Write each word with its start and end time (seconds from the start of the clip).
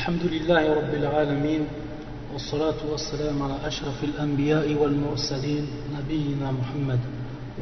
الحمد 0.00 0.22
لله 0.22 0.74
رب 0.74 0.94
العالمين 0.94 1.66
والصلاة 2.32 2.80
والسلام 2.90 3.42
على 3.42 3.56
أشرف 3.64 4.04
الأنبياء 4.04 4.74
والمرسلين 4.74 5.66
نبينا 5.98 6.52
محمد 6.52 7.00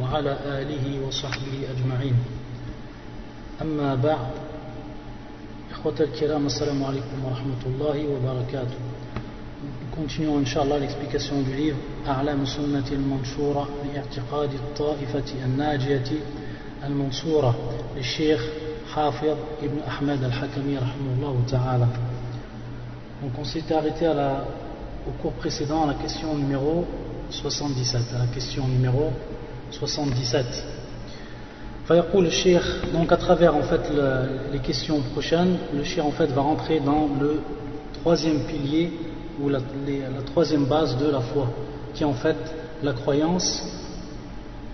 وعلى 0.00 0.38
آله 0.46 1.06
وصحبه 1.06 1.54
أجمعين. 1.74 2.14
أما 3.62 3.95
بعد 3.95 4.30
إخوة 5.71 5.95
الكرام 6.01 6.46
السلام 6.46 6.85
عليكم 6.85 7.24
ورحمة 7.24 7.62
الله 7.66 8.06
وبركاته. 8.06 8.78
Continuons 9.96 10.38
Inch'Allah 10.38 10.78
l'explication 10.78 11.42
du 11.42 11.52
livre 11.52 11.78
أعلام 12.06 12.44
سنة 12.44 12.88
المنشورة 12.92 13.68
لاعتقاد 13.94 14.50
الطائفة 14.54 15.44
الناجية 15.44 16.10
المنصورة 16.84 17.55
للشيخ 17.96 18.46
حافظ 18.95 19.36
ابن 19.62 19.78
أحمد 19.88 20.24
الحكمي 20.24 20.78
رحمه 20.78 21.12
الله 21.16 21.42
تعالى 21.50 21.86
Donc 23.20 23.32
on 23.37 23.45
s'était 23.45 23.74
arrêté 23.74 24.06
au 24.06 25.11
cours 25.20 25.33
précédent 25.33 25.83
à 25.83 25.87
la 25.88 25.95
question 25.95 26.37
numéro 26.37 26.84
77, 27.30 28.01
à 28.15 28.19
la 28.19 28.27
question 28.27 28.69
numéro 28.69 29.10
77. 29.73 30.47
Le 31.91 32.30
shir, 32.30 32.62
donc 32.93 33.10
à 33.10 33.16
travers 33.16 33.57
en 33.57 33.62
fait 33.62 33.80
les 34.52 34.59
questions 34.60 35.01
prochaines, 35.12 35.57
le 35.74 35.83
shir 35.83 36.07
en 36.07 36.12
fait 36.12 36.27
va 36.27 36.43
rentrer 36.43 36.79
dans 36.79 37.09
le 37.20 37.41
troisième 38.01 38.41
pilier 38.41 38.93
ou 39.43 39.48
la, 39.48 39.59
troisième 40.27 40.66
base 40.66 40.96
de 40.98 41.10
la 41.10 41.21
foi, 41.21 41.48
qui 41.95 42.05
est 42.05 42.07
en 42.07 42.12
fait 42.12 42.37
la 42.85 42.93
croyance 42.93 43.65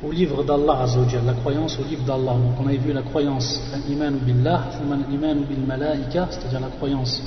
au 0.02 0.10
livre 0.10 0.42
d'Allah 0.42 0.84
la 1.24 1.32
croyance 1.32 1.78
au 1.78 1.84
livre 1.84 2.04
d'Allah. 2.04 2.32
Donc 2.32 2.60
on 2.62 2.66
avait 2.66 2.76
vu 2.76 2.92
la 2.92 3.02
croyance, 3.02 3.60
hein, 3.72 3.78
l'iman 3.88 4.12
billah, 4.16 4.64
l'iman 5.08 5.44
bil 5.48 5.60
malaika, 5.66 6.28
c'est-à-dire 6.30 6.60
la 6.60 6.68
croyance 6.68 7.22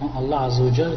en 0.00 0.18
Allah 0.18 0.42
Azzawajal, 0.42 0.96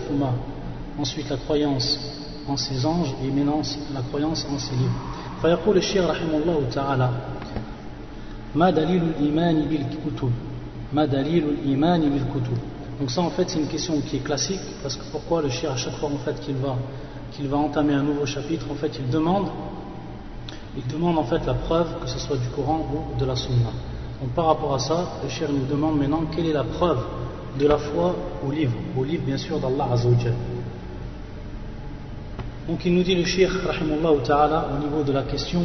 ensuite 0.99 1.29
la 1.29 1.37
croyance 1.37 1.99
en 2.47 2.57
ses 2.57 2.85
anges 2.85 3.13
et 3.23 3.31
maintenant 3.31 3.61
la 3.93 4.01
croyance 4.01 4.45
en 4.53 4.57
ses 4.59 4.75
livres. 4.75 5.01
فيقول 5.41 5.77
الشيخ 5.77 6.05
رحمه 6.09 6.37
الله 6.37 6.69
تعالى 6.71 7.09
ما 8.55 8.69
دليل 8.69 9.03
الإيمان 9.03 9.65
بالكتب 9.69 10.31
ما 10.93 11.05
دليل 11.05 11.43
الإيمان 11.49 12.01
بالكتب 12.09 12.57
donc 12.99 13.09
ça 13.11 13.21
en 13.21 13.29
fait 13.29 13.49
c'est 13.49 13.59
une 13.59 13.67
question 13.67 13.99
qui 14.01 14.15
est 14.15 14.23
classique 14.23 14.61
parce 14.81 14.95
que 14.95 15.03
pourquoi 15.11 15.41
le 15.41 15.49
shir 15.49 15.69
à 15.71 15.75
chaque 15.75 15.95
fois 15.95 16.09
en 16.09 16.17
fait 16.25 16.39
qu'il 16.39 16.55
va 16.55 16.75
qu'il 17.33 17.47
va 17.47 17.57
entamer 17.57 17.93
un 17.93 18.03
nouveau 18.03 18.25
chapitre 18.25 18.65
en 18.71 18.75
fait 18.75 18.91
il 18.97 19.09
demande 19.09 19.47
il 20.77 20.87
demande 20.87 21.17
en 21.17 21.25
fait 21.25 21.45
la 21.45 21.55
preuve 21.55 21.89
que 22.01 22.07
ce 22.07 22.17
soit 22.17 22.37
du 22.37 22.47
Coran 22.55 22.79
ou 22.93 23.19
de 23.19 23.25
la 23.25 23.35
Sunna 23.35 23.71
donc 24.21 24.29
par 24.33 24.45
rapport 24.45 24.73
à 24.73 24.79
ça 24.79 24.99
le 25.21 25.29
shir 25.29 25.49
nous 25.51 25.65
demande 25.65 25.99
maintenant 25.99 26.23
quelle 26.33 26.45
est 26.45 26.53
la 26.53 26.63
preuve 26.63 27.03
de 27.58 27.66
la 27.66 27.78
foi 27.78 28.14
au 28.46 28.50
livre 28.50 28.76
au 28.98 29.04
livre 29.04 29.22
bien 29.24 29.36
sûr 29.38 29.58
d'Allah 29.58 29.88
Azzawajal 29.92 30.34
donc 32.68 32.84
il 32.84 32.94
nous 32.94 33.02
dit 33.02 33.14
le 33.14 33.24
shir 33.24 33.50
rahimahullah 33.66 34.22
ta'ala 34.22 34.68
au 34.74 34.84
niveau 34.84 35.02
de 35.02 35.12
la 35.12 35.22
question 35.22 35.62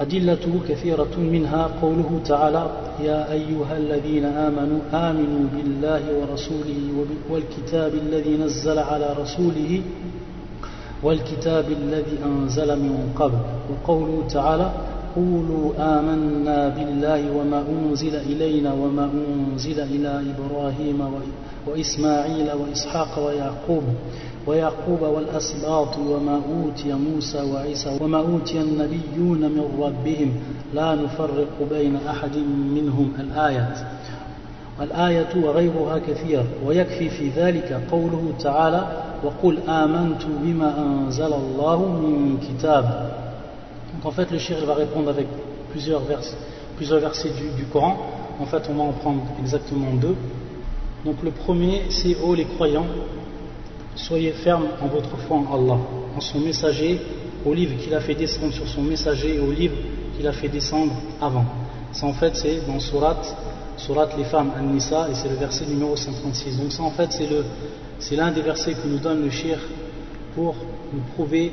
أدلته 0.00 0.60
كثيرة 0.68 1.14
منها 1.18 1.70
قوله 1.82 2.20
تعالى 2.24 2.70
يا 3.04 3.32
أيها 3.32 3.76
الذين 3.76 4.24
آمنوا 4.24 4.80
آمنوا 4.92 5.44
بالله 5.56 6.02
ورسوله 6.20 7.04
والكتاب 7.30 7.92
الذي 7.94 8.36
نزل 8.36 8.78
على 8.78 9.16
رسوله 9.22 9.82
والكتاب 11.02 11.64
الذي 11.70 12.16
أنزل 12.24 12.78
من 12.78 13.12
قبل 13.16 13.38
وقوله 13.70 14.24
تعالى 14.28 14.72
قولوا 15.20 15.72
آمنا 15.78 16.68
بالله 16.68 17.36
وما 17.36 17.64
أنزل 17.68 18.16
إلينا 18.16 18.72
وما 18.72 19.10
أنزل 19.14 19.80
إلى 19.80 20.22
إبراهيم 20.32 21.00
وإسماعيل 21.66 22.48
وإسحاق 22.52 23.26
ويعقوب 23.26 23.82
ويعقوب 24.46 25.02
والأسباط 25.02 25.98
وما 25.98 26.40
أوتي 26.52 26.92
موسى 26.92 27.42
وعيسى 27.52 27.98
وما 28.00 28.18
أوتي 28.18 28.60
النبيون 28.60 29.38
من 29.40 29.64
ربهم 29.80 30.32
لا 30.74 30.94
نفرق 30.94 31.68
بين 31.70 31.96
أحد 32.10 32.36
منهم 32.74 33.12
الآية 33.20 33.74
الآية 34.82 35.28
وغيرها 35.44 35.98
كثير 35.98 36.44
ويكفي 36.66 37.10
في 37.10 37.28
ذلك 37.28 37.80
قوله 37.92 38.32
تعالى 38.40 38.86
وقل 39.24 39.58
آمنت 39.68 40.22
بما 40.42 40.74
أنزل 40.82 41.32
الله 41.32 41.78
من 41.88 42.38
كتاب 42.48 43.10
Donc 44.00 44.12
en 44.12 44.16
fait 44.16 44.30
le 44.30 44.38
shir 44.38 44.56
va 44.64 44.72
répondre 44.72 45.10
avec 45.10 45.26
plusieurs 45.70 46.00
versets, 46.00 46.36
plusieurs 46.76 47.00
versets 47.00 47.28
du, 47.58 47.64
Coran. 47.64 47.98
En 48.40 48.46
fait 48.46 48.62
on 48.70 48.74
va 48.74 48.84
en 48.84 48.92
prendre 48.92 49.20
exactement 49.38 49.92
deux. 49.92 50.16
Donc 51.04 51.16
le 51.22 51.30
premier 51.30 51.82
c'est 51.90 52.16
ô 52.22 52.34
les 52.34 52.46
croyants 52.46 52.86
Soyez 53.96 54.30
fermes 54.30 54.68
en 54.80 54.86
votre 54.86 55.14
foi 55.18 55.36
en 55.36 55.54
Allah, 55.54 55.78
en 56.16 56.20
son 56.20 56.38
messager, 56.38 56.98
au 57.44 57.52
livre 57.52 57.76
qu'il 57.76 57.92
a 57.94 58.00
fait 58.00 58.14
descendre 58.14 58.54
sur 58.54 58.66
son 58.66 58.80
messager 58.82 59.34
et 59.34 59.40
au 59.40 59.52
livre 59.52 59.74
qu'il 60.16 60.26
a 60.26 60.32
fait 60.32 60.48
descendre 60.48 60.94
avant. 61.20 61.44
Ça 61.92 62.06
en 62.06 62.14
fait 62.14 62.34
c'est 62.36 62.66
dans 62.66 62.80
Surat, 62.80 63.20
Surat 63.76 64.08
les 64.16 64.24
femmes 64.24 64.52
An-Nisa 64.58 65.08
et 65.10 65.14
c'est 65.14 65.28
le 65.28 65.34
verset 65.34 65.66
numéro 65.66 65.94
136. 65.94 66.56
Donc 66.56 66.72
ça 66.72 66.84
en 66.84 66.90
fait 66.90 67.10
c'est 67.98 68.16
l'un 68.16 68.30
des 68.30 68.40
versets 68.40 68.72
que 68.72 68.88
nous 68.88 68.98
donne 68.98 69.24
le 69.24 69.30
shir 69.30 69.58
pour 70.34 70.54
nous 70.94 71.02
prouver 71.14 71.52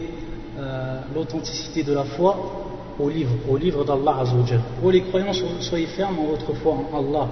euh, 0.59 1.01
l'authenticité 1.15 1.83
de 1.83 1.93
la 1.93 2.05
foi 2.05 2.37
au 2.99 3.09
livre, 3.09 3.33
au 3.49 3.57
livre 3.57 3.85
d'Allah 3.85 4.19
Azzawajal. 4.21 4.61
Pour 4.81 4.91
les 4.91 5.03
croyants, 5.03 5.33
soyez 5.61 5.87
fermes 5.87 6.19
en 6.19 6.27
votre 6.27 6.53
foi 6.55 6.75
en 6.75 6.99
Allah, 6.99 7.29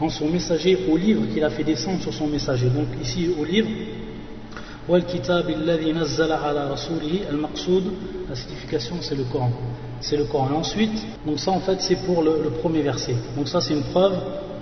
en 0.00 0.08
son 0.08 0.28
messager, 0.28 0.86
au 0.90 0.96
livre 0.96 1.22
qu'il 1.32 1.44
a 1.44 1.50
fait 1.50 1.64
descendre 1.64 2.00
sur 2.00 2.14
son 2.14 2.26
messager. 2.26 2.68
Donc 2.68 2.86
ici 3.02 3.30
au 3.38 3.44
livre, 3.44 3.68
والكتاب 4.88 5.50
الذي 5.50 5.92
نزل 5.92 6.32
على 6.32 6.70
رسوله 6.72 7.30
المقصود 7.30 7.84
la 8.30 8.34
signification 8.34 8.96
c'est 9.00 9.14
le 9.14 9.24
Coran 9.32 9.52
c'est 10.00 10.16
le 10.16 10.24
Coran 10.24 10.48
et 10.52 10.56
ensuite 10.56 11.06
donc 11.24 11.38
ça 11.38 11.52
en 11.52 11.60
fait 11.60 11.80
c'est 11.80 12.04
pour 12.04 12.22
le, 12.22 12.42
le, 12.42 12.50
premier 12.50 12.82
verset 12.82 13.14
donc 13.36 13.46
ça 13.46 13.60
c'est 13.60 13.74
une 13.74 13.84
preuve 13.84 14.14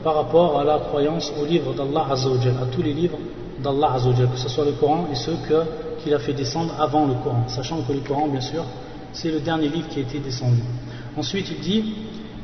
par 0.04 0.14
rapport 0.16 0.60
à 0.60 0.64
la 0.64 0.78
croyance 0.78 1.32
au 1.40 1.46
livre 1.46 1.72
d'Allah 1.72 2.06
Azzawajal 2.10 2.54
à 2.62 2.66
tous 2.66 2.82
les 2.82 2.92
livres 2.92 3.18
d'Allah 3.62 3.92
Azzawajal 3.94 4.28
que 4.30 4.36
ce 4.38 4.50
soit 4.50 4.66
le 4.66 4.72
Coran 4.72 5.06
et 5.10 5.14
ceux 5.16 5.38
qu'il 6.05 6.13
a 6.13 6.19
fait 6.19 6.33
descendre 6.33 6.75
avant 6.79 7.07
le 7.07 7.15
Coran 7.15 7.47
sachant 7.47 7.81
que 7.81 7.91
le 7.91 8.01
Coran 8.01 8.27
bien 8.27 8.41
sûr 8.41 8.63
c'est 9.11 9.31
le 9.31 9.39
dernier 9.39 9.69
livre 9.69 9.87
qui 9.87 9.97
a 9.99 10.01
été 10.03 10.19
descendu 10.19 10.61
ensuite 11.17 11.49
il 11.49 11.59
dit 11.59 11.95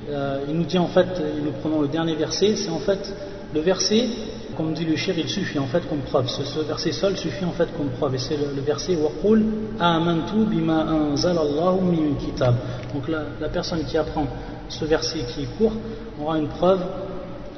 euh, 0.10 0.46
il 0.50 0.56
nous 0.56 0.66
dit 0.66 0.80
en 0.80 0.88
fait 0.88 1.22
nous 1.44 1.52
prenons 1.62 1.82
le 1.82 1.88
dernier 1.88 2.16
verset 2.16 2.56
c'est 2.56 2.72
en 2.72 2.80
fait 2.80 3.14
le 3.54 3.62
verset 3.62 4.08
comme 4.58 4.74
dit 4.74 4.84
le 4.84 4.98
shir, 4.98 5.16
il 5.18 5.30
suffit 5.30 5.60
en 5.60 5.66
fait 5.66 5.88
comme 5.88 6.00
preuve. 6.00 6.28
Ce, 6.28 6.60
verset 6.60 6.92
seul 6.92 7.16
suffit 7.16 7.46
en 7.46 7.52
fait 7.52 7.70
comme 7.78 7.90
preuve. 7.90 8.16
Et 8.16 8.18
c'est 8.18 8.36
le, 8.36 8.54
le, 8.54 8.62
verset 8.62 8.96
Waqul 8.96 9.44
amantu 9.80 10.46
bima 10.46 10.84
anzalallahu 10.84 11.82
min 11.82 12.16
kitab. 12.16 12.56
Donc 12.94 13.08
la, 13.08 13.24
la, 13.40 13.48
personne 13.48 13.84
qui 13.86 13.98
apprend 13.98 14.28
ce 14.68 14.84
verset 14.86 15.20
qui 15.20 15.44
est 15.44 15.58
court 15.58 15.72
aura 16.22 16.38
une 16.38 16.50
preuve 16.50 16.82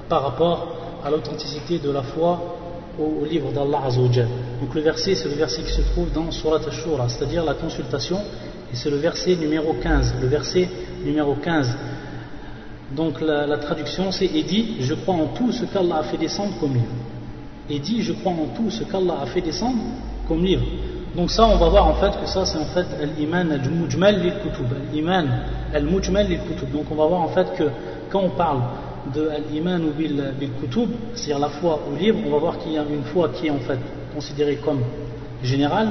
par 0.08 0.24
rapport 0.24 0.76
à 1.04 1.10
l'authenticité 1.10 1.80
de 1.80 1.90
la 1.90 2.04
foi 2.04 2.58
au, 3.00 3.26
livre 3.26 3.52
d'Allah 3.52 3.82
Azzawajal. 3.86 4.28
Donc 4.62 4.74
le 4.76 4.82
verset, 4.82 5.16
c'est 5.16 5.30
le 5.30 5.36
verset 5.36 5.62
qui 5.64 5.72
se 5.72 5.82
trouve 5.82 6.12
dans 6.12 6.30
Surat 6.32 6.60
Ash-Shura, 6.68 7.10
c'est-à-dire 7.10 7.44
la 7.44 7.54
consultation. 7.54 8.18
Et 8.72 8.76
c'est 8.76 8.90
le 8.90 8.98
verset 8.98 9.36
numéro 9.36 9.74
15. 9.74 10.16
Le 10.22 10.28
verset 10.28 10.70
numéro 11.04 11.36
15 11.36 11.78
donc 12.96 13.22
la, 13.22 13.48
la 13.48 13.58
traduction 13.58 14.12
c'est 14.12 14.26
et 14.26 14.44
dit 14.44 14.78
je 14.80 14.94
crois 14.94 15.16
en 15.16 15.28
tout 15.28 15.52
ce 15.52 15.66
qu'Allah 15.66 15.98
a 16.00 16.04
fait 16.04 16.18
descendre 16.18 16.54
comme 16.60 16.74
livre. 16.74 16.86
Et 17.70 17.80
dit 17.80 18.02
je 18.02 18.14
crois 18.14 18.32
en 18.32 18.48
tout 18.56 18.70
ce 18.70 18.84
qu'Allah 18.84 19.20
a 19.22 19.26
fait 19.26 19.42
descendre 19.42 19.78
comme 20.28 20.44
livre. 20.44 20.66
Donc 21.16 21.32
ça 21.32 21.46
on 21.48 21.58
va 21.58 21.70
voir 21.70 21.88
en 21.88 21.96
fait 21.96 22.12
que 22.20 22.28
ça 22.28 22.46
c'est 22.46 22.58
en 22.58 22.66
fait 22.66 22.86
l'iman 23.18 23.52
al-mujmal 23.52 24.20
lil-kutub. 24.20 24.68
L'iman 24.92 25.26
al-mujmal 25.74 26.28
lil-kutub. 26.28 26.72
Donc 26.72 26.86
on 26.92 26.96
va 26.96 27.06
voir 27.06 27.22
en 27.22 27.30
fait 27.30 27.54
que 27.56 27.64
quand 28.10 28.22
on 28.22 28.32
parle 28.32 28.62
de 29.14 29.30
l'iman 29.52 29.82
ou 29.84 29.92
bil-kutub, 29.92 30.90
c'est-à-dire 31.14 31.40
la 31.40 31.50
foi 31.50 31.80
au 31.92 31.96
livre, 31.96 32.20
on 32.26 32.32
va 32.32 32.38
voir 32.38 32.58
qu'il 32.58 32.74
y 32.74 32.78
a 32.78 32.84
une 32.84 33.04
foi 33.04 33.30
qui 33.30 33.48
est 33.48 33.52
en 33.52 33.60
fait 33.60 33.80
considérée 34.14 34.58
comme 34.58 34.82
générale, 35.44 35.90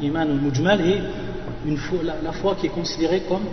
l'iman 0.00 0.22
al-mujmal, 0.30 0.80
et 0.80 1.00
une 1.66 1.78
la, 2.02 2.32
foi 2.32 2.56
qui 2.56 2.66
est 2.66 2.70
considérée 2.70 3.22
comme, 3.28 3.44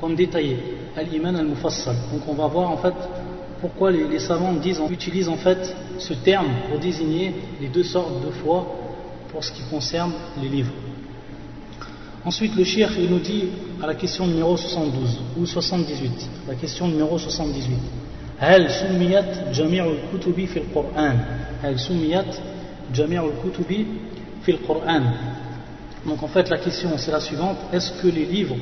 comme 0.00 0.14
détaillée 0.14 0.58
al-iman 0.96 1.36
al-mufassal. 1.36 1.96
Donc 2.12 2.22
on 2.28 2.34
va 2.34 2.46
voir 2.46 2.70
en 2.70 2.76
fait 2.76 2.94
pourquoi 3.60 3.90
les, 3.90 4.06
les, 4.06 4.18
savants 4.18 4.52
disent, 4.54 4.80
utilisent 4.90 5.28
en 5.28 5.36
fait 5.36 5.74
ce 5.98 6.14
terme 6.14 6.48
pour 6.68 6.78
désigner 6.78 7.34
les 7.60 7.68
deux 7.68 7.82
sortes 7.82 8.24
de 8.24 8.30
foi 8.30 8.66
pour 9.30 9.42
ce 9.42 9.52
qui 9.52 9.62
concerne 9.70 10.12
les 10.42 10.48
livres. 10.48 10.72
Ensuite 12.24 12.56
le 12.56 12.64
shir 12.64 12.90
il 12.98 13.10
nous 13.10 13.18
dit 13.18 13.44
à 13.82 13.86
la 13.86 13.94
question 13.94 14.26
numéro 14.26 14.56
72 14.56 15.20
ou 15.38 15.46
78, 15.46 16.10
la 16.48 16.54
question 16.54 16.88
numéro 16.88 17.18
78. 17.18 18.03
هل 18.39 18.71
سميت 18.71 19.49
جميع 19.53 19.85
الكتب 19.85 20.45
في 20.45 20.57
القرآن 20.57 21.19
هل 21.63 21.79
سميت 21.79 22.35
جميع 22.93 23.25
الكتب 23.25 23.85
في 24.43 24.51
القرآن 24.51 25.03
Donc 26.05 26.23
en 26.23 26.27
fait 26.27 26.49
la 26.49 26.57
question 26.57 26.89
c'est 26.97 27.11
la 27.11 27.19
suivante, 27.19 27.57
est-ce 27.73 27.91
que 28.01 28.07
les 28.07 28.25
livres 28.25 28.55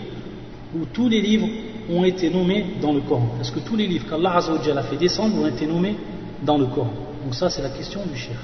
ou 0.75 0.85
tous 0.91 1.07
les 1.07 1.21
livres 1.21 1.47
ont 1.89 2.03
été 2.03 2.29
nommés 2.31 2.65
dans 2.81 2.93
le 2.93 3.01
Coran 3.01 3.29
Est-ce 3.39 3.51
que 3.51 3.59
tous 3.59 3.75
les 3.75 3.85
livres 3.87 4.05
qu'Allah 4.09 4.37
a 4.37 4.83
fait 4.83 4.97
descendre 4.97 5.39
ont 5.39 5.47
été 5.47 5.67
nommés 5.67 5.95
dans 6.43 6.57
le 6.57 6.65
Coran 6.65 6.93
Donc 7.23 7.35
ça 7.35 7.49
c'est 7.49 7.61
la 7.61 7.69
question 7.69 8.01
du 8.11 8.17
shir. 8.17 8.35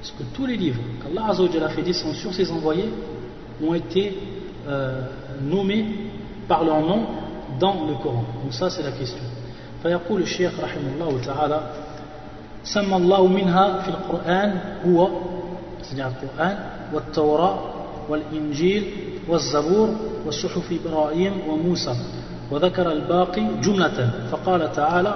Est-ce 0.00 0.12
que 0.12 0.22
tous 0.32 0.46
les 0.46 0.56
livres 0.56 0.80
qu'Allah 1.02 1.32
a 1.66 1.68
fait 1.70 1.82
descendre 1.82 2.14
sur 2.14 2.32
ses 2.32 2.50
envoyés 2.52 2.88
ont 3.62 3.74
été 3.74 4.16
euh, 4.68 5.02
nommés 5.42 5.84
par 6.46 6.64
leur 6.64 6.80
nom 6.80 7.06
dans 7.58 7.84
le 7.86 7.94
Coran 7.94 8.24
Donc 8.42 8.52
ça 8.54 8.70
c'est 8.70 8.84
la 8.84 8.92
question. 8.92 9.27
فيقول 9.83 10.21
الشيخ 10.21 10.59
رحمه 10.59 10.93
الله 10.95 11.21
تعالى 11.25 11.59
سمى 12.63 12.95
الله 12.95 13.27
منها 13.27 13.81
في 13.81 13.87
القرآن 13.87 14.59
هو 14.85 15.09
c'est-à-dire 15.81 16.23
القرآن 16.23 16.57
والتوراة 16.93 17.59
والإنجيل 18.09 18.83
والزبور 19.27 19.89
والصحف 20.25 20.73
إبراهيم 20.85 21.33
وموسى 21.49 21.95
وذكر 22.51 22.91
الباقي 22.91 23.47
جملة. 23.61 24.11
فقال 24.31 24.71
تعالى 24.71 25.15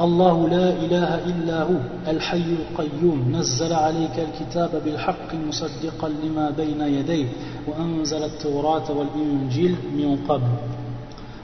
الله 0.00 0.48
لا 0.48 0.68
إله 0.70 1.14
إلا 1.24 1.62
هو 1.62 1.80
الحي 2.08 2.56
القيوم 2.62 3.32
نزل 3.36 3.72
عليك 3.72 4.16
الكتاب 4.18 4.82
بالحق 4.84 5.34
مصدقا 5.48 6.08
لما 6.08 6.50
بين 6.50 6.80
يديه 6.80 7.26
وأنزل 7.68 8.24
التوراة 8.24 8.90
والإنجيل 8.90 9.76
من 9.96 10.18
قبل. 10.28 10.48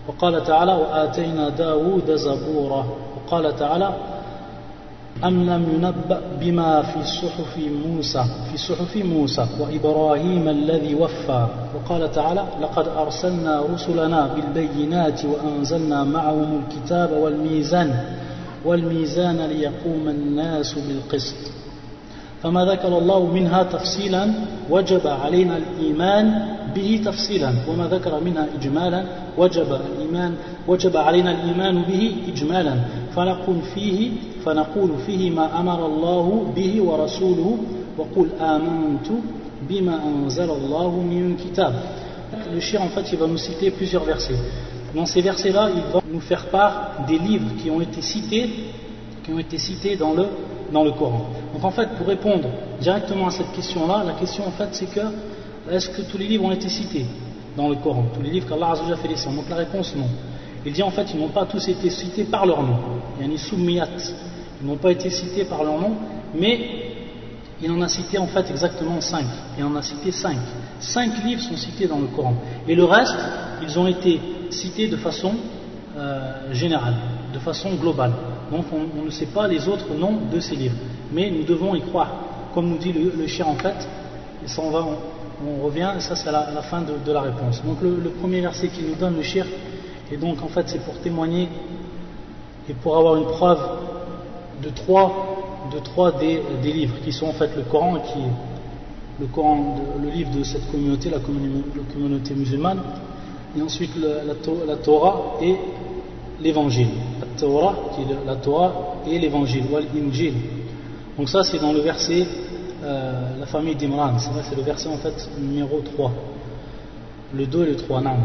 وقال 0.09 0.45
تعالى 0.45 0.73
وآتينا 0.73 1.49
داود 1.49 2.11
زبورا. 2.11 2.87
وقال 3.17 3.57
تعالى 3.57 3.95
أم 5.25 5.51
لم 5.51 5.63
ينبأ 5.75 6.21
بما 6.41 6.83
في 6.83 7.05
صحف 7.05 7.59
موسى 7.87 8.25
في 8.51 8.57
صحف 8.59 8.97
موسى 8.97 9.47
وإبراهيم 9.61 10.49
الذي 10.49 10.95
وفى. 10.95 11.47
وقال 11.75 12.13
تعالى 12.13 12.45
لقد 12.63 12.89
أرسلنا 12.89 13.63
رسلنا 13.75 14.27
بالبينات 14.35 15.25
وأنزلنا 15.25 16.05
معهم 16.05 16.63
الكتاب 16.63 17.13
والميزان 17.13 17.91
والميزان 18.65 19.37
ليقوم 19.37 20.09
الناس 20.09 20.75
بالقسط. 20.75 21.37
فما 22.43 22.65
ذكر 22.65 22.99
الله 22.99 23.27
منها 23.27 23.63
تفصيلا 23.63 24.33
وجب 24.71 25.07
علينا 25.07 25.57
الإيمان 25.57 26.57
به 26.76 27.02
تفصيلا 27.06 27.54
وما 27.68 27.88
ذكر 27.88 28.24
منها 28.24 28.48
إجمالا 28.60 29.06
وجب 29.38 29.68
الإيمان 29.74 30.36
وجب 30.68 30.98
علينا 30.98 31.32
الإيمان 31.32 31.82
به 31.82 32.16
إجمالا 32.28 32.76
فنقول 33.16 33.62
فيه 33.76 34.12
فنقول 34.46 34.90
فيه 35.06 35.30
ما 35.30 35.60
أمر 35.60 35.86
الله 35.86 36.54
به 36.56 36.82
ورسوله 36.82 37.58
وقل 37.98 38.30
آمنت 38.42 39.08
بما 39.70 40.00
أنزل 40.06 40.50
الله 40.52 40.90
من 40.90 41.38
كتاب 41.38 41.74
Le 42.54 42.62
shir 42.62 42.82
en 42.82 42.88
fait 42.88 43.12
il 43.12 43.18
va 43.20 43.28
nous 43.28 43.38
citer 43.38 43.72
plusieurs 43.72 44.06
versets. 44.06 44.40
Dans 44.96 45.06
ces 45.06 45.20
versets-là, 45.22 45.70
il 45.76 45.82
va 45.94 46.02
nous 46.10 46.22
faire 46.22 46.46
part 46.46 47.06
des 47.08 47.18
livres 47.18 47.52
qui 47.62 47.70
ont 47.70 47.82
été 47.82 48.02
cités, 48.02 48.50
qui 49.24 49.32
ont 49.34 49.40
été 49.40 49.58
cités 49.58 49.98
dans 49.98 50.14
le, 50.14 50.26
dans 50.72 50.84
le 50.84 50.92
Coran. 50.92 51.26
Donc 51.54 51.64
en 51.64 51.72
fait, 51.72 51.90
pour 51.98 52.08
répondre 52.08 52.48
directement 52.80 53.28
à 53.28 53.32
cette 53.32 53.52
question-là, 53.52 54.04
la 54.06 54.14
question 54.14 54.48
en 54.48 54.52
fait 54.52 54.70
c'est 54.72 54.90
que 54.90 55.02
est-ce 55.71 55.91
que 55.91 56.03
tous 56.03 56.19
les 56.19 56.27
livres 56.27 56.45
ont 56.45 56.53
été 56.53 56.69
cités 56.69 57.07
dans 57.57 57.69
le 57.69 57.77
Coran? 57.77 58.07
Tous 58.15 58.23
les 58.23 58.31
livres 58.31 58.49
qu'Allah 58.49 58.73
a 58.73 58.97
fait 58.97 59.09
descendre 59.09 59.37
Donc 59.37 59.49
la 59.49 59.57
réponse 59.57 59.95
non. 59.97 60.09
Il 60.65 60.73
dit 60.73 60.83
en 60.83 60.91
fait 60.91 61.07
ils 61.15 61.21
n'ont 61.21 61.29
pas 61.29 61.47
tous 61.47 61.69
été 61.69 61.91
cités 61.91 62.25
par 62.25 62.47
leur 62.47 62.63
nom. 62.63 62.77
Il 63.17 63.27
y 63.27 63.29
a 63.29 63.33
une 63.33 63.39
soumiyat. 63.39 63.89
Ils 64.61 64.67
n'ont 64.67 64.77
pas 64.77 64.93
été 64.93 65.11
cités 65.11 65.45
par 65.45 65.63
leur 65.63 65.79
nom, 65.79 65.93
mais 66.35 66.87
il 67.63 67.71
en 67.71 67.81
a 67.83 67.89
cité 67.89 68.19
en 68.19 68.27
fait 68.27 68.51
exactement 68.51 69.01
cinq. 69.01 69.27
Il 69.59 69.65
en 69.65 69.75
a 69.77 69.83
cité 69.83 70.13
cinq. 70.13 70.39
Cinq 70.81 71.25
livres 71.25 71.43
sont 71.43 71.57
cités 71.57 71.87
dans 71.87 71.99
le 71.99 72.07
Coran. 72.07 72.35
Et 72.69 72.75
le 72.75 72.85
reste, 72.85 73.17
ils 73.63 73.79
ont 73.79 73.87
été 73.87 74.21
cités 74.51 74.89
de 74.89 74.97
façon 74.97 75.33
euh, 75.97 76.53
générale, 76.53 76.95
de 77.33 77.39
façon 77.39 77.75
globale. 77.75 78.13
Donc 78.51 78.67
on, 78.73 79.05
ne 79.05 79.11
sait 79.11 79.27
pas 79.27 79.49
les 79.49 79.67
autres 79.69 79.95
noms 79.95 80.19
de 80.33 80.41
ces 80.41 80.55
livres. 80.55 80.77
Mais 81.13 81.31
nous 81.31 81.45
devons 81.45 81.75
y 81.75 81.81
croire. 81.81 82.13
Comme 82.55 82.69
nous 82.69 82.79
dit 82.79 82.93
le, 82.93 83.13
le 83.17 83.45
en 83.45 83.55
fait, 83.57 83.89
et 84.45 84.49
ça 84.49 84.63
on 84.63 84.71
va, 84.71 84.87
on 85.45 85.65
revient, 85.65 85.93
et 85.97 86.01
ça 86.01 86.17
c'est 86.17 86.31
la, 86.31 86.51
la, 86.51 86.63
fin 86.63 86.83
de, 86.83 87.13
la 87.13 87.21
réponse. 87.21 87.63
Donc 87.65 87.79
le, 87.83 88.11
premier 88.21 88.41
verset 88.41 88.69
qu'il 88.69 88.87
nous 88.87 88.95
donne, 88.95 89.17
le 89.17 89.23
shir, 89.23 89.47
et 90.11 90.17
donc 90.17 90.43
en 90.43 90.49
fait 90.49 90.69
c'est 90.69 90.85
pour 90.85 90.95
témoigner 91.01 91.49
et 92.69 92.75
pour 92.75 92.97
avoir 92.97 93.17
une 93.17 93.27
preuve 93.27 93.61
de 94.63 94.71
trois, 94.71 95.69
de 95.73 95.79
trois 95.81 96.13
des, 96.13 96.41
livres 96.63 96.97
qui 97.05 97.13
sont 97.13 97.27
en 97.27 97.33
fait 97.33 97.51
le 97.57 97.63
Coran, 97.63 97.97
qui 98.01 98.19
est 98.19 99.21
le, 99.21 99.27
Coran, 99.27 99.77
le 100.03 100.11
livre 100.11 100.31
de 100.37 100.43
cette 100.43 100.71
communauté, 100.71 101.11
la 101.11 101.19
communauté, 101.19 102.35
musulmane, 102.35 102.81
et 103.57 103.63
ensuite 103.63 103.93
la, 103.97 104.75
Torah 104.77 105.37
et 105.43 105.55
l'évangile. 106.41 106.89
La 107.21 107.39
Torah, 107.39 107.75
qui 107.95 108.03
est 108.03 108.27
la 108.27 108.37
Torah 108.37 108.97
et 109.07 109.19
l'évangile, 109.19 109.65
ou 109.71 109.77
l'injil. 109.77 110.35
Donc 111.19 111.29
ça 111.29 111.43
c'est 111.45 111.59
dans 111.59 111.73
le 111.73 111.81
verset 111.81 112.27
euh, 112.87 113.41
la 113.41 113.47
famille 113.47 113.75
d'Imran. 113.75 114.13
C'est 114.19 114.57
le 114.57 114.63
verset 114.63 114.89
en 114.89 114.97
numéro 115.41 115.81
3. 115.81 116.13
Le 117.35 117.47
2 117.47 117.63
et 117.65 117.67
le 117.71 117.77
3. 117.77 118.01
Non. 118.01 118.17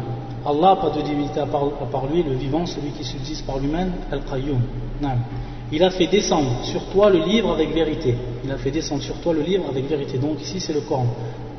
Allah, 0.45 0.77
pas 0.79 0.89
de 0.91 1.01
divinité 1.01 1.39
à 1.39 1.45
part, 1.45 2.05
lui, 2.11 2.23
le 2.23 2.33
vivant, 2.33 2.65
celui 2.65 2.91
qui 2.91 3.03
subsiste 3.03 3.45
par 3.45 3.57
lui-même, 3.57 3.91
Al-Qayyum. 4.11 4.59
Il 5.71 5.83
a 5.83 5.89
fait 5.89 6.07
descendre 6.07 6.63
sur 6.63 6.83
toi 6.87 7.09
le 7.09 7.19
livre 7.19 7.51
avec 7.51 7.73
vérité. 7.73 8.15
Il 8.43 8.51
a 8.51 8.57
fait 8.57 8.71
descendre 8.71 9.01
sur 9.01 9.15
toi 9.21 9.33
le 9.33 9.41
livre 9.41 9.65
avec 9.69 9.87
vérité. 9.87 10.17
Donc 10.17 10.41
ici 10.41 10.59
c'est 10.59 10.73
le 10.73 10.81
Coran. 10.81 11.07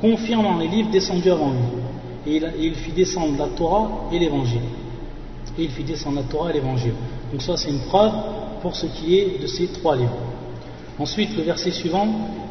Confirmant 0.01 0.59
les 0.59 0.69
livres 0.69 0.91
descendus 0.91 1.31
avant 1.31 1.51
lui. 1.51 1.59
Et 2.27 2.37
il, 2.37 2.53
il 2.61 2.75
fit 2.75 2.93
descendre 2.93 3.35
la 3.39 3.49
Torah 3.49 4.09
et 4.13 4.19
l'évangile. 4.19 4.61
Et 5.59 5.65
il 5.65 5.71
fit 5.71 5.85
descendre 5.85 6.17
la 6.17 6.25
Torah 6.25 6.51
et 6.51 6.55
l'évangile. 6.55 6.95
Donc 7.33 7.41
ça 7.41 7.57
c'est 7.57 7.71
une 7.71 7.81
preuve 7.81 8.13
pour 8.61 8.77
ce 8.77 8.87
qui 8.87 9.19
est 9.19 9.43
de 9.43 9.47
ces 9.47 9.69
trois 9.69 9.97
livres. 9.97 10.19
Ensuite, 11.03 11.37
le 11.37 11.43
verset 11.43 11.73
suivant, 11.73 12.07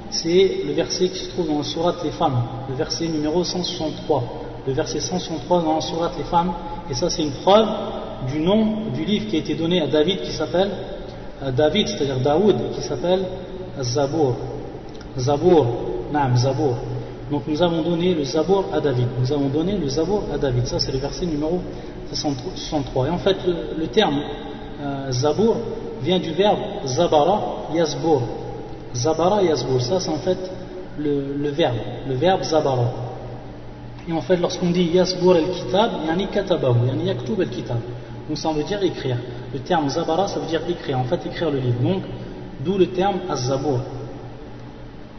c'est 0.10 0.64
le 0.68 0.74
verset 0.74 1.08
qui 1.08 1.20
se 1.20 1.30
trouve 1.30 1.48
dans 1.48 1.60
la 1.60 1.64
sourate 1.64 2.04
Les 2.04 2.12
Femmes, 2.12 2.44
le 2.68 2.76
verset 2.76 3.08
numéro 3.08 3.46
163. 3.46 4.24
Le 4.68 4.74
verset 4.74 5.00
163 5.00 5.62
dans 5.62 5.76
la 5.76 5.80
sourate 5.80 6.18
Les 6.18 6.26
Femmes, 6.26 6.52
et 6.90 6.94
ça 6.94 7.10
c'est 7.10 7.22
une 7.22 7.32
preuve 7.32 7.70
du 8.30 8.42
nom 8.42 8.90
du 8.94 9.06
livre 9.06 9.28
qui 9.30 9.38
a 9.38 9.40
été 9.40 9.56
donné 9.56 9.80
à 9.82 9.88
David 9.88 10.20
qui 10.20 10.34
s'appelle 10.34 10.70
David, 11.56 11.88
c'est-à-dire 11.88 12.20
Daoud, 12.20 12.58
qui 12.76 12.82
s'appelle 12.82 13.24
Zabour. 13.82 14.36
Zabour, 15.18 15.68
Naam, 16.12 16.36
Zabour. 16.36 16.76
Donc 17.32 17.44
nous 17.48 17.64
avons 17.64 17.84
donné 17.84 18.14
le 18.14 18.26
Zabour 18.26 18.66
à 18.74 18.82
David. 18.82 19.08
Nous 19.18 19.32
avons 19.32 19.48
donné 19.48 19.78
le 19.78 19.88
Zabour 19.88 20.24
à 20.34 20.38
David. 20.38 20.68
Ça 20.68 20.78
c'est 20.78 20.92
le 20.92 21.00
verset 21.00 21.26
numéro 21.26 21.62
63. 22.10 23.08
Et 23.08 23.10
en 23.12 23.18
fait 23.18 23.38
le, 23.78 23.88
terme 23.88 24.20
euh, 24.82 25.10
Zabour 25.10 25.56
vient 26.04 26.20
du 26.20 26.34
verbe 26.34 26.60
Zabara 26.86 27.68
Yazbour. 27.74 28.41
Zabara 28.94 29.44
Yazbour, 29.44 29.82
ça 29.82 30.00
c'est 30.00 30.10
en 30.10 30.18
fait 30.18 30.38
le, 30.98 31.50
verbe, 31.50 31.78
le 32.08 32.16
verbe 32.16 32.44
Zabara. 32.44 32.92
Et 34.08 34.14
en 34.14 34.22
fait, 34.22 34.38
lorsqu'on 34.38 34.72
dit 34.72 34.84
Yazbour 34.84 35.36
el-Kitab, 35.36 35.92
yani 36.08 36.28
katabahu, 36.28 36.88
yani 36.88 37.06
yaktub 37.06 37.40
el-Kitab. 37.42 37.78
Donc 38.28 38.38
ça 38.38 38.52
veut 38.52 38.64
dire 38.64 38.82
écrire. 38.84 39.18
Le 39.54 39.60
terme 39.60 39.90
Zabara, 39.90 40.28
ça 40.28 40.40
veut 40.40 40.48
dire 40.48 40.62
écrire, 40.70 40.98
en 40.98 41.04
fait 41.04 41.26
écrire 41.26 41.52
le 41.52 41.60
livre. 41.60 41.80
Donc, 41.82 42.04
d'où 42.64 42.78
le 42.78 42.88
terme 42.88 43.18
Az-Zabour. 43.30 43.80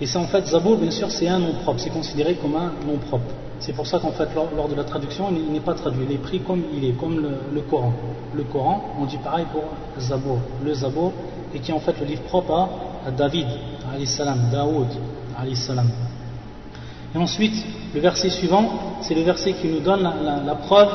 Et 0.00 0.06
c'est 0.06 0.18
en 0.18 0.24
fait, 0.24 0.46
Zabour, 0.46 0.78
bien 0.78 0.90
sûr, 0.90 1.10
c'est 1.10 1.28
un 1.28 1.38
nom 1.38 1.52
propre, 1.62 1.80
c'est 1.80 1.90
considéré 1.90 2.34
comme 2.34 2.56
un 2.56 2.72
nom 2.86 2.98
propre. 3.08 3.26
C'est 3.60 3.72
pour 3.72 3.86
ça 3.86 4.00
qu'en 4.00 4.10
fait, 4.10 4.28
lors, 4.34 4.68
de 4.68 4.74
la 4.74 4.82
traduction, 4.82 5.26
il 5.30 5.52
n'est 5.52 5.60
pas 5.60 5.74
traduit, 5.74 6.04
il 6.08 6.14
est 6.14 6.18
pris 6.18 6.40
comme 6.40 6.62
il 6.74 6.84
est, 6.84 6.92
comme 6.92 7.20
le, 7.20 7.60
Coran. 7.60 7.92
Le 8.34 8.42
Coran, 8.42 8.82
on 9.00 9.04
dit 9.04 9.18
pareil 9.18 9.46
pour 9.52 9.62
Zabour, 10.00 10.38
le 10.64 10.74
Zabour, 10.74 11.12
et 11.54 11.60
qui 11.60 11.70
est 11.70 11.74
en 11.74 11.78
fait 11.78 11.94
le 12.00 12.06
livre 12.06 12.22
propre 12.22 12.52
à 12.54 12.68
David, 13.10 13.46
salam, 14.06 14.50
Daoud. 14.50 14.88
Et 17.14 17.18
ensuite, 17.18 17.54
le 17.94 18.00
verset 18.00 18.30
suivant, 18.30 18.98
c'est 19.02 19.14
le 19.14 19.22
verset 19.22 19.54
qui 19.54 19.68
nous 19.68 19.80
donne 19.80 20.02
la, 20.02 20.54
preuve 20.54 20.90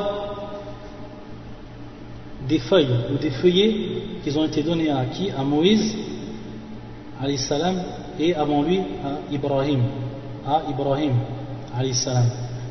des 2.47 2.59
feuilles 2.59 2.95
ou 3.13 3.17
des 3.17 3.31
feuillets 3.31 3.75
qui 4.23 4.37
ont 4.37 4.45
été 4.45 4.63
donnés 4.63 4.89
à 4.89 5.05
qui? 5.05 5.29
À 5.31 5.43
Moïse, 5.43 5.95
salam, 7.37 7.75
et 8.19 8.33
avant 8.35 8.63
lui 8.63 8.79
à 8.79 9.33
Ibrahim, 9.33 9.81
à 10.45 10.61
Ibrahim, 10.69 11.13
salam. 11.93 12.25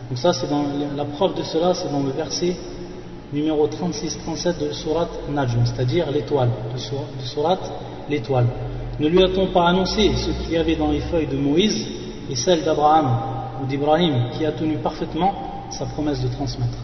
Donc 0.09 0.19
ça, 0.19 0.33
c'est 0.33 0.49
dans 0.49 0.65
la 0.97 1.05
preuve 1.05 1.35
de 1.35 1.43
cela, 1.43 1.75
c'est 1.75 1.91
dans 1.91 2.03
le 2.03 2.11
verset 2.11 2.57
numéro 3.33 3.67
36-37 3.67 4.59
de 4.59 4.73
Surat 4.73 5.09
Najm, 5.29 5.67
c'est-à-dire 5.67 6.11
l'étoile, 6.11 6.51
de 6.75 7.23
Surat 7.23 7.59
l'étoile. 8.09 8.47
Ne 8.99 9.09
lui 9.09 9.23
a-t-on 9.23 9.49
pas 9.49 9.69
annoncé 9.69 10.11
ce 10.17 10.31
qu'il 10.43 10.53
y 10.53 10.57
avait 10.57 10.77
dans 10.77 10.91
les 10.91 11.01
feuilles 11.01 11.27
de 11.27 11.37
Moïse 11.37 11.87
et 12.31 12.37
celles 12.37 12.63
d'Abraham 12.63 13.09
ou 13.63 13.67
d'Ibrahim 13.67 14.31
qui 14.33 14.45
a 14.47 14.53
tenu 14.53 14.77
parfaitement 14.77 15.69
sa 15.71 15.87
promesse 15.87 16.23
de 16.23 16.29
transmettre? 16.29 16.79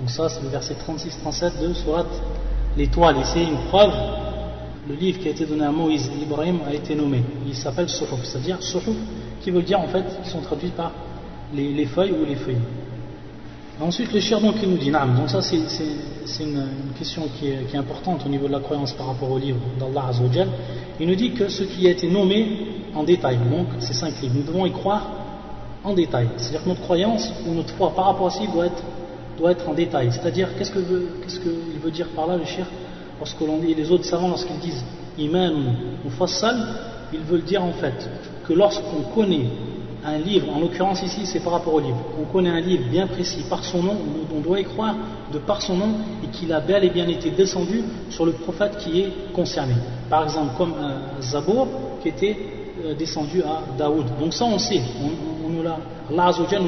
Donc 0.00 0.10
ça 0.10 0.28
c'est 0.28 0.42
le 0.42 0.48
verset 0.48 0.74
36-37 0.74 1.68
de 1.68 1.74
Surat 1.74 2.04
l'étoile 2.76 3.16
et 3.18 3.24
c'est 3.24 3.42
une 3.42 3.58
preuve 3.68 3.92
le 4.88 4.94
livre 4.94 5.18
qui 5.18 5.28
a 5.28 5.30
été 5.30 5.46
donné 5.46 5.64
à 5.64 5.72
Moïse 5.72 6.10
et 6.14 6.22
Ibrahim 6.22 6.58
a 6.66 6.74
été 6.74 6.94
nommé. 6.94 7.22
Il 7.46 7.54
s'appelle 7.54 7.88
Suhuf, 7.88 8.22
c'est-à-dire 8.22 8.62
Suhuf 8.62 8.96
qui 9.40 9.50
veut 9.50 9.62
dire 9.62 9.80
en 9.80 9.86
fait, 9.86 10.04
qui 10.22 10.28
sont 10.28 10.40
traduits 10.40 10.70
par 10.70 10.92
les, 11.54 11.86
feuilles 11.86 12.12
ou 12.12 12.24
les 12.24 12.34
feuilles. 12.34 12.58
Ensuite, 13.80 14.12
le 14.12 14.20
il 14.20 14.70
nous 14.70 14.76
dit, 14.76 14.92
donc 14.92 15.28
ça 15.28 15.42
c'est 15.42 15.56
une, 15.56 16.64
question 16.96 17.22
qui 17.36 17.48
est, 17.48 17.76
importante 17.76 18.24
au 18.24 18.28
niveau 18.28 18.46
de 18.46 18.52
la 18.52 18.60
croyance 18.60 18.92
par 18.92 19.08
rapport 19.08 19.30
au 19.30 19.38
livre 19.38 19.58
d'Allah 19.80 20.06
Azzawajal. 20.10 20.48
Il 21.00 21.08
nous 21.08 21.16
dit 21.16 21.32
que 21.32 21.48
ce 21.48 21.64
qui 21.64 21.88
a 21.88 21.90
été 21.90 22.08
nommé 22.08 22.68
en 22.94 23.02
détail, 23.02 23.36
donc 23.50 23.66
ces 23.80 23.92
cinq 23.92 24.20
livres, 24.22 24.34
nous 24.36 24.44
devons 24.44 24.64
y 24.64 24.70
croire 24.70 25.10
en 25.82 25.92
détail. 25.92 26.28
C'est-à-dire 26.36 26.62
que 26.62 26.68
notre 26.68 26.82
croyance 26.82 27.32
ou 27.48 27.52
notre 27.52 27.74
foi 27.74 27.92
par 27.96 28.06
rapport 28.06 28.28
à 28.28 28.30
ce 28.30 28.46
doit 28.52 28.66
être, 28.66 28.82
doit 29.36 29.50
être 29.50 29.68
en 29.68 29.74
détail. 29.74 30.12
C'est-à-dire, 30.12 30.56
qu'est-ce 30.56 30.70
qu'il 30.70 31.80
veut, 31.82 31.90
dire 31.90 32.06
par 32.14 32.28
là 32.28 32.36
le 32.36 32.44
shir? 32.44 32.66
Lorsque 33.18 33.40
l'on 33.40 33.60
les 33.60 33.90
autres 33.90 34.04
savants, 34.04 34.28
lorsqu'ils 34.28 34.58
disent 34.60 34.84
iman 35.18 35.52
ou 36.06 36.10
fassal, 36.10 36.56
ils 37.12 37.20
veulent 37.20 37.42
dire 37.42 37.64
en 37.64 37.72
fait 37.72 38.08
que 38.46 38.52
lorsqu'on 38.52 39.02
connaît 39.14 39.46
un 40.04 40.18
livre, 40.18 40.48
en 40.54 40.60
l'occurrence 40.60 41.02
ici 41.02 41.24
c'est 41.24 41.40
par 41.40 41.54
rapport 41.54 41.74
au 41.74 41.80
livre, 41.80 41.98
on 42.20 42.24
connaît 42.30 42.50
un 42.50 42.60
livre 42.60 42.84
bien 42.90 43.06
précis 43.06 43.44
par 43.48 43.64
son 43.64 43.82
nom, 43.82 43.96
on 44.34 44.40
doit 44.40 44.60
y 44.60 44.64
croire 44.64 44.94
de 45.32 45.38
par 45.38 45.62
son 45.62 45.76
nom 45.76 45.88
et 46.22 46.28
qu'il 46.28 46.52
a 46.52 46.60
bel 46.60 46.84
et 46.84 46.90
bien 46.90 47.08
été 47.08 47.30
descendu 47.30 47.82
sur 48.10 48.26
le 48.26 48.32
prophète 48.32 48.76
qui 48.78 49.00
est 49.00 49.32
concerné. 49.32 49.74
Par 50.10 50.24
exemple 50.24 50.54
comme 50.56 50.74
un 50.74 51.20
Zabour 51.22 51.68
qui 52.02 52.08
était 52.08 52.36
euh, 52.84 52.94
descendu 52.94 53.42
à 53.42 53.62
Daoud. 53.78 54.04
Donc 54.20 54.34
ça 54.34 54.44
on 54.44 54.58
sait, 54.58 54.80
on, 55.02 55.48
nous 55.48 55.62
l'a, 55.62 55.78
nous 56.10 56.16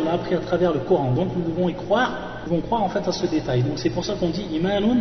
l'a 0.05 0.13
appris 0.13 0.35
à 0.35 0.39
travers 0.39 0.73
le 0.73 0.81
Coran. 0.81 1.13
Donc 1.13 1.29
nous 1.37 1.53
devons 1.53 1.69
y 1.69 1.75
croire, 1.75 2.11
nous 2.47 2.53
devons 2.57 2.63
croire 2.63 2.83
en 2.83 2.89
fait 2.89 3.07
à 3.07 3.13
ce 3.13 3.27
détail. 3.27 3.63
Donc 3.63 3.79
c'est 3.79 3.91
pour 3.91 4.05
ça 4.05 4.15
qu'on 4.15 4.31
dit 4.31 4.47
imanun 4.53 4.99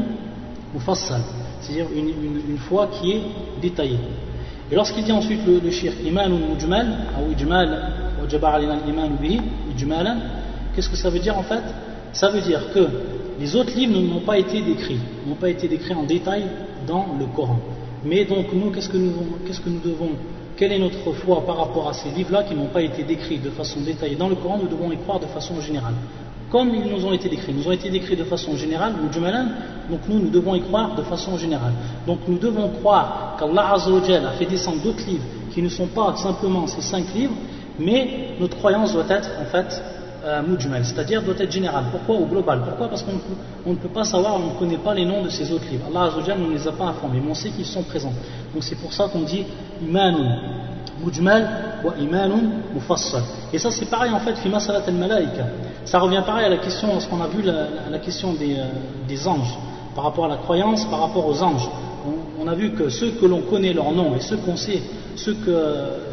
ou 0.75 0.79
fassal, 0.79 1.21
c'est-à-dire 1.61 1.87
une, 1.95 2.57
foi 2.57 2.87
qui 2.87 3.11
est 3.13 3.21
détaillée. 3.61 3.99
Et 4.71 4.75
lorsqu'il 4.75 5.03
dit 5.03 5.11
ensuite 5.11 5.45
le, 5.45 5.59
le 5.59 5.71
shirk 5.71 5.95
iman 6.03 6.31
ou 6.31 6.53
mujmal, 6.53 6.87
ou 7.21 7.31
ijmal 7.31 8.04
Qu'est-ce 10.75 10.89
que 10.89 10.95
ça 10.97 11.09
veut 11.09 11.19
dire 11.19 11.37
en 11.37 11.43
fait? 11.43 11.63
Ça 12.11 12.29
veut 12.29 12.41
dire 12.41 12.61
que 12.73 12.87
les 13.39 13.55
autres 13.55 13.75
livres 13.75 13.99
n'ont 13.99 14.21
pas 14.21 14.37
été 14.37 14.61
décrits, 14.61 14.99
n'ont 15.27 15.35
pas 15.35 15.49
été 15.49 15.67
décrits 15.67 15.93
en 15.93 16.03
détail 16.03 16.43
dans 16.87 17.07
le 17.19 17.25
Coran. 17.25 17.59
Mais 18.03 18.25
donc 18.25 18.47
nous, 18.53 18.71
qu'est-ce 18.71 18.89
que 18.89 18.97
nous, 18.97 19.79
devons 19.83 20.11
Quelle 20.55 20.71
est 20.71 20.79
notre 20.79 21.11
foi 21.13 21.45
par 21.45 21.57
rapport 21.57 21.89
à 21.89 21.93
ces 21.93 22.09
livres-là 22.09 22.43
qui 22.43 22.55
n'ont 22.55 22.67
pas 22.67 22.81
été 22.81 23.03
décrits 23.03 23.39
de 23.39 23.49
façon 23.49 23.81
détaillée 23.81 24.15
dans 24.15 24.29
le 24.29 24.35
Coran? 24.35 24.59
Nous 24.61 24.69
devons 24.69 24.91
y 24.91 24.97
croire 24.97 25.19
de 25.19 25.25
façon 25.25 25.59
générale. 25.59 25.95
Comme 26.51 26.69
ils 26.73 26.89
nous 26.89 27.05
ont 27.05 27.11
été 27.11 27.27
décrits, 27.27 27.51
ils 27.51 27.57
nous 27.57 27.67
ont 27.67 27.71
été 27.71 27.89
décrits 27.89 28.15
de 28.15 28.23
façon 28.23 28.55
générale, 28.55 28.93
donc 29.89 30.01
nous, 30.07 30.19
nous 30.19 30.29
devons 30.29 30.55
y 30.55 30.61
croire 30.61 30.95
de 30.95 31.01
façon 31.01 31.37
générale. 31.37 31.73
Donc 32.05 32.19
nous 32.27 32.37
devons 32.37 32.69
croire 32.69 33.35
qu'Allah 33.39 33.73
a 33.73 34.31
fait 34.37 34.45
descendre 34.45 34.81
d'autres 34.81 35.05
livres 35.07 35.23
qui 35.53 35.61
ne 35.61 35.69
sont 35.69 35.87
pas 35.87 36.15
simplement 36.17 36.67
ces 36.67 36.81
cinq 36.81 37.13
livres, 37.15 37.33
mais 37.79 38.35
notre 38.39 38.57
croyance 38.57 38.93
doit 38.93 39.05
être 39.09 39.29
en 39.41 39.45
fait 39.45 39.81
euh, 40.25 40.41
c'est-à-dire 40.83 41.21
doit 41.21 41.35
être 41.37 41.51
générale. 41.51 41.85
Pourquoi 41.91 42.15
Ou 42.15 42.25
globale? 42.25 42.61
Pourquoi? 42.67 42.87
Parce 42.89 43.03
qu'on 43.03 43.69
ne 43.69 43.75
peut 43.75 43.89
pas 43.89 44.03
savoir, 44.03 44.35
on 44.35 44.53
ne 44.53 44.59
connaît 44.59 44.79
pas 44.79 44.95
les 44.95 45.05
noms 45.05 45.21
de 45.21 45.29
ces 45.29 45.51
autres 45.51 45.65
livres. 45.69 45.85
Allah 45.91 46.05
Azzawajal 46.05 46.39
ne 46.39 46.51
les 46.51 46.67
a 46.67 46.71
pas 46.71 46.85
informés, 46.85 47.21
mais 47.23 47.29
on 47.29 47.35
sait 47.35 47.49
qu'ils 47.49 47.65
sont 47.65 47.83
présents. 47.83 48.13
Donc 48.53 48.63
c'est 48.63 48.75
pour 48.75 48.91
ça 48.91 49.07
qu'on 49.07 49.21
dit 49.21 49.45
imanun 49.83 50.39
mujmal 51.03 51.47
wa 51.83 51.93
imanun 51.99 52.41
mufassal. 52.73 53.21
Et 53.53 53.59
ça 53.59 53.69
c'est 53.69 53.85
pareil 53.85 54.11
en 54.11 54.19
fait, 54.19 54.35
fima 54.37 54.59
salat 54.59 54.81
al-malaika. 54.87 55.45
Ça 55.85 55.99
revient 55.99 56.23
pareil 56.25 56.45
à 56.45 56.49
la 56.49 56.57
question, 56.57 56.87
lorsqu'on 56.87 57.21
a 57.21 57.27
vu 57.27 57.43
la, 57.43 57.99
question 57.99 58.33
des, 58.33 58.55
euh, 58.55 58.65
des 59.07 59.27
anges, 59.27 59.55
par 59.93 60.05
rapport 60.05 60.25
à 60.25 60.29
la 60.29 60.37
croyance, 60.37 60.85
par 60.85 61.01
rapport 61.01 61.27
aux 61.27 61.43
anges 61.43 61.69
on, 62.39 62.47
a 62.47 62.55
vu 62.55 62.71
que 62.71 62.89
ceux 62.89 63.11
que 63.11 63.25
l'on 63.25 63.41
connaît 63.41 63.73
leur 63.73 63.91
nom 63.91 64.15
et 64.15 64.21
ceux 64.21 64.37
qu'on 64.37 64.55
sait, 64.55 64.81
ceux 65.17 65.35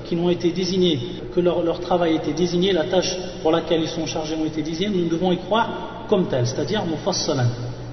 qui 0.05 0.17
ont 0.17 0.31
été 0.31 0.51
désignés, 0.51 0.99
que 1.35 1.41
leur, 1.41 1.81
travail 1.81 2.13
a 2.13 2.17
été 2.17 2.33
désigné, 2.33 2.73
la 2.73 2.85
tâche 2.85 3.17
pour 3.43 3.51
laquelle 3.51 3.83
ils 3.83 3.89
sont 3.89 4.07
chargés 4.07 4.37
ont 4.37 4.45
été 4.45 4.63
désignés, 4.63 4.91
nous 4.97 5.09
devons 5.09 5.33
y 5.33 5.39
croire 5.39 6.05
comme 6.09 6.27
tel, 6.29 6.47
c'est-à-dire 6.47 6.85
mufassalan, 6.85 7.47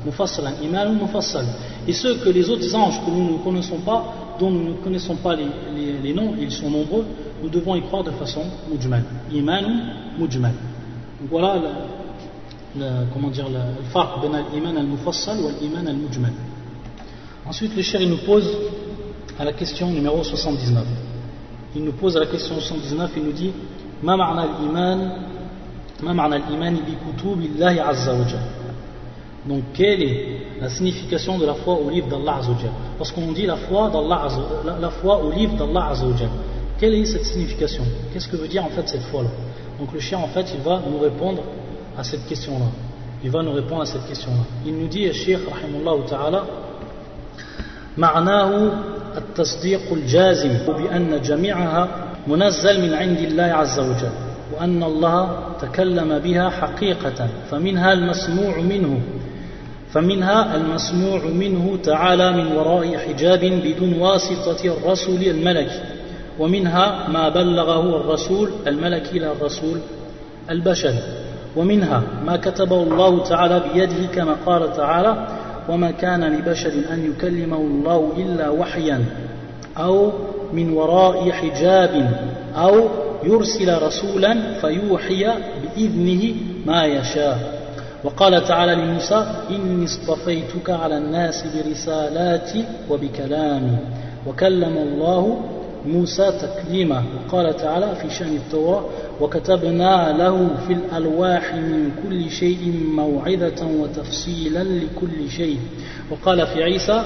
mufassalan, 0.05 0.53
iman 0.63 0.87
ou 0.89 1.05
mufassal. 1.05 1.45
Et 1.87 1.93
ceux 1.93 2.15
que 2.15 2.29
les 2.29 2.49
autres 2.49 2.75
anges 2.75 2.99
que 3.05 3.09
nous 3.11 3.37
ne 3.37 3.43
connaissons 3.43 3.79
pas, 3.79 4.35
dont 4.39 4.51
nous 4.51 4.69
ne 4.69 4.73
connaissons 4.73 5.15
pas 5.15 5.35
les, 5.35 6.13
noms, 6.13 6.33
ils 6.39 6.51
sont 6.51 6.69
nombreux, 6.69 7.05
nous 7.41 7.49
devons 7.49 7.75
y 7.75 7.81
croire 7.81 8.03
de 8.03 8.11
façon 8.11 8.43
mujmal, 8.71 9.03
iman 9.31 9.63
ou 10.17 10.23
mujmal. 10.23 10.53
voilà 11.29 11.61
le, 12.77 12.85
comment 13.13 13.29
dire, 13.29 13.47
le 13.49 13.83
farq 13.91 14.21
ben 14.21 14.35
al-iman 14.35 14.77
al-mufassal 14.77 15.39
ou 15.39 15.47
al-iman 15.47 15.87
al-mujmal. 15.87 16.31
Ensuite, 17.47 17.75
le 17.75 17.81
cher, 17.81 18.01
nous 18.01 18.17
pose 18.17 18.47
à 19.38 19.44
la 19.44 19.52
question 19.52 19.90
numéro 19.90 20.22
79. 20.22 20.84
Il 21.76 21.84
nous 21.84 21.92
pose 21.92 22.16
à 22.16 22.20
la 22.20 22.26
question 22.26 22.54
79, 22.60 23.10
il 23.16 23.24
nous 23.24 23.32
dit 23.32 23.52
Ma 24.02 24.16
ma'na 24.16 24.42
al-iman 24.42 25.12
Ma 26.02 26.14
ma'na 26.14 26.36
al-iman 26.36 26.74
bi 26.84 26.94
kutubillahi 26.94 27.80
azza 27.80 28.12
wa 28.12 28.24
Donc, 29.46 29.62
quelle 29.74 30.02
est 30.02 30.38
la 30.60 30.68
signification 30.68 31.38
de 31.38 31.46
la 31.46 31.54
foi 31.54 31.74
au 31.74 31.90
livre 31.90 32.08
d'Allah 32.08 32.36
azza 32.36 32.50
wa 32.50 32.56
Lorsqu'on 32.98 33.32
dit 33.32 33.46
la 33.46 33.56
foi, 33.56 33.90
d'Allah 33.90 34.28
la, 34.80 34.90
foi 34.90 35.22
au 35.24 35.30
livre 35.32 35.54
d'Allah 35.56 35.88
azza 35.90 36.06
wa 36.06 36.14
quelle 36.78 36.94
est 36.94 37.04
cette 37.04 37.24
signification 37.24 37.84
Qu'est-ce 38.12 38.28
que 38.28 38.36
veut 38.36 38.48
dire 38.48 38.64
en 38.64 38.68
fait 38.68 38.88
cette 38.88 39.02
foi-là 39.02 39.30
Donc, 39.78 39.92
le 39.92 40.00
cher, 40.00 40.18
en 40.20 40.26
fait, 40.28 40.46
il 40.54 40.60
va 40.60 40.80
nous 40.88 40.98
répondre 40.98 41.42
à 41.96 42.02
cette 42.02 42.26
question-là. 42.26 42.66
Il 43.22 43.30
va 43.30 43.42
nous 43.42 43.52
répondre 43.52 43.82
à 43.82 43.86
cette 43.86 44.06
question-là. 44.06 44.42
Il 44.66 44.76
nous 44.76 44.88
dit, 44.88 45.10
Cheikh, 45.12 45.38
rahimullah 45.48 45.92
ta'ala, 46.08 46.44
معناه 47.98 48.72
التصديق 49.17 49.93
الجازم 49.93 50.53
بأن 50.67 51.21
جميعها 51.21 51.87
منزل 52.27 52.81
من 52.81 52.93
عند 52.93 53.17
الله 53.17 53.43
عز 53.43 53.79
وجل 53.79 54.11
وأن 54.57 54.83
الله 54.83 55.39
تكلم 55.61 56.19
بها 56.19 56.49
حقيقة 56.49 57.27
فمنها 57.51 57.93
المسموع 57.93 58.57
منه 58.57 59.01
فمنها 59.91 60.55
المسموع 60.55 61.19
منه 61.25 61.77
تعالى 61.83 62.31
من 62.31 62.51
وراء 62.51 62.97
حجاب 62.97 63.39
بدون 63.39 63.93
واسطة 63.93 64.65
الرسول 64.65 65.23
الملكي 65.23 65.81
ومنها 66.39 67.07
ما 67.07 67.29
بلغه 67.29 68.01
الرسول 68.01 68.49
الملكي 68.67 69.17
إلى 69.17 69.31
الرسول 69.31 69.79
البشري 70.49 70.99
ومنها 71.55 72.03
ما 72.25 72.37
كتبه 72.37 72.83
الله 72.83 73.23
تعالى 73.23 73.63
بيده 73.73 74.05
كما 74.15 74.35
قال 74.45 74.73
تعالى 74.73 75.27
وما 75.69 75.91
كان 75.91 76.23
لبشر 76.23 76.71
أن 76.91 77.11
يكلمه 77.11 77.57
الله 77.57 78.11
إلا 78.17 78.49
وحيا 78.49 79.05
أو 79.77 80.11
من 80.53 80.73
وراء 80.73 81.31
حجاب 81.31 82.11
أو 82.55 82.87
يرسل 83.23 83.81
رسولا 83.83 84.53
فيوحي 84.61 85.27
بإذنه 85.61 86.33
ما 86.65 86.85
يشاء. 86.85 87.59
وقال 88.03 88.47
تعالى 88.47 88.75
لموسى 88.75 89.25
إني 89.49 89.85
اصطفيتك 89.85 90.69
على 90.69 90.97
الناس 90.97 91.43
برسالاتي 91.55 92.65
وبكلامي. 92.89 93.77
وكلم 94.27 94.77
الله 94.77 95.41
موسى 95.85 96.31
تكليما 96.31 97.03
وقال 97.15 97.55
تعالى 97.57 97.95
في 97.95 98.09
شأن 98.09 98.35
التوراة 98.35 98.85
وكتبنا 99.21 100.17
له 100.17 100.49
في 100.67 100.73
الألواح 100.73 101.53
من 101.53 101.91
كل 102.03 102.29
شيء 102.29 102.73
موعظة 102.95 103.67
وتفصيلا 103.81 104.63
لكل 104.63 105.29
شيء. 105.29 105.57
وقال 106.11 106.47
في 106.47 106.63
عيسى 106.63 107.03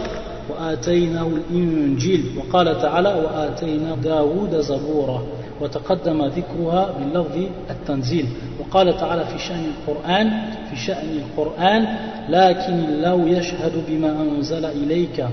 وآتيناه 0.49 1.27
الإنجيل. 1.27 2.23
وقال 2.37 2.81
تعالى 2.81 3.09
وآتينا 3.09 3.95
داود 3.95 4.55
زبورا. 4.55 5.23
وتقدم 5.61 6.25
ذكرها 6.25 6.95
باللفظ 6.99 7.37
التنزيل. 7.69 8.25
وقال 8.59 8.97
تعالى 8.97 9.25
في 9.25 9.39
شأن 9.39 9.65
القرآن 9.65 10.31
في 10.69 10.75
شأن 10.75 11.09
القرآن 11.17 11.81
لكن 12.29 12.73
الله 12.73 13.29
يشهد 13.29 13.71
بما 13.87 14.21
أنزل 14.21 14.65
إليك. 14.65 15.25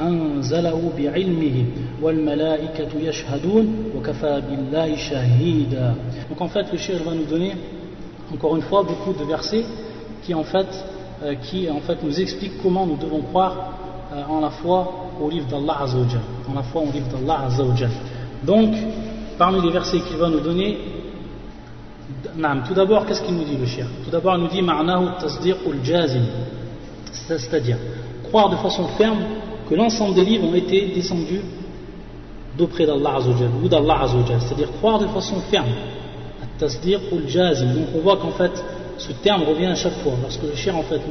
أنزله 0.00 0.92
بعلمه 0.98 1.64
والملائكة 2.02 2.88
يشهدون 3.00 3.74
وكفى 3.96 4.42
بالله 4.50 4.96
شهيدا 4.96 5.94
Donc 6.30 6.40
en 6.40 6.48
fait 6.48 6.72
le 6.72 6.78
shir 6.78 7.02
va 7.04 7.14
nous 7.14 7.24
donner 7.24 7.52
encore 8.32 8.56
une 8.56 8.62
fois 8.62 8.82
beaucoup 8.82 9.12
de 9.12 9.24
versets 9.24 9.64
qui 10.22 10.34
en 10.34 10.44
fait, 10.44 10.68
euh, 11.22 11.34
qui, 11.34 11.68
en 11.70 11.80
fait 11.80 12.02
nous 12.02 12.20
expliquent 12.20 12.62
comment 12.62 12.86
nous 12.86 12.96
devons 12.96 13.22
croire 13.22 13.72
euh, 14.12 14.22
en 14.28 14.40
la 14.40 14.50
foi 14.50 15.10
au 15.20 15.28
livre 15.28 15.46
d'Allah 15.48 15.82
Azzawajal 15.82 16.20
en 16.50 16.54
la 16.54 16.62
foi 16.62 16.82
au 16.82 16.92
livre 16.92 17.08
d'Allah 17.08 17.46
Azzawajal 17.46 17.90
donc 18.44 18.74
parmi 19.38 19.60
les 19.60 19.70
versets 19.70 20.00
qu'il 20.00 20.16
va 20.16 20.28
nous 20.28 20.40
donner 20.40 20.78
tout 22.66 22.74
d'abord 22.74 23.06
qu'est-ce 23.06 23.22
qu'il 23.22 23.34
nous 23.34 23.44
dit 23.44 23.56
le 23.56 23.66
shir 23.66 23.86
tout 24.04 24.10
d'abord 24.10 24.36
il 24.36 24.42
nous 24.42 24.48
dit 24.48 24.62
ma'nahu 24.62 25.08
tasdiqul 25.20 25.80
jazim 25.82 26.22
c'est-à-dire 27.12 27.76
croire 28.28 28.48
de 28.48 28.56
façon 28.56 28.86
ferme 28.98 29.18
que 29.69 29.75
l'ensemble 29.75 30.15
des 30.15 30.25
livres 30.25 30.47
ont 30.47 30.55
été 30.55 30.87
descendus 30.93 31.41
d'auprès 32.57 32.85
d'Allah 32.85 33.15
Azzawajal 33.17 33.49
ou 33.63 33.67
d'Allah 33.67 34.01
Azzawajal, 34.03 34.41
c'est-à-dire 34.41 34.71
croire 34.73 34.99
de 34.99 35.07
façon 35.07 35.35
ferme. 35.51 35.71
Tasdir 36.57 37.01
ou 37.11 37.27
jazim. 37.27 37.73
Donc 37.73 37.87
on 37.95 37.99
voit 37.99 38.17
qu'en 38.17 38.31
fait 38.31 38.51
ce 38.97 39.11
terme 39.11 39.43
revient 39.43 39.65
à 39.65 39.75
chaque 39.75 39.97
fois. 40.03 40.13
Lorsque 40.21 40.43
le 40.43 40.55
cher 40.55 40.75
en 40.75 40.83
fait 40.83 41.01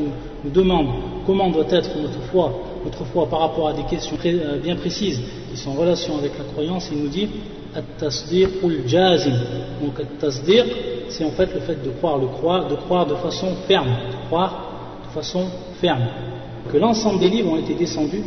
nous, 0.45 0.51
demande 0.51 0.87
comment 1.27 1.51
doit 1.51 1.67
être 1.69 1.91
notre 2.01 2.21
foi, 2.31 2.53
notre 2.85 3.05
foi 3.05 3.27
par 3.27 3.41
rapport 3.41 3.69
à 3.69 3.73
des 3.75 3.83
questions 3.83 4.17
euh, 4.25 4.59
bien 4.59 4.77
précises 4.77 5.21
qui 5.51 5.57
sont 5.59 5.71
en 5.71 5.75
relation 5.75 6.17
avec 6.17 6.33
la 6.39 6.45
croyance, 6.45 6.89
il 6.93 7.03
nous 7.03 7.09
dit 7.09 7.29
at-tasdir 7.75 8.49
ou 8.63 8.71
jazim. 8.87 9.35
Donc 9.83 10.01
at-tasdir 10.01 10.65
c'est 11.11 11.25
en 11.25 11.31
fait 11.31 11.53
le 11.55 11.61
fait 11.61 11.83
de 11.85 11.91
croire, 11.91 12.19
le 12.19 12.27
croire, 12.27 12.67
de 12.69 12.75
croire 12.77 13.07
de 13.07 13.15
façon 13.17 13.49
ferme, 13.69 13.89
de 13.89 14.27
croire 14.29 14.71
de 15.07 15.13
façon 15.13 15.45
ferme. 15.81 16.07
Que 16.73 16.79
l'ensemble 16.79 17.21
des 17.21 17.29
livres 17.29 17.53
ont 17.53 17.59
été 17.59 17.75
descendus, 17.75 18.23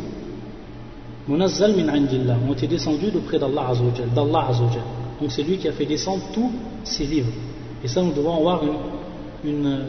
munazzal 1.28 1.74
min 1.76 1.88
indillah, 1.88 2.36
ont 2.48 2.52
été 2.52 2.66
descendus 2.66 3.10
d'auprès 3.10 3.38
d'Allah 3.38 3.68
Azzawajal, 3.70 4.08
d'Allah 4.14 4.46
Azzawajal. 4.48 4.82
Donc 5.20 5.30
c'est 5.30 5.42
lui 5.42 5.58
qui 5.58 5.68
a 5.68 5.72
fait 5.72 5.84
descendre 5.84 6.22
tous 6.32 6.50
ces 6.84 7.04
livres. 7.04 7.30
Et 7.84 7.88
ça, 7.88 8.02
nous 8.02 8.12
devons 8.12 8.36
avoir 8.38 8.62
une, 9.44 9.84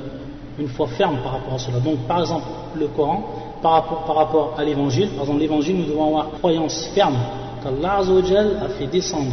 une, 0.60 0.68
foi 0.68 0.88
ferme 0.88 1.18
par 1.24 1.34
rapport 1.34 1.54
à 1.54 1.60
cela. 1.60 1.80
Donc 1.80 2.00
par 2.08 2.20
exemple, 2.20 2.46
le 2.78 2.88
Coran, 2.88 3.24
par 3.62 3.72
rapport, 3.72 4.04
par 4.06 4.16
rapport 4.16 4.56
à 4.58 4.64
l'évangile, 4.64 5.10
par 5.10 5.22
exemple 5.22 5.40
l'évangile, 5.40 5.78
nous 5.78 5.86
devons 5.86 6.08
avoir 6.08 6.32
croyance 6.34 6.90
ferme 6.94 7.18
qu'Allah 7.64 7.98
Azzawajal 8.00 8.60
a 8.64 8.70
fait 8.70 8.88
descendre 8.88 9.32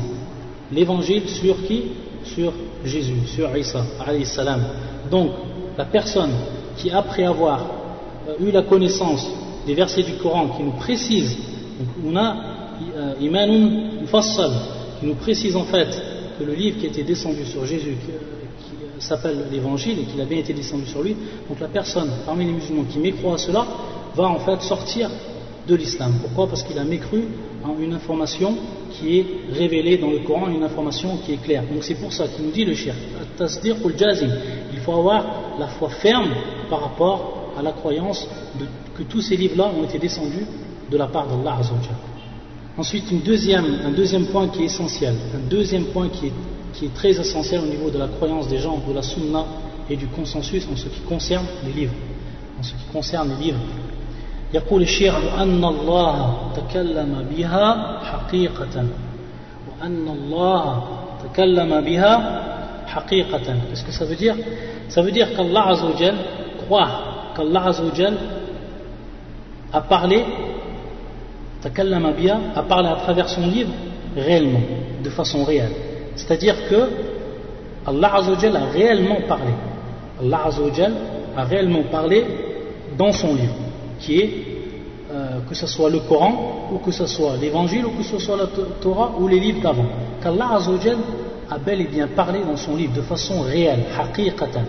l'évangile 0.72 1.28
sur 1.28 1.56
qui? 1.66 1.82
Sur 2.24 2.52
Jésus, 2.84 3.26
sur 3.26 3.56
Isa, 3.56 3.84
salam. 4.24 4.60
Donc, 5.10 5.30
la 5.78 5.84
personne 5.84 6.32
qui, 6.76 6.90
après 6.90 7.24
avoir 7.24 7.60
euh, 8.28 8.34
eu 8.40 8.50
la 8.50 8.62
connaissance 8.62 9.28
des 9.64 9.74
versets 9.74 10.02
du 10.02 10.14
Coran 10.14 10.48
qui 10.56 10.62
nous 10.64 10.72
précisent, 10.72 11.36
on 12.04 12.16
a 12.16 12.36
euh, 12.94 13.14
imanun 13.20 14.00
mufassal, 14.00 14.50
qui 15.00 15.06
nous 15.06 15.14
précise 15.14 15.56
en 15.56 15.64
fait 15.64 15.88
que 16.38 16.44
le 16.44 16.54
livre 16.54 16.78
qui 16.78 16.86
a 16.86 16.88
été 16.88 17.02
descendu 17.02 17.44
sur 17.44 17.64
Jésus, 17.64 17.96
qui, 18.04 18.12
euh, 18.12 19.00
s'appelle 19.00 19.46
l'évangile 19.50 19.98
et 20.00 20.04
qu'il 20.04 20.20
a 20.20 20.24
bien 20.24 20.38
été 20.38 20.52
descendu 20.52 20.86
sur 20.86 21.02
lui, 21.02 21.16
donc 21.48 21.60
la 21.60 21.68
personne 21.68 22.10
parmi 22.24 22.44
les 22.44 22.52
musulmans 22.52 22.84
qui 22.84 22.98
mécroit 22.98 23.34
à 23.34 23.38
cela 23.38 23.66
va 24.14 24.28
en 24.28 24.38
fait 24.38 24.60
sortir 24.62 25.10
de 25.66 25.74
l'islam. 25.74 26.14
Pourquoi? 26.22 26.46
Parce 26.48 26.62
qu'il 26.62 26.78
a 26.78 26.84
mécru 26.84 27.24
en 27.64 27.78
une 27.80 27.92
information 27.92 28.56
qui 28.92 29.18
est 29.18 29.26
révélée 29.52 29.98
dans 29.98 30.10
le 30.10 30.20
Coran, 30.20 30.48
une 30.48 30.62
information 30.62 31.18
qui 31.24 31.32
est 31.32 31.42
claire. 31.42 31.64
Donc 31.64 31.82
c'est 31.82 31.96
pour 31.96 32.12
ça 32.12 32.26
qu'il 32.28 32.44
nous 32.44 32.52
dit 32.52 32.64
le 32.64 32.74
shirk. 32.74 32.96
Il 34.72 34.78
faut 34.80 34.92
avoir 34.92 35.24
la 35.58 35.66
foi 35.66 35.88
ferme 35.88 36.30
par 36.70 36.82
rapport 36.82 37.52
à 37.58 37.62
la 37.62 37.72
croyance 37.72 38.28
que 38.96 39.02
tous 39.02 39.22
ces 39.22 39.36
livres-là 39.36 39.70
ont 39.78 39.84
été 39.84 39.98
descendus 39.98 40.46
de 40.89 40.97
la 40.97 41.07
part 41.07 41.27
d'Allah 41.27 41.57
Ensuite, 42.77 43.11
une 43.11 43.21
deuxième, 43.21 43.65
un 43.85 43.91
deuxième 43.91 44.25
point 44.27 44.47
qui 44.47 44.63
est 44.63 44.65
essentiel, 44.65 45.13
un 45.35 45.49
deuxième 45.49 45.85
point 45.85 46.09
qui 46.09 46.27
est, 46.27 46.33
qui 46.73 46.85
est 46.85 46.93
très 46.93 47.11
essentiel 47.11 47.61
au 47.61 47.67
niveau 47.67 47.89
de 47.89 47.97
la 47.97 48.07
croyance 48.07 48.47
des 48.47 48.57
gens, 48.57 48.81
de 48.87 48.93
la 48.93 49.01
sunna 49.01 49.45
et 49.89 49.95
du 49.95 50.07
consensus 50.07 50.65
en 50.71 50.75
ce 50.75 50.87
qui 50.87 51.01
concerne 51.01 51.45
les 51.65 51.73
livres. 51.73 51.93
En 52.59 52.63
ce 52.63 52.71
qui 52.71 52.85
concerne 52.91 53.29
les 53.37 53.45
livres. 53.45 53.59
يقول 54.53 54.81
الشيخ 54.81 55.15
وأن 55.15 55.63
الله 55.63 56.37
تكلم 56.55 57.25
بها 57.31 57.99
حقيقة 58.03 58.85
وأن 59.67 60.07
الله 60.07 60.83
تكلم 61.23 61.81
بها 61.81 62.13
حقيقة 62.87 63.39
Qu'est-ce 63.39 63.85
que 63.85 63.91
ça 63.91 64.05
veut 64.05 64.15
dire 64.15 64.35
Ça 64.89 65.01
veut 65.01 65.11
dire 65.11 65.33
qu'Allah 65.35 65.67
Azzawajal 65.67 66.15
croit 66.65 66.89
qu'Allah 67.35 67.67
Azzawajal 67.67 68.17
a 69.71 69.81
parlé 69.81 70.25
takallama 71.62 72.12
biha 72.12 72.38
a 72.54 72.62
parlé 72.62 72.88
à 72.88 72.96
travers 72.96 73.28
son 73.28 73.46
livre 73.46 73.72
réellement, 74.16 74.60
de 75.02 75.10
façon 75.10 75.44
réelle. 75.44 75.72
C'est-à-dire 76.16 76.68
que 76.68 76.88
Allah 77.86 78.14
Azzawajal 78.16 78.56
a 78.56 78.64
réellement 78.66 79.18
parlé. 79.28 79.52
Allah 80.20 80.40
Azzawajal 80.46 80.92
a 81.36 81.44
réellement 81.44 81.84
parlé 81.90 82.24
dans 82.96 83.12
son 83.12 83.34
livre 83.34 83.54
qui 84.00 84.18
est 84.18 84.30
euh, 85.12 85.38
que 85.48 85.54
ce 85.54 85.66
soit 85.66 85.90
le 85.90 86.00
Coran 86.00 86.68
ou 86.72 86.78
que 86.78 86.90
ce 86.90 87.06
soit 87.06 87.36
l'évangile 87.40 87.86
ou 87.86 87.90
que 87.90 88.02
ce 88.02 88.18
soit 88.18 88.36
la 88.36 88.46
Torah 88.80 89.12
ou 89.18 89.28
les 89.28 89.38
livres 89.38 89.60
d'avant 89.60 89.86
qu'Allah 90.22 90.54
Azzawajal 90.54 90.96
a 91.50 91.58
bel 91.58 91.80
et 91.80 91.84
bien 91.84 92.08
parlé 92.08 92.40
dans 92.40 92.56
son 92.56 92.74
livre 92.74 92.94
de 92.94 93.02
façon 93.02 93.42
réelle 93.42 93.84
haqiqatan 93.96 94.62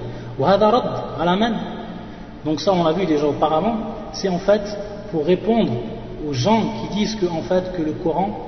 donc 2.45 2.61
ça 2.61 2.71
on 2.71 2.83
l'a 2.83 2.91
vu 2.91 3.05
déjà 3.07 3.25
auparavant 3.25 3.77
c'est 4.13 4.29
en 4.29 4.37
fait 4.37 4.61
pour 5.11 5.25
répondre 5.25 5.71
aux 6.27 6.33
gens 6.33 6.63
qui 6.81 6.97
disent 6.97 7.15
que, 7.15 7.25
en 7.25 7.41
fait, 7.41 7.73
que 7.75 7.81
le 7.81 7.93
Coran 7.93 8.47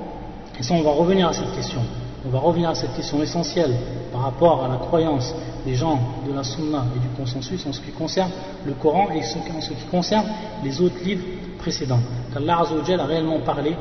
et 0.58 0.62
ça 0.62 0.74
on 0.74 0.82
va 0.82 0.90
revenir 0.90 1.28
à 1.28 1.32
cette 1.32 1.52
question 1.54 1.80
on 2.26 2.28
va 2.28 2.38
revenir 2.38 2.68
à 2.68 2.74
cette 2.74 2.94
question 2.94 3.22
essentielle 3.22 3.74
par 4.12 4.22
rapport 4.22 4.62
à 4.64 4.68
la 4.68 4.76
croyance 4.76 5.34
des 5.64 5.74
gens 5.74 5.98
de 6.26 6.34
la 6.34 6.44
Sunna 6.44 6.84
et 6.94 6.98
du 6.98 7.08
consensus 7.16 7.64
en 7.66 7.72
ce 7.72 7.80
qui 7.80 7.92
concerne 7.92 8.30
le 8.66 8.74
Coran 8.74 9.08
et 9.14 9.20
en 9.20 9.60
ce 9.60 9.72
qui 9.72 9.86
concerne 9.90 10.26
les 10.62 10.80
autres 10.82 11.02
livres 11.02 11.24
précédents. 11.58 12.00
Qu'Allah 12.32 12.62
a 12.62 13.06
réellement 13.06 13.40
parlé 13.40 13.74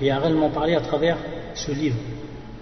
et 0.00 0.10
a 0.10 0.18
réellement 0.18 0.48
parlé 0.50 0.74
à 0.74 0.80
travers 0.80 1.18
ce 1.54 1.70
livre. 1.72 1.96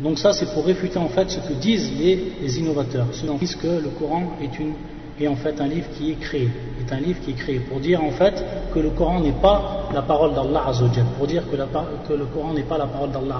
Donc 0.00 0.18
ça 0.18 0.32
c'est 0.32 0.52
pour 0.52 0.64
réfuter 0.64 0.98
en 0.98 1.08
fait 1.08 1.30
ce 1.30 1.38
que 1.38 1.52
disent 1.52 1.92
les, 1.96 2.58
innovateurs, 2.58 3.06
ceux 3.12 3.28
qui 3.28 3.38
disent 3.38 3.56
que 3.56 3.68
le 3.68 3.90
Coran 3.98 4.22
est, 4.42 4.58
une, 4.58 4.72
est 5.20 5.28
en 5.28 5.36
fait 5.36 5.60
un 5.60 5.66
livre 5.66 5.86
qui 5.96 6.12
est 6.12 6.14
créé, 6.14 6.48
est 6.80 6.92
un 6.92 7.00
livre 7.00 7.20
qui 7.20 7.30
est 7.30 7.34
créé, 7.34 7.60
pour 7.60 7.80
dire 7.80 8.02
en 8.02 8.10
fait 8.10 8.44
que 8.72 8.78
le 8.78 8.90
Coran 8.90 9.20
n'est 9.20 9.32
pas 9.32 9.88
la 9.92 10.02
parole 10.02 10.34
d'Allah 10.34 10.72
pour 11.18 11.26
dire 11.26 11.42
que, 11.50 11.56
le 12.12 12.24
Coran 12.26 12.52
n'est 12.54 12.62
pas 12.62 12.78
la 12.78 12.86
parole 12.86 13.10
d'Allah 13.10 13.38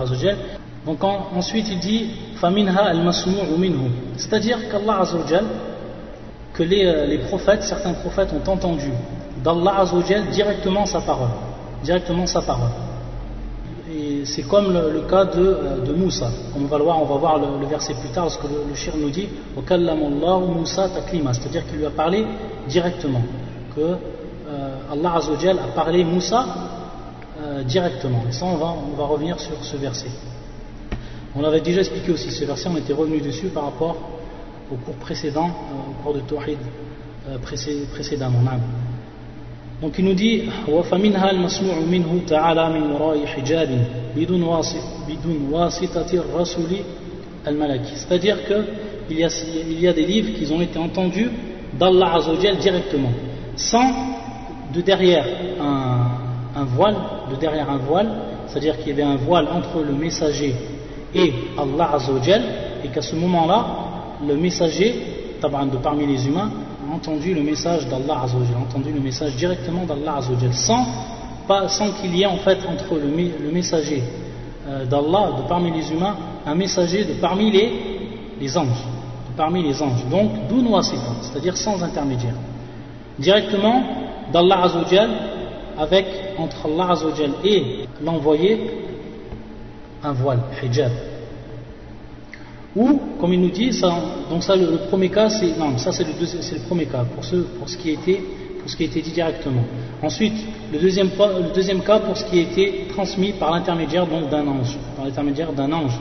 donc 0.87 1.05
ensuite 1.05 1.69
il 1.71 1.79
dit 1.79 2.11
C'est-à-dire 4.17 4.59
qu'Allah 4.71 5.01
Azzawajal, 5.01 5.45
que 6.55 6.63
les, 6.63 6.87
euh, 6.87 7.07
les, 7.07 7.19
prophètes, 7.19 7.63
certains 7.63 7.93
prophètes 7.93 8.31
ont 8.33 8.51
entendu 8.51 8.91
d'Allah 9.45 9.81
Azzawajal 9.81 10.31
directement 10.31 10.87
sa 10.87 11.01
parole. 11.01 11.29
Directement 11.83 12.27
sa 12.27 12.41
parole. 12.41 12.71
Et 13.93 14.25
c'est 14.25 14.43
comme 14.43 14.73
le, 14.73 15.01
cas 15.09 15.25
de, 15.25 15.41
euh, 15.41 15.85
de, 15.85 15.93
Moussa. 15.93 16.31
on 16.57 16.65
va 16.67 16.79
voir, 16.79 17.03
on 17.03 17.07
va 17.07 17.17
voir 17.17 17.39
le, 17.39 17.67
verset 17.67 17.95
plus 17.95 18.11
tard, 18.11 18.25
parce 18.25 18.37
que 18.37 18.47
le, 18.47 18.75
shir 18.75 18.95
nous 18.97 19.11
dit 19.11 19.29
Moussa 19.57 20.89
taklima, 20.89 21.35
c'est-à-dire 21.35 21.67
qu'il 21.67 21.79
lui 21.79 21.87
a 21.87 21.91
parlé 21.91 22.25
directement. 22.69 23.23
Que 23.75 23.81
euh, 23.81 24.93
Allah 24.93 25.15
a 25.17 25.69
parlé 25.75 26.05
Moussa 26.05 26.47
directement. 27.67 28.23
Et 28.29 28.33
ça, 28.33 28.45
on 28.47 28.57
va, 28.57 28.75
on 28.93 28.97
va 28.97 29.07
revenir 29.07 29.41
sur 29.41 29.65
ce 29.65 29.77
verset. 29.77 30.11
On 31.35 31.45
avait 31.45 31.61
déjà 31.61 31.81
expliqué 31.81 32.11
aussi 32.11 32.31
ce 32.31 32.45
verset, 32.45 32.69
on 32.69 32.77
était 32.77 32.93
revenu 32.93 33.21
dessus 33.21 33.49
par 33.49 33.65
rapport 33.65 33.97
au 34.73 34.75
cours 34.77 34.97
précédent, 34.97 35.49
euh, 35.49 35.91
au 35.91 36.03
cours 36.03 36.15
de 36.15 36.21
Tawhid 36.21 36.59
euh, 37.29 37.39
précédemment. 37.39 38.41
Donc 39.82 39.94
il 40.00 40.06
nous 40.06 40.14
dit 40.14 40.44
وَفَمِنْهَا 40.68 41.32
الْمَسْمُعُ 41.32 41.80
مِنْهُ 41.88 42.22
تَعَالَى 42.28 42.70
مِنْ 42.70 42.92
وَرَاءِ 42.92 43.26
حِجَابٍ 43.26 43.70
بِدُونْ 44.16 44.44
وَاسِطَةِ 45.52 46.14
الرَّسُولِ 46.14 46.72
الْمَلَكِ 47.48 47.82
C'est-à-dire 47.96 48.38
qu'il 48.46 49.20
y, 49.20 49.24
a, 49.24 49.30
il 49.70 49.80
y 49.80 49.88
a 49.88 49.94
des 49.94 50.06
livres 50.06 50.32
qui 50.38 50.52
ont 50.52 50.62
été 50.62 50.80
entendus 50.80 51.30
d'Allah 51.78 52.16
Azzawajal 52.16 52.58
directement, 52.58 53.12
sans 53.56 53.86
de 54.74 54.82
derrière 54.82 55.26
un, 55.62 56.60
un 56.62 56.64
voile, 56.64 56.96
de 57.30 57.36
derrière 57.36 57.70
un 57.70 57.78
voile, 57.78 58.10
c'est-à-dire 58.48 58.78
qu'il 58.78 58.90
y 58.90 58.92
avait 58.92 59.04
un 59.04 59.18
voile 59.18 59.48
entre 59.54 59.84
le 59.86 59.94
messager 59.94 60.56
et 61.14 61.34
Allah 61.58 61.92
Azzawajal, 61.96 62.42
et 62.84 62.88
qu'à 62.88 63.02
ce 63.02 63.16
moment-là, 63.16 63.66
le 64.26 64.36
messager, 64.36 64.96
de 65.42 65.78
parmi 65.78 66.08
les 66.08 66.28
humains, 66.28 66.50
a 66.50 66.69
entendu 66.91 67.35
le 67.35 67.43
message 67.43 67.87
d'Allah 67.89 68.23
Azzawajal, 68.25 68.57
entendu 68.57 68.93
le 68.93 69.01
message 69.01 69.35
directement 69.37 69.85
d'Allah 69.85 70.17
Azzawajal, 70.19 70.53
sans, 70.55 70.87
sans 71.69 71.93
qu'il 71.93 72.15
y 72.17 72.23
ait 72.23 72.27
en 72.27 72.37
fait 72.39 72.59
entre 72.67 72.97
le, 72.97 73.51
messager 73.53 74.03
euh, 74.69 74.85
d'Allah, 74.85 75.43
de 75.43 75.49
parmi 75.49 75.71
les 75.71 75.91
humains, 75.93 76.17
un 76.47 76.55
messager 76.55 77.05
de 77.05 77.15
parmi 77.15 77.51
les, 77.51 77.73
les 78.41 78.59
anges, 78.59 78.67
de 78.67 79.37
parmi 79.37 79.63
les 79.63 79.81
anges. 79.83 80.05
Donc, 80.11 80.31
c'est-à-dire 81.23 81.57
sans 81.57 81.83
intermédiaire. 81.83 82.35
Directement 83.19 83.83
d'Allah 84.33 84.65
Azzawajal, 84.65 85.11
avec 85.79 86.07
entre 86.39 86.67
Allah 86.67 86.93
Azzawajal 86.93 87.31
et 87.45 87.87
l'envoyé, 88.03 88.61
un 90.03 90.13
voile, 90.13 90.41
hijab. 90.63 91.10
Ou, 92.77 93.01
comme 93.21 93.33
il 93.33 93.41
nous 93.41 93.51
dit, 93.51 93.71
donc 94.31 94.45
ça 94.45 94.55
le, 94.55 94.89
premier 94.89 95.09
cas, 95.09 95.29
c'est 95.29 95.59
non, 95.59 95.77
ça 95.77 95.91
c'est 95.91 96.05
le, 96.05 96.61
premier 96.69 96.87
cas 96.87 97.05
pour 97.15 97.25
ce, 97.25 97.37
pour 97.37 97.69
ce 97.69 97.77
qui 97.77 97.91
a 97.91 97.93
été, 97.95 98.23
pour 98.61 98.71
ce 98.71 98.77
qui 98.77 98.85
a 98.85 98.87
été 98.87 99.03
dit 99.03 99.11
directement. 99.11 99.65
Ensuite, 100.03 100.35
le 100.73 100.79
deuxième, 100.79 101.09
le 101.09 101.53
deuxième 101.53 101.81
cas 101.83 101.99
pour 101.99 102.17
ce 102.17 102.25
qui 102.25 102.39
a 102.39 102.43
été 102.43 102.87
transmis 102.91 103.33
par 103.33 103.51
l'intermédiaire 103.51 104.07
d'un 104.07 104.47
ange, 104.47 104.79
par 104.97 105.05
l'intermédiaire 105.05 105.53
d'un 105.53 105.73
ange. 105.73 105.99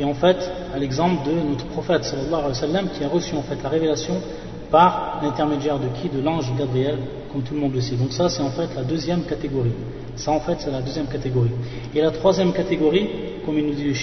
Et 0.00 0.04
en 0.04 0.14
fait, 0.14 0.50
à 0.74 0.78
l'exemple 0.78 1.28
de 1.28 1.48
notre 1.50 1.66
prophète 1.66 2.04
sallallahu 2.04 2.32
alayhi 2.32 2.48
wa 2.48 2.54
sallam 2.54 2.88
qui 2.88 3.04
a 3.04 3.08
reçu 3.08 3.36
en 3.36 3.42
fait 3.42 3.62
la 3.62 3.68
révélation 3.68 4.14
par 4.70 5.20
l'intermédiaire 5.22 5.78
de 5.78 5.86
qui? 6.00 6.08
De 6.08 6.20
l'ange 6.20 6.50
Gabriel, 6.58 6.98
comme 7.32 7.42
tout 7.42 7.54
le 7.54 7.60
monde 7.60 7.74
le 7.74 7.80
sait. 7.80 7.96
Donc 7.96 8.12
ça, 8.12 8.28
c'est 8.28 8.42
en 8.42 8.50
fait 8.50 8.68
la 8.74 8.82
deuxième 8.82 9.22
catégorie. 9.22 9.72
Ça, 10.16 10.32
en 10.32 10.40
fait, 10.40 10.56
c'est 10.58 10.70
la 10.70 10.80
deuxième 10.80 11.06
catégorie. 11.06 11.50
Et 11.94 12.00
la 12.00 12.10
troisième 12.10 12.52
catégorie, 12.52 13.08
comme 13.44 13.58
il 13.58 13.66
nous 13.66 13.74
dit 13.74 13.84
le 13.84 13.94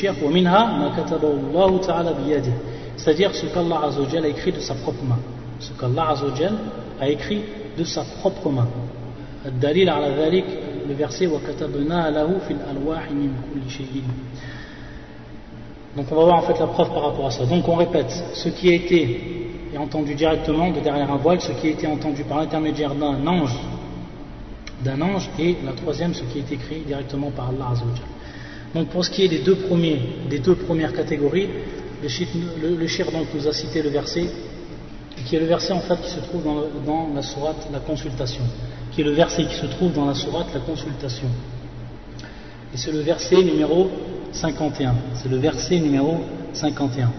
c'est-à-dire 2.98 3.34
ce 3.34 3.46
qu'Allah 3.46 3.90
a 3.90 4.28
écrit 4.28 4.52
de 4.52 4.60
sa 4.60 4.74
propre 4.76 5.04
main. 5.04 5.20
Ce 5.60 5.72
qu'Allah 5.74 6.16
a 7.00 7.10
écrit 7.10 7.42
de 7.78 7.84
sa 7.84 8.04
propre 8.20 8.50
main. 8.50 8.68
Verset 10.90 11.28
Donc 15.96 16.06
on 16.12 16.16
va 16.16 16.24
voir 16.24 16.38
en 16.38 16.42
fait 16.42 16.60
la 16.60 16.68
preuve 16.68 16.90
par 16.90 17.04
rapport 17.04 17.28
à 17.28 17.32
ça. 17.32 17.46
Donc 17.46 17.68
on 17.68 17.76
répète, 17.76 18.12
ce 18.34 18.50
qui 18.50 18.70
a 18.70 18.74
été 18.74 19.48
entendu 19.78 20.16
directement 20.16 20.72
de 20.72 20.80
derrière 20.80 21.12
un 21.12 21.18
voile, 21.18 21.40
ce 21.40 21.52
qui 21.52 21.68
a 21.68 21.72
été 21.72 21.88
entendu 21.88 22.24
par 22.24 22.40
l'intermédiaire 22.40 22.96
d'un 22.96 23.26
ange, 23.28 23.56
d'un 24.84 25.02
ange, 25.02 25.30
et 25.38 25.56
la 25.64 25.74
troisième, 25.74 26.14
ce 26.14 26.24
qui 26.24 26.40
est 26.40 26.52
écrit 26.52 26.82
directement 26.86 27.30
par 27.32 27.50
Allah 27.50 27.70
Azzawajal. 27.74 28.17
Donc 28.78 28.90
pour 28.90 29.04
ce 29.04 29.10
qui 29.10 29.24
est 29.24 29.28
des 29.28 29.40
deux, 29.40 29.56
premiers, 29.56 30.00
des 30.30 30.38
deux 30.38 30.54
premières 30.54 30.94
catégories, 30.94 31.50
le 32.04 32.08
shir, 32.88 33.12
donc 33.12 33.26
nous 33.34 33.48
a 33.48 33.52
cité 33.52 33.82
le 33.82 33.90
verset, 33.90 34.30
qui 35.26 35.36
est 35.36 35.40
le 35.40 35.48
verset 35.48 35.74
en 35.74 35.80
fait 35.80 36.00
qui 36.00 36.12
se 36.12 36.20
trouve 36.20 36.44
dans, 36.44 36.62
dans 36.86 37.10
la 37.12 37.24
sourate 37.24 37.68
la 37.74 37.80
consultation, 37.80 38.44
qui 38.92 39.02
est 39.02 39.04
le 39.04 39.14
verset 39.14 39.46
qui 39.46 39.56
se 39.56 39.66
trouve 39.66 39.94
dans 39.94 40.06
la 40.06 40.14
sourate 40.14 40.50
la 40.54 40.60
consultation. 40.60 41.28
Et 42.72 42.78
c'est 42.78 42.92
le 42.92 43.00
verset 43.00 43.38
numéro 43.38 43.90
51. 44.32 44.94
C'est 45.16 45.30
le 45.30 45.38
verset 45.38 45.80
numéro 45.80 46.20
51. 46.54 47.10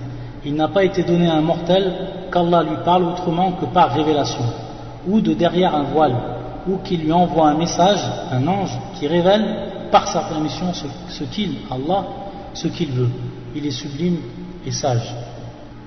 Il 0.45 0.55
n'a 0.55 0.69
pas 0.69 0.85
été 0.85 1.03
donné 1.03 1.27
à 1.27 1.35
un 1.35 1.43
mortel 1.43 1.93
qu'Allah 2.33 2.63
lui 2.63 2.77
parle 2.85 3.03
autrement 3.03 3.51
que 3.55 3.65
par 3.65 3.95
révélation, 3.95 4.45
ou 5.09 5.21
de 5.21 5.35
derrière 5.35 5.75
un 5.75 5.83
voile, 5.83 6.15
ou 6.69 6.77
qu'il 6.85 7.01
lui 7.01 7.11
envoie 7.11 7.49
un 7.49 7.59
message, 7.59 7.99
un 8.31 8.47
ange, 8.47 8.79
qui 8.97 9.09
révèle 9.09 9.78
par 9.91 10.09
sa 10.09 10.23
permission 10.23 10.73
ce, 10.73 11.25
qu'il, 11.25 11.59
Allah, 11.71 12.05
ce 12.55 12.69
qu'il 12.69 12.91
veut. 12.93 13.11
Il 13.55 13.67
est 13.67 13.71
sublime 13.71 14.19
et 14.67 14.71
sage. 14.71 15.15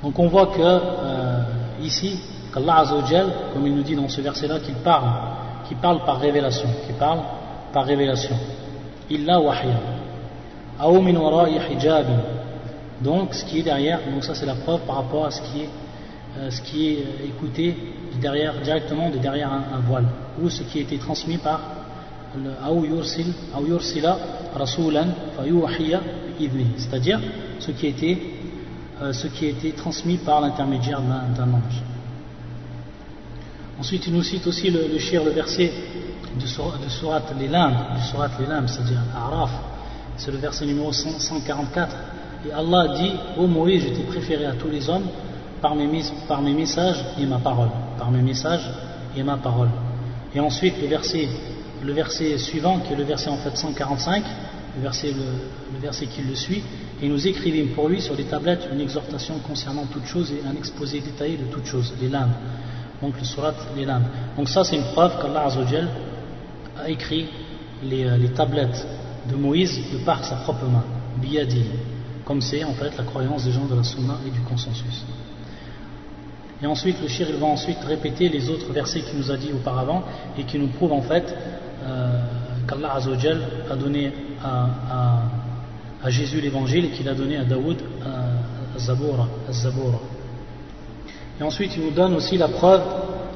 Donc 0.04 0.18
on 0.18 0.28
voit 0.28 0.48
que 0.48 0.62
euh, 0.62 1.42
ici, 1.82 2.20
qu'Allah 2.54 2.80
Azzawajal, 2.80 3.28
comme 3.54 3.68
il 3.68 3.76
nous 3.76 3.84
dit 3.84 3.96
dans 3.96 4.10
ce 4.10 4.22
verset-là, 4.22 4.60
qu'il 4.60 4.76
parle, 4.76 5.10
qu'il 5.68 5.78
parle 5.78 6.04
par 6.06 6.20
révélation, 6.20 6.68
qu'il 6.86 6.96
parle 6.96 7.20
par 7.74 7.86
révélation. 7.86 8.36
Illa 9.10 9.40
wahya. 9.40 9.80
Donc, 13.02 13.34
ce 13.34 13.46
qui 13.46 13.60
est 13.60 13.64
derrière, 13.64 14.00
donc 14.12 14.24
ça 14.24 14.34
c'est 14.34 14.46
la 14.46 14.56
preuve 14.56 14.82
par 14.82 14.96
rapport 14.98 15.26
à 15.26 15.32
ce 15.32 15.42
qui 15.42 15.62
est, 15.62 15.70
euh, 16.38 16.50
ce 16.50 16.62
qui 16.62 16.88
est 16.88 16.98
euh, 17.00 17.28
écouté 17.28 17.78
derrière, 18.20 18.54
directement 18.62 19.10
de 19.10 19.18
derrière 19.18 19.52
un, 19.52 19.80
voile, 19.88 20.06
ou 20.42 20.50
ce 20.50 20.64
qui 20.64 20.80
a 20.80 20.82
été 20.82 20.98
transmis 20.98 21.38
par 21.38 21.60
c'est-à-dire 26.78 27.20
ce 27.60 27.72
qui 27.72 27.86
a 27.86 27.90
été 27.90 28.42
euh, 29.02 29.14
ce 29.14 29.26
qui 29.28 29.46
a 29.46 29.50
été 29.50 29.72
transmis 29.72 30.18
par 30.18 30.42
l'intermédiaire 30.42 31.02
d'un 31.02 31.54
ange. 31.54 31.82
Ensuite, 33.80 34.06
il 34.06 34.14
nous 34.14 34.22
cite 34.22 34.46
aussi 34.46 34.70
le, 34.70 34.82
verset 35.34 35.72
de, 36.36 36.42
de 36.42 36.46
Surat 36.46 36.78
du 36.78 36.90
Surat 36.92 37.22
c'est-à-dire 38.68 39.02
Araf, 39.16 39.50
c'est 40.18 40.30
le 40.30 40.38
verset 40.38 40.68
numéro 40.68 40.92
144. 40.94 41.96
Et 42.48 42.52
Allah 42.52 42.96
dit 42.96 43.12
Ô 43.38 43.48
Moïse, 43.48 43.86
je 43.88 43.90
t'ai 43.90 44.04
préféré 44.04 44.46
à 44.46 44.54
tous 44.54 44.70
les 44.70 44.88
hommes 44.88 45.08
par 45.62 45.74
mes, 45.74 45.90
par 46.28 46.44
mes 46.44 46.54
messages 46.54 47.04
et 47.20 47.26
ma 47.26 47.40
parole. 47.40 47.70
Par 47.98 48.12
mes 48.12 48.22
messages 48.22 48.70
et 49.18 49.24
ma 49.24 49.38
parole. 49.38 49.70
Et 50.36 50.40
ensuite, 50.40 50.76
le 50.80 50.88
verset, 50.88 51.28
le 51.84 51.94
verset 51.94 52.38
suivant, 52.38 52.80
qui 52.80 52.94
est 52.94 52.96
le 52.96 53.04
verset 53.04 53.30
en 53.30 53.38
fait 53.38 53.56
145, 53.56 54.24
le 54.78 54.82
verset, 54.82 56.06
qui 56.08 56.22
le 56.22 56.36
suit, 56.36 56.64
et 57.02 57.08
nous 57.08 57.28
écrivîmes 57.28 57.70
pour 57.70 57.90
lui 57.90 58.02
sur 58.02 58.16
les 58.16 58.24
tablettes 58.24 58.70
une 58.72 58.80
exhortation 58.80 59.40
concernant 59.40 59.86
toutes 59.86 60.06
choses 60.06 60.32
et 60.32 60.42
un 60.48 60.56
exposé 60.56 61.02
détaillé 61.02 61.38
de 61.38 61.46
toutes 61.46 61.66
choses, 61.66 61.94
les 62.02 62.10
lames. 62.10 62.34
Donc 63.02 63.18
le 63.18 63.26
surat, 63.26 63.54
les 63.76 63.86
lames. 63.86 64.06
Donc 64.38 64.48
ça, 64.48 64.64
c'est 64.64 64.76
une 64.76 64.92
preuve 64.94 65.20
qu'Allah 65.22 65.48
a 66.78 66.90
écrit 66.90 67.28
les, 67.84 68.06
euh, 68.06 68.18
les 68.18 68.30
tablettes 68.30 68.86
de 69.30 69.36
Moïse 69.36 69.80
de 69.92 69.98
par 70.00 70.24
sa 70.24 70.36
propre 70.38 70.66
main, 70.66 70.84
biyadi, 71.18 71.66
comme 72.26 72.42
c'est 72.42 72.64
en 72.64 72.74
fait 72.74 72.96
la 72.98 73.04
croyance 73.04 73.44
des 73.44 73.52
gens 73.52 73.66
de 73.66 73.76
la 73.76 73.84
Sunna 73.84 74.18
et 74.26 74.30
du 74.30 74.40
consensus. 74.42 75.04
Et 76.64 76.68
ensuite, 76.68 77.02
le 77.02 77.08
shir 77.08 77.28
il 77.30 77.38
va 77.38 77.48
ensuite 77.48 77.80
répéter 77.84 78.30
les 78.30 78.50
autres 78.50 78.72
versets 78.72 79.02
qu'il 79.02 79.18
nous 79.18 79.32
a 79.32 79.38
dit 79.38 79.52
auparavant 79.52 80.04
et 80.38 80.44
qui 80.44 80.60
nous 80.60 80.68
prouvent 80.68 80.94
en 80.94 81.02
fait 81.02 81.36
euh, 81.84 82.22
qu'Allah 82.68 82.98
a 83.70 83.76
donné 83.76 84.14
à, 84.44 84.68
à, 86.04 86.10
Jésus 86.10 86.42
l'évangile 86.42 86.92
qu'il 86.92 87.08
a 87.08 87.14
donné 87.14 87.38
à 87.38 87.44
Daoud 87.44 87.78
à, 88.04 88.76
à 88.76 88.80
Zabura. 88.80 89.28
Et 91.40 91.44
ensuite, 91.44 91.76
il 91.76 91.84
nous 91.84 91.92
donne 91.92 92.16
aussi 92.16 92.38
la 92.38 92.48
preuve 92.48 92.82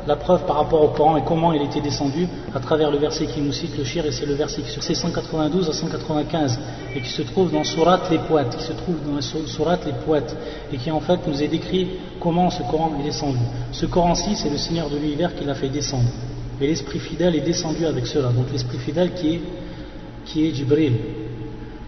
la 0.08 0.16
preuve 0.16 0.46
par 0.46 0.58
rapport 0.58 0.84
au 0.84 0.90
Coran 0.90 1.18
et 1.18 1.24
comment 1.24 1.52
il 1.54 1.62
était 1.62 1.82
descendu 1.82 2.28
à 2.54 2.60
travers 2.60 2.92
le 2.92 2.98
verset 2.98 3.26
qui 3.26 3.42
nous 3.42 3.52
cite 3.52 3.78
le 3.78 3.84
shir 3.84 4.06
et 4.06 4.12
c'est 4.12 4.26
le 4.26 4.36
verset 4.36 4.62
qui 4.62 4.70
sur 4.70 4.84
192 4.84 5.70
à 5.70 5.74
195 5.74 6.60
et 6.96 7.02
qui 7.02 7.10
se 7.10 7.24
trouve 7.24 7.52
dans 7.52 7.64
Surat 7.64 8.00
les 8.12 8.20
poètes, 8.20 8.56
qui 8.56 8.64
se 8.64 8.74
trouve 8.74 8.98
dans 9.06 9.20
Surat 9.22 9.80
les 9.86 9.94
poètes 10.06 10.36
et 10.72 10.78
qui 10.78 10.92
en 10.92 11.00
fait 11.00 11.26
nous 11.28 11.42
est 11.42 11.48
décrit 11.48 11.90
comment 12.20 12.50
ce 12.50 12.62
Coran 12.64 12.92
est 13.00 13.04
descendu. 13.04 13.40
Ce 13.72 13.86
Coran-ci, 13.86 14.36
c'est 14.36 14.50
le 14.50 14.58
Seigneur 14.58 14.90
de 14.90 14.98
l'univers 14.98 15.36
qui 15.36 15.44
l'a 15.44 15.56
fait 15.56 15.70
descendre. 15.70 16.10
Et 16.62 16.68
l'Esprit 16.68 17.00
fidèle 17.00 17.36
est 17.36 17.42
descendu 17.42 17.86
avec 17.86 18.08
cela. 18.08 18.30
Donc 18.30 18.52
l'Esprit 18.52 18.78
fidèle 18.78 19.14
qui 19.14 19.36
est, 19.36 19.42
qui 20.26 20.48
est 20.48 20.54
Jibril 20.54 20.94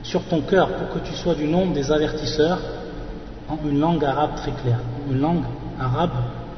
sur 0.03 0.23
ton 0.23 0.41
cœur 0.41 0.69
pour 0.69 0.89
que 0.89 1.07
tu 1.07 1.13
sois 1.13 1.35
du 1.35 1.45
nombre 1.45 1.73
des 1.73 1.91
avertisseurs 1.91 2.59
en 3.49 3.57
une 3.67 3.79
langue 3.79 4.03
arabe 4.03 4.35
très 4.35 4.51
claire. 4.51 4.79
Une 5.09 5.19
langue 5.19 5.43
arabe 5.79 6.11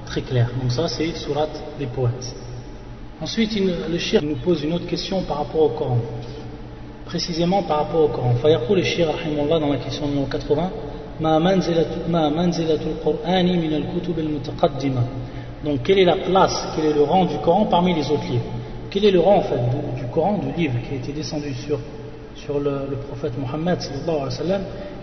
très 0.06 0.22
clair. 0.22 0.50
Donc 0.62 0.72
ça 0.72 0.88
c'est 0.88 1.16
surat 1.16 1.48
des 1.78 1.88
poètes. 1.88 2.36
Ensuite 3.22 3.60
le 3.90 3.98
shir 3.98 4.24
nous 4.24 4.36
pose 4.38 4.64
une 4.64 4.74
autre 4.74 4.88
question 4.88 5.22
par 5.24 5.38
rapport 5.38 5.62
au 5.62 5.70
Coran. 5.70 6.00
Précisément 7.06 7.64
par 7.64 7.78
rapport 7.80 8.04
au 8.06 8.08
Coran. 8.08 8.36
Fayaqul 8.42 8.78
le 8.78 8.84
shir 8.84 9.08
dans 9.50 9.70
la 9.70 9.78
question 9.78 10.08
numéro 10.08 10.26
80 10.26 10.72
donc 15.65 15.83
quelle 15.83 15.99
est 15.99 16.05
la 16.05 16.17
place, 16.17 16.69
quel 16.77 16.87
est 16.87 16.93
le 16.93 17.03
rang 17.03 17.25
du 17.25 17.39
Coran 17.39 17.67
parmi 17.67 17.95
les 17.95 18.11
autres 18.11 18.25
livres 18.31 18.45
Quel 18.91 19.05
est 19.07 19.11
le 19.11 19.21
rang 19.21 19.37
en 19.39 19.43
fait 19.43 19.61
du, 19.97 20.05
Coran, 20.13 20.39
du 20.39 20.61
livre 20.61 20.75
qui 20.87 20.95
a 20.95 20.97
été 20.99 21.13
descendu 21.13 21.55
sur, 21.55 21.79
sur 22.35 22.61
le, 22.61 22.99
prophète 23.09 23.33
Mohammed 23.39 23.79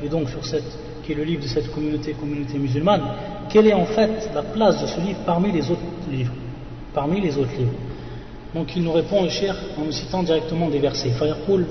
et 0.04 0.10
donc 0.10 0.30
sur 0.30 0.46
cette, 0.46 0.78
qui 1.04 1.12
est 1.12 1.16
le 1.16 1.24
livre 1.24 1.44
de 1.44 1.48
cette 1.48 1.72
communauté, 1.74 2.14
communauté 2.14 2.58
musulmane 2.58 3.02
quelle 3.52 3.68
est 3.68 3.74
en 3.74 3.86
fait 3.86 4.30
la 4.34 4.44
place 4.44 4.82
de 4.82 4.88
ce 4.88 5.00
livre 5.02 5.20
parmi 5.26 5.52
les 5.52 5.70
autres 5.70 5.82
livres 6.10 6.34
Parmi 6.94 7.22
les 7.22 7.38
autres 7.38 7.56
livres. 7.58 7.72
Donc 8.54 8.76
il 8.76 8.84
nous 8.84 8.92
répond 8.92 9.24
le 9.24 9.30
cher 9.30 9.56
en 9.78 9.86
nous 9.86 9.92
citant 9.92 10.24
directement 10.24 10.70
des 10.70 10.80
versets. 10.80 11.12
فيقول 11.12 11.66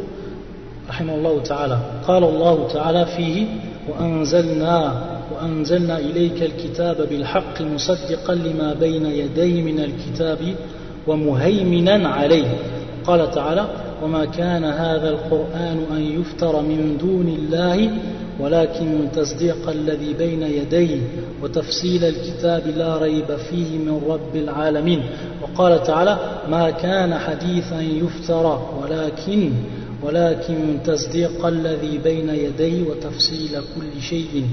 رحمه 0.88 1.14
الله 1.14 1.42
تعالى 1.42 1.78
قال 2.06 2.24
الله 2.24 2.68
تعالى 2.72 3.06
فيه 3.06 3.46
وأنزلنا 3.88 5.13
وأنزلنا 5.33 5.99
إليك 5.99 6.43
الكتاب 6.43 7.09
بالحق 7.09 7.61
مصدقا 7.61 8.35
لما 8.35 8.73
بين 8.73 9.05
يديه 9.05 9.61
من 9.61 9.79
الكتاب 9.79 10.39
ومهيمنا 11.07 12.09
عليه. 12.09 12.57
قال 13.03 13.31
تعالى 13.31 13.67
وما 14.03 14.25
كان 14.25 14.63
هذا 14.63 15.09
القرآن 15.09 15.85
أن 15.91 16.01
يفتر 16.19 16.61
من 16.61 16.97
دون 16.97 17.27
الله 17.27 17.91
ولكن 18.39 19.07
تصديق 19.15 19.69
الذي 19.69 20.13
بين 20.13 20.43
يديه 20.43 21.01
وتفصيل 21.43 22.03
الكتاب 22.03 22.63
لا 22.77 22.97
ريب 22.97 23.35
فيه 23.49 23.77
من 23.77 24.01
رب 24.07 24.35
العالمين. 24.35 25.03
وقال 25.41 25.83
تعالى 25.83 26.19
ما 26.49 26.69
كان 26.69 27.13
حديثا 27.13 27.81
يفترى 27.81 28.69
ولكن 28.81 29.51
ولكن 30.03 30.77
تصديق 30.85 31.45
الذي 31.45 31.97
بين 32.03 32.29
يديه 32.29 32.83
وتفصيل 32.89 33.51
كل 33.51 34.01
شيء. 34.01 34.45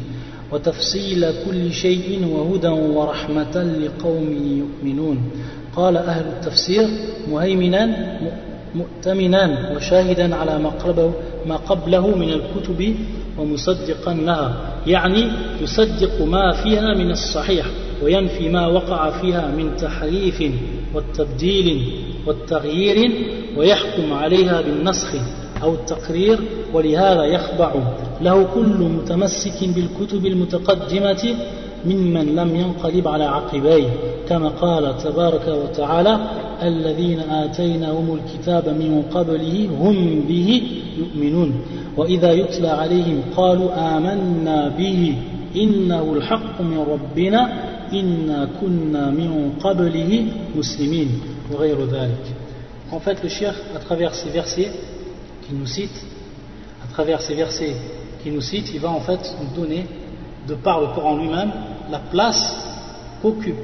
وتفصيل 0.53 1.27
كل 1.47 1.73
شيء 1.73 2.27
وهدى 2.27 2.69
ورحمة 2.69 3.63
لقوم 3.63 4.27
يؤمنون. 4.59 5.31
قال 5.77 5.97
أهل 5.97 6.25
التفسير 6.27 6.89
مهيمنا 7.31 7.97
مؤتمنا 8.75 9.73
وشاهدا 9.77 10.35
على 10.35 10.59
ما 10.59 10.69
قبله, 10.69 11.13
ما 11.47 11.57
قبله 11.57 12.17
من 12.17 12.29
الكتب 12.29 12.97
ومصدقا 13.39 14.15
لها. 14.15 14.55
يعني 14.87 15.29
يصدق 15.61 16.23
ما 16.23 16.53
فيها 16.53 16.95
من 16.95 17.11
الصحيح 17.11 17.67
وينفي 18.03 18.49
ما 18.49 18.67
وقع 18.67 19.21
فيها 19.21 19.47
من 19.47 19.77
تحريف 19.77 20.43
والتبديل 20.95 21.93
والتغيير 22.27 23.13
ويحكم 23.57 24.13
عليها 24.13 24.61
بالنسخ. 24.61 25.15
أو 25.63 25.75
التقرير 25.75 26.39
ولهذا 26.75 27.25
يخضع 27.25 27.73
له 28.21 28.47
كل 28.55 28.79
متمسك 28.79 29.69
بالكتب 29.75 30.27
المتقدمة 30.27 31.35
ممن 31.87 32.37
لم 32.37 32.57
ينقلب 32.57 33.09
على 33.09 33.25
عقبيه. 33.25 33.89
كما 34.29 34.49
قال 34.49 34.99
تبارك 34.99 35.49
وتعالى 35.49 36.19
الذين 36.63 37.21
آتيناهم 37.21 38.19
الكتاب 38.19 38.69
من 38.69 39.03
قبله 39.15 39.69
هم 39.81 40.21
به 40.29 40.63
يؤمنون. 40.99 41.55
وإذا 41.97 42.33
يتلى 42.33 42.69
عليهم 42.69 43.23
قالوا 43.37 43.97
آمنا 43.97 44.69
به 44.79 45.15
إنه 45.57 46.13
الحق 46.13 46.61
من 46.61 46.79
ربنا 46.79 47.53
إنا 47.93 48.49
كنا 48.61 49.11
من 49.11 49.53
قبله 49.65 50.27
مسلمين 50.57 51.09
وغير 51.53 51.85
ذلك. 51.87 52.25
En 52.93 53.01
fait, 53.01 53.23
le 53.23 53.29
cheikh, 53.29 53.59
à 53.75 53.79
travers 53.79 54.15
ces 54.15 54.29
versets 54.29 54.71
qu'il 55.53 55.61
nous 55.61 55.67
cite, 55.67 56.07
à 56.83 56.91
travers 56.93 57.21
ces 57.21 57.35
versets 57.35 57.77
qu'il 58.23 58.33
nous 58.33 58.41
cite, 58.41 58.71
il 58.73 58.81
va 58.81 58.89
en 58.89 59.01
fait 59.01 59.37
nous 59.41 59.61
donner, 59.61 59.87
de 60.49 60.55
par 60.55 60.81
le 60.81 60.87
Coran 60.89 61.17
lui-même, 61.19 61.53
la 61.91 61.99
place 61.99 62.57
qu'occupe, 63.21 63.55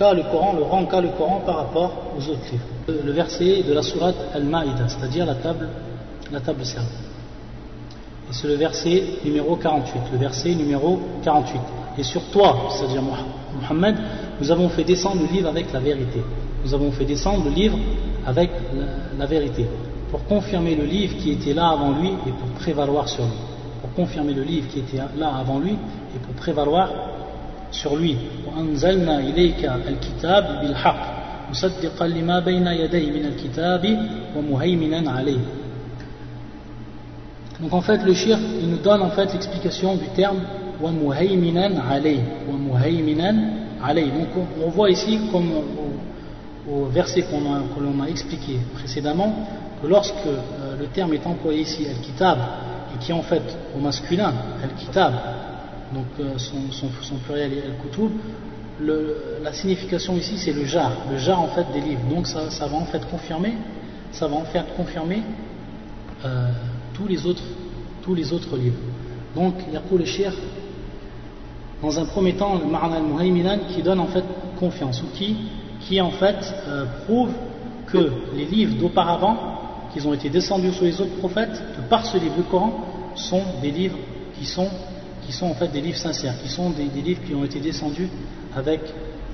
le 0.00 0.30
Coran, 0.30 0.54
le 0.54 0.62
rang 0.62 0.86
qu'a 0.86 1.00
le 1.00 1.08
Coran 1.08 1.42
par 1.44 1.56
rapport 1.56 1.92
aux 2.16 2.28
autres 2.30 2.44
livres. 2.50 3.04
Le 3.04 3.12
verset 3.12 3.62
de 3.62 3.72
la 3.74 3.82
sourate 3.82 4.16
Al-Ma'ida, 4.32 4.88
c'est-à-dire 4.88 5.26
la 5.26 5.34
table, 5.34 5.68
la 6.32 6.40
table 6.40 6.64
serve. 6.64 6.86
Et 8.30 8.32
c'est 8.32 8.46
le 8.46 8.54
verset 8.54 9.02
numéro 9.24 9.56
48, 9.56 10.00
le 10.12 10.18
verset 10.18 10.54
numéro 10.54 11.00
48. 11.24 11.60
Et 11.98 12.02
sur 12.04 12.22
toi, 12.30 12.68
c'est-à-dire 12.70 13.02
Mohammed, 13.02 13.96
nous 14.40 14.50
avons 14.50 14.68
fait 14.68 14.84
descendre 14.84 15.22
le 15.28 15.34
livre 15.34 15.48
avec 15.48 15.72
la 15.72 15.80
vérité. 15.80 16.22
Nous 16.64 16.74
avons 16.74 16.92
fait 16.92 17.04
descendre 17.04 17.44
le 17.44 17.50
livre 17.50 17.78
avec 18.24 18.50
la, 19.18 19.26
vérité, 19.26 19.66
pour 20.10 20.24
confirmer 20.24 20.74
le 20.74 20.84
livre 20.84 21.16
qui 21.18 21.32
était 21.32 21.54
là 21.54 21.68
avant 21.68 21.98
lui 21.98 22.08
et 22.26 22.30
pour 22.30 22.48
prévaloir 22.58 23.08
sur 23.08 23.24
lui. 23.24 23.32
Pour 23.80 23.92
confirmer 23.92 24.34
le 24.34 24.42
livre 24.42 24.68
qui 24.68 24.80
était 24.80 24.98
là 25.16 25.36
avant 25.36 25.58
lui 25.58 25.72
et 25.72 26.18
pour 26.18 26.34
prévaloir 26.34 26.90
sur 27.70 27.96
lui. 27.96 28.16
Donc 37.60 37.72
en 37.72 37.80
fait, 37.80 38.02
le 38.04 38.14
shir, 38.14 38.38
il 38.60 38.68
nous 38.68 38.78
donne 38.78 39.02
en 39.02 39.10
fait 39.10 39.32
l'explication 39.32 39.96
du 39.96 40.06
terme 40.14 40.38
wa 40.80 40.90
muhayminan 40.90 41.72
alayh. 41.90 42.20
Donc 44.10 44.46
on 44.64 44.68
voit 44.70 44.90
ici, 44.90 45.20
comme 45.32 45.50
au, 46.70 46.84
verset 46.86 47.22
qu'on 47.22 47.40
l'on 47.80 48.02
a 48.02 48.08
expliqué 48.08 48.58
précédemment, 48.74 49.46
que 49.80 49.86
lorsque 49.86 50.26
euh, 50.26 50.76
le 50.78 50.86
terme 50.86 51.14
est 51.14 51.26
employé 51.26 51.62
ici, 51.62 51.86
al-kitab, 51.86 52.38
et 52.94 53.04
qui 53.04 53.12
en 53.12 53.22
fait 53.22 53.42
au 53.76 53.80
masculin, 53.80 54.32
al-kitab, 54.62 55.12
donc 55.92 56.06
euh, 56.20 56.36
son, 56.38 57.16
pluriel 57.24 57.52
est 57.52 57.62
al-kutub, 57.62 58.10
la 59.42 59.52
signification 59.52 60.16
ici 60.16 60.38
c'est 60.38 60.52
le 60.52 60.64
jar, 60.64 60.92
le 61.10 61.18
jar 61.18 61.40
en 61.40 61.48
fait 61.48 61.66
des 61.72 61.80
livres. 61.80 62.02
Donc 62.08 62.26
ça, 62.26 62.66
va 62.66 62.76
en 62.76 62.84
fait 62.84 63.04
confirmer, 63.10 63.54
ça 64.12 64.28
va 64.28 64.36
en 64.36 64.44
fait 64.44 64.64
confirmer 64.76 65.22
euh, 66.24 66.50
tous 66.94 67.06
les 67.06 67.26
autres, 67.26 67.42
tous 68.02 68.14
les 68.14 68.32
autres 68.32 68.56
livres. 68.56 68.78
Donc, 69.34 69.54
le 69.92 70.04
Shir, 70.04 70.32
dans 71.82 71.98
un 71.98 72.06
premier 72.06 72.34
temps, 72.34 72.58
le 72.58 72.64
Ma'ana 72.64 72.96
al-Muhayminan 72.96 73.58
qui 73.68 73.82
donne 73.82 74.00
en 74.00 74.06
fait 74.06 74.24
confiance, 74.58 75.02
ou 75.02 75.06
qui, 75.14 75.36
qui 75.80 76.00
en 76.00 76.10
fait 76.10 76.36
prouve 77.04 77.30
que 77.86 78.10
les 78.34 78.46
livres 78.46 78.74
d'auparavant, 78.80 79.57
qui 79.92 80.06
ont 80.06 80.14
été 80.14 80.28
descendus 80.28 80.72
sur 80.72 80.84
les 80.84 81.00
autres 81.00 81.16
prophètes, 81.18 81.62
que 81.76 81.88
par 81.88 82.04
ce 82.06 82.18
livre, 82.18 82.34
le 82.36 82.44
Coran, 82.44 82.84
sont 83.14 83.42
des 83.62 83.70
livres 83.70 83.98
qui 84.38 84.44
sont, 84.44 84.68
qui 85.26 85.32
sont 85.32 85.46
en 85.46 85.54
fait 85.54 85.68
des 85.68 85.80
livres 85.80 85.98
sincères, 85.98 86.34
qui 86.42 86.48
sont 86.48 86.70
des, 86.70 86.84
livres 87.00 87.20
qui 87.26 87.34
ont 87.34 87.44
été 87.44 87.60
descendus 87.60 88.08
avec 88.54 88.80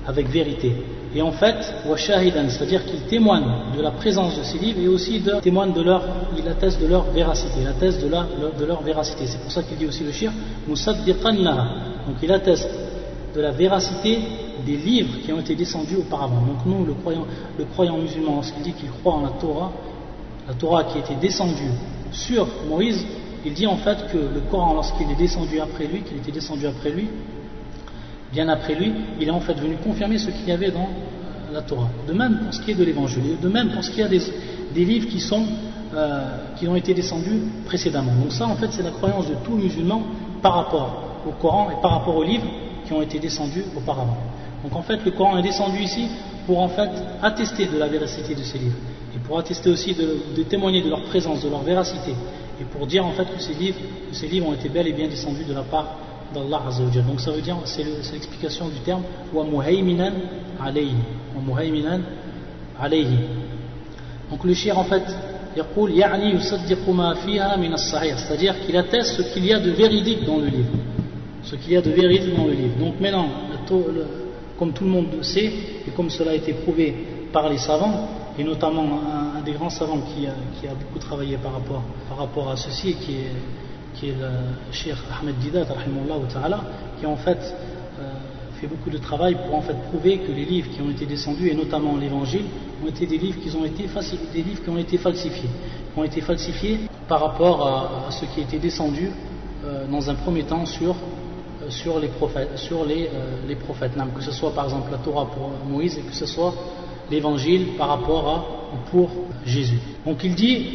avec 0.07 0.29
vérité. 0.29 0.71
Et 1.15 1.21
en 1.21 1.31
fait, 1.31 1.55
c'est-à-dire 1.83 2.85
qu'il 2.85 3.01
témoigne 3.09 3.75
de 3.75 3.81
la 3.81 3.91
présence 3.91 4.37
de 4.37 4.43
ces 4.43 4.59
livres 4.59 4.79
et 4.79 4.87
aussi 4.87 5.19
de, 5.19 5.39
témoigne 5.39 5.73
de 5.73 5.81
leur, 5.81 6.03
il 6.37 6.47
atteste 6.47 6.79
de 6.79 6.87
leur 6.87 7.05
véracité, 7.11 7.61
il 7.61 7.67
atteste 7.67 8.03
de, 8.03 8.07
de 8.07 8.65
leur 8.65 8.83
véracité. 8.83 9.25
C'est 9.25 9.41
pour 9.41 9.51
ça 9.51 9.63
qu'il 9.63 9.77
dit 9.77 9.85
aussi 9.85 10.03
le 10.03 10.11
shir, 10.11 10.31
Donc 10.67 10.77
il 12.21 12.31
atteste 12.31 12.69
de 13.35 13.41
la 13.41 13.51
véracité 13.51 14.19
des 14.65 14.77
livres 14.77 15.19
qui 15.23 15.33
ont 15.33 15.39
été 15.39 15.55
descendus 15.55 15.97
auparavant. 15.97 16.41
Donc 16.41 16.65
nous, 16.65 16.85
le 16.85 16.93
croyant, 16.93 17.25
le 17.57 17.65
croyant 17.65 17.97
musulman, 17.97 18.35
lorsqu'il 18.35 18.63
dit 18.63 18.73
qu'il 18.73 18.89
croit 18.89 19.13
en 19.13 19.21
la 19.21 19.31
Torah, 19.41 19.71
la 20.47 20.53
Torah 20.53 20.83
qui 20.85 20.97
a 20.97 21.01
été 21.01 21.15
descendue 21.15 21.71
sur 22.11 22.47
Moïse, 22.69 23.05
il 23.45 23.53
dit 23.53 23.67
en 23.67 23.77
fait 23.77 24.07
que 24.11 24.17
le 24.17 24.41
Coran, 24.49 24.73
lorsqu'il 24.73 25.09
est 25.11 25.15
descendu 25.15 25.59
après 25.59 25.85
lui, 25.85 26.01
qu'il 26.01 26.17
était 26.17 26.31
descendu 26.31 26.65
après 26.67 26.89
lui, 26.89 27.07
bien 28.31 28.47
après 28.49 28.75
lui, 28.75 28.91
il 29.19 29.27
est 29.27 29.31
en 29.31 29.39
fait 29.39 29.53
venu 29.53 29.75
confirmer 29.77 30.17
ce 30.17 30.29
qu'il 30.31 30.47
y 30.47 30.51
avait 30.51 30.71
dans 30.71 30.89
la 31.53 31.61
Torah. 31.61 31.89
De 32.07 32.13
même 32.13 32.39
pour 32.39 32.53
ce 32.53 32.61
qui 32.61 32.71
est 32.71 32.75
de 32.75 32.83
l'évangile, 32.83 33.37
de 33.41 33.49
même 33.49 33.69
pour 33.69 33.83
ce 33.83 33.91
qui 33.91 34.01
est 34.01 34.09
des, 34.09 34.21
des 34.73 34.85
livres 34.85 35.07
qui, 35.07 35.19
sont, 35.19 35.45
euh, 35.93 36.37
qui 36.57 36.67
ont 36.67 36.75
été 36.75 36.93
descendus 36.93 37.41
précédemment. 37.65 38.13
Donc 38.15 38.31
ça 38.31 38.47
en 38.47 38.55
fait 38.55 38.71
c'est 38.71 38.83
la 38.83 38.91
croyance 38.91 39.27
de 39.27 39.35
tout 39.43 39.55
musulman 39.55 40.03
par 40.41 40.55
rapport 40.55 41.03
au 41.27 41.31
Coran 41.31 41.69
et 41.71 41.81
par 41.81 41.91
rapport 41.91 42.15
aux 42.15 42.23
livres 42.23 42.47
qui 42.85 42.93
ont 42.93 43.01
été 43.01 43.19
descendus 43.19 43.65
auparavant. 43.75 44.17
Donc 44.63 44.75
en 44.75 44.81
fait 44.81 45.03
le 45.05 45.11
Coran 45.11 45.37
est 45.37 45.43
descendu 45.43 45.79
ici 45.79 46.07
pour 46.45 46.59
en 46.59 46.69
fait 46.69 46.89
attester 47.21 47.67
de 47.67 47.77
la 47.77 47.87
véracité 47.87 48.35
de 48.35 48.43
ces 48.43 48.57
livres 48.57 48.77
et 49.14 49.18
pour 49.26 49.38
attester 49.38 49.70
aussi 49.70 49.94
de, 49.94 50.18
de 50.36 50.42
témoigner 50.44 50.82
de 50.82 50.88
leur 50.88 51.02
présence, 51.04 51.42
de 51.42 51.48
leur 51.48 51.62
véracité 51.62 52.12
et 52.60 52.64
pour 52.64 52.86
dire 52.86 53.04
en 53.06 53.12
fait 53.12 53.24
que 53.24 53.40
ces 53.40 53.54
livres, 53.54 53.78
que 54.10 54.14
ces 54.16 54.28
livres 54.28 54.48
ont 54.48 54.54
été 54.54 54.68
bel 54.68 54.86
et 54.86 54.92
bien 54.92 55.08
descendus 55.08 55.44
de 55.44 55.54
la 55.54 55.62
part 55.62 55.96
d'Allah 56.34 56.62
Azzawajal. 56.68 57.04
Donc 57.06 57.20
ça 57.20 57.32
veut 57.32 57.40
dire, 57.40 57.56
c'est 57.64 57.82
l'explication 57.84 58.68
du 58.68 58.78
terme 58.84 59.02
wa 59.32 59.44
muhayminan 59.44 60.12
alayhi. 60.62 60.94
Wa 61.34 61.42
muhayminan 61.42 62.00
alayhi. 62.78 63.18
Donc 64.30 64.44
le 64.44 64.54
shir 64.54 64.78
en 64.78 64.84
fait, 64.84 65.02
يقول 65.56 65.98
يعني 65.98 66.34
يصدق 66.34 66.88
ما 66.88 67.14
فيها 67.14 67.56
من 67.56 67.72
الصحيح 67.74 68.16
c'est-à-dire 68.18 68.54
qu'il 68.64 68.76
atteste 68.76 69.16
ce 69.16 69.22
qu'il 69.34 69.44
y 69.44 69.52
a 69.52 69.58
de 69.58 69.72
véridique 69.72 70.24
dans 70.24 70.36
le 70.36 70.46
livre 70.46 70.70
ce 71.42 71.56
qu'il 71.56 71.72
y 71.72 71.76
a 71.76 71.82
de 71.82 71.90
véridique 71.90 72.36
dans 72.36 72.44
le 72.44 72.52
livre 72.52 72.76
donc 72.78 73.00
maintenant 73.00 73.26
comme 74.56 74.72
tout 74.72 74.84
le 74.84 74.90
monde 74.90 75.06
le 75.16 75.24
sait 75.24 75.46
et 75.88 75.90
comme 75.96 76.08
cela 76.08 76.30
a 76.30 76.34
été 76.34 76.52
prouvé 76.52 76.94
par 77.32 77.48
les 77.48 77.58
savants 77.58 78.08
et 78.37 78.43
notamment 78.43 79.01
un, 79.37 79.41
des 79.41 79.53
grands 79.53 79.69
savants 79.69 80.01
qui 80.13 80.27
a, 80.27 80.73
beaucoup 80.73 80.99
travaillé 80.99 81.37
par 81.37 81.53
rapport, 82.17 82.49
à 82.51 82.57
ceci 82.57 82.95
qui 82.95 83.13
est 83.15 83.31
qui 83.95 84.09
est 84.09 84.15
le 84.19 84.71
Cheikh 84.71 84.95
Ahmed 85.19 85.37
Didat, 85.37 85.65
qui 86.99 87.05
en 87.05 87.15
fait 87.15 87.55
euh, 87.99 88.13
fait 88.59 88.67
beaucoup 88.67 88.89
de 88.89 88.97
travail 88.97 89.35
pour 89.45 89.55
en 89.55 89.61
fait 89.61 89.75
prouver 89.89 90.19
que 90.19 90.31
les 90.31 90.45
livres 90.45 90.69
qui 90.69 90.81
ont 90.81 90.89
été 90.89 91.05
descendus, 91.05 91.49
et 91.49 91.55
notamment 91.55 91.95
l'Évangile, 91.97 92.45
ont 92.83 92.87
été 92.87 93.05
des 93.05 93.17
livres 93.17 93.39
qui 93.39 93.55
ont 93.55 93.65
été 93.65 93.87
des 94.33 94.43
livres 94.43 94.63
qui 94.63 94.69
ont 94.69 94.77
été 94.77 94.97
falsifiés, 94.97 95.49
qui 95.93 95.99
ont 95.99 96.03
été 96.03 96.21
falsifiés 96.21 96.79
par 97.07 97.21
rapport 97.21 97.65
à, 97.65 98.11
ce 98.11 98.25
qui 98.25 98.41
a 98.41 98.43
été 98.43 98.59
descendu 98.59 99.11
euh, 99.63 99.87
dans 99.87 100.09
un 100.09 100.15
premier 100.15 100.43
temps 100.43 100.65
sur 100.65 100.95
euh, 101.63 101.99
les 101.99 102.09
prophètes, 102.09 102.57
sur 102.57 102.85
les 102.85 103.09
prophètes, 103.55 103.93
que 104.15 104.21
ce 104.21 104.31
soit 104.31 104.51
par 104.53 104.65
exemple 104.65 104.91
la 104.91 104.97
Torah 104.97 105.25
pour 105.25 105.51
Moïse 105.67 105.97
et 105.97 106.01
que 106.01 106.13
ce 106.13 106.25
soit 106.25 106.53
l'évangile 107.11 107.75
par 107.77 107.89
rapport 107.89 108.29
à 108.29 108.45
pour 108.91 109.09
Jésus. 109.45 109.79
Donc 110.05 110.23
il 110.23 110.35
dit 110.35 110.67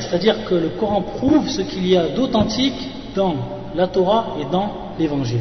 c'est-à-dire 0.00 0.44
que 0.44 0.54
le 0.54 0.68
Coran 0.78 1.02
prouve 1.02 1.48
ce 1.48 1.62
qu'il 1.62 1.86
y 1.86 1.96
a 1.96 2.08
d'authentique 2.08 2.90
dans 3.14 3.34
la 3.74 3.86
Torah 3.86 4.36
et 4.40 4.44
dans 4.50 4.94
l'évangile. 4.98 5.40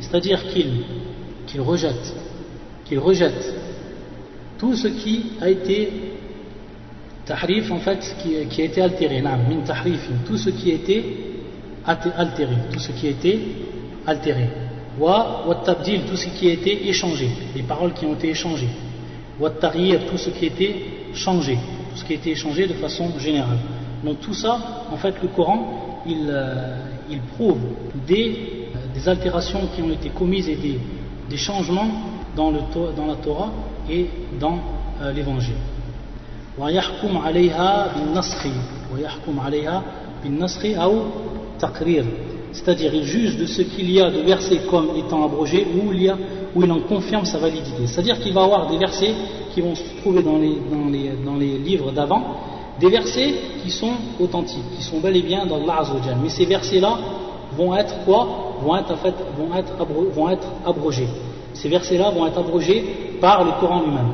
c'est-à-dire 0.00 0.42
qu'il 0.48 1.60
rejette 1.60 2.14
qu'il 2.84 2.98
rejette 2.98 3.54
tout 4.58 4.74
ce 4.74 4.88
qui 4.88 5.32
a 5.40 5.48
été 5.48 5.92
tahrif 7.24 7.70
en 7.70 7.78
fait 7.78 8.16
qui, 8.22 8.46
qui 8.48 8.62
a 8.62 8.64
été 8.64 8.82
altéré 8.82 9.22
tout 10.26 10.36
ce 10.36 10.50
qui 10.50 10.70
a 10.70 10.74
été 10.74 11.31
altéré, 11.85 12.55
tout 12.71 12.79
ce 12.79 12.91
qui 12.91 13.07
a 13.07 13.09
été 13.11 13.39
altéré. 14.05 14.49
Wa, 14.99 15.61
tabdil, 15.63 16.01
tout 16.01 16.15
ce 16.15 16.27
qui 16.29 16.49
a 16.49 16.53
été 16.53 16.89
échangé, 16.89 17.29
les 17.55 17.63
paroles 17.63 17.93
qui 17.93 18.05
ont 18.05 18.13
été 18.13 18.29
échangées. 18.29 18.69
Wa 19.39 19.49
tout 19.51 20.17
ce 20.17 20.29
qui 20.31 20.45
a 20.45 20.47
été 20.47 20.85
changé, 21.13 21.55
tout 21.91 21.97
ce 21.97 22.05
qui 22.05 22.13
a 22.13 22.15
été 22.15 22.31
échangé 22.31 22.67
de 22.67 22.73
façon 22.73 23.17
générale. 23.19 23.59
Donc 24.03 24.19
tout 24.21 24.33
ça, 24.33 24.85
en 24.91 24.97
fait, 24.97 25.15
le 25.21 25.27
Coran, 25.29 26.01
il, 26.07 26.27
euh, 26.29 26.77
il 27.09 27.19
prouve 27.19 27.59
des, 28.07 28.69
euh, 28.75 28.93
des, 28.93 29.09
altérations 29.09 29.61
qui 29.75 29.81
ont 29.81 29.91
été 29.91 30.09
commises 30.09 30.49
et 30.49 30.55
des, 30.55 30.79
des 31.29 31.37
changements 31.37 31.89
dans, 32.35 32.51
le, 32.51 32.59
dans, 32.95 33.05
la 33.05 33.15
Torah 33.15 33.51
et 33.89 34.07
dans 34.39 34.59
euh, 35.01 35.11
l'Évangile. 35.11 35.55
ويحكم 36.57 37.17
عليها 37.17 37.93
بالنسخ 37.93 38.47
ويحكم 38.93 39.39
عليها 39.39 39.83
بالنسخ 40.23 40.65
أو 40.65 41.03
c'est-à-dire 42.52 42.94
il 42.94 43.04
juge 43.04 43.36
de 43.36 43.46
ce 43.46 43.62
qu'il 43.62 43.90
y 43.90 44.00
a 44.00 44.10
de 44.10 44.20
versets 44.20 44.60
comme 44.70 44.90
étant 44.96 45.24
abrogés 45.24 45.66
ou 45.74 45.92
il, 45.92 46.02
y 46.02 46.08
a, 46.08 46.16
où 46.54 46.62
il 46.62 46.70
en 46.70 46.80
confirme 46.80 47.24
sa 47.24 47.38
validité. 47.38 47.86
C'est-à-dire 47.86 48.18
qu'il 48.20 48.32
va 48.32 48.44
avoir 48.44 48.68
des 48.68 48.78
versets 48.78 49.14
qui 49.54 49.60
vont 49.60 49.74
se 49.74 49.82
trouver 50.00 50.22
dans 50.22 50.38
les, 50.38 50.56
dans 50.70 50.88
les, 50.90 51.10
dans 51.24 51.36
les 51.36 51.58
livres 51.58 51.92
d'avant, 51.92 52.22
des 52.80 52.88
versets 52.88 53.34
qui 53.62 53.70
sont 53.70 53.92
authentiques, 54.20 54.76
qui 54.76 54.82
sont 54.82 54.98
bel 54.98 55.16
et 55.16 55.22
bien 55.22 55.46
dans 55.46 55.58
l'Azawajal. 55.58 56.16
Mais 56.22 56.28
ces 56.28 56.46
versets-là 56.46 56.98
vont 57.56 57.74
être 57.76 58.04
quoi? 58.04 58.56
Vont 58.62 58.76
être, 58.76 58.96
fait, 58.96 59.14
vont, 59.36 59.54
être 59.56 59.72
vont 60.14 60.30
être 60.30 60.48
abrogés. 60.64 61.08
Ces 61.54 61.68
versets-là 61.68 62.10
vont 62.10 62.26
être 62.26 62.38
abrogés 62.38 63.16
par 63.20 63.44
le 63.44 63.52
Coran 63.60 63.82
lui-même. 63.82 64.12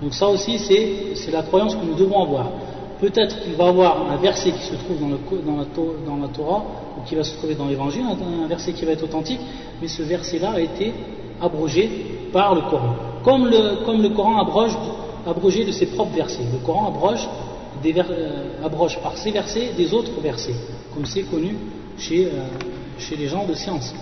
Donc 0.00 0.14
ça 0.14 0.28
aussi, 0.28 0.58
c'est 0.58 1.30
la 1.30 1.42
croyance 1.42 1.74
que 1.74 1.84
nous 1.84 1.94
devons 1.94 2.22
avoir 2.22 2.46
peut-être 3.02 3.42
qu'il 3.42 3.54
va 3.54 3.66
avoir 3.66 4.12
un 4.12 4.16
verset 4.16 4.52
qui 4.52 4.62
se 4.62 4.76
trouve 4.76 5.00
dans, 5.00 5.08
la, 5.08 6.28
Torah 6.28 6.64
ou 6.96 7.04
qui 7.04 7.16
va 7.16 7.24
se 7.24 7.36
trouver 7.36 7.56
dans 7.56 7.66
l'Évangile, 7.66 8.04
un, 8.04 8.46
verset 8.46 8.72
qui 8.72 8.84
va 8.84 8.92
être 8.92 9.02
authentique, 9.02 9.40
mais 9.80 9.88
ce 9.88 10.04
verset-là 10.04 10.52
a 10.52 10.60
été 10.60 10.94
abrogé 11.40 11.90
par 12.32 12.54
le 12.54 12.60
Coran. 12.60 12.94
Comme 13.24 13.46
le, 13.46 14.08
Coran 14.10 14.38
abroge 14.38 14.76
abroger 15.26 15.64
de 15.64 15.72
ses 15.72 15.86
propres 15.86 16.14
versets. 16.14 16.44
Le 16.52 16.64
Coran 16.64 16.92
euh, 17.84 18.64
abroge 18.64 18.98
par 19.02 19.16
ses 19.16 19.32
versets 19.32 19.70
des 19.76 19.92
autres 19.92 20.20
versets, 20.20 20.54
comme 20.94 21.04
c'est 21.04 21.22
connu 21.22 21.56
chez, 21.98 22.26
euh, 22.26 23.16
les 23.16 23.26
gens 23.26 23.44
de 23.46 23.54
science. 23.54 23.92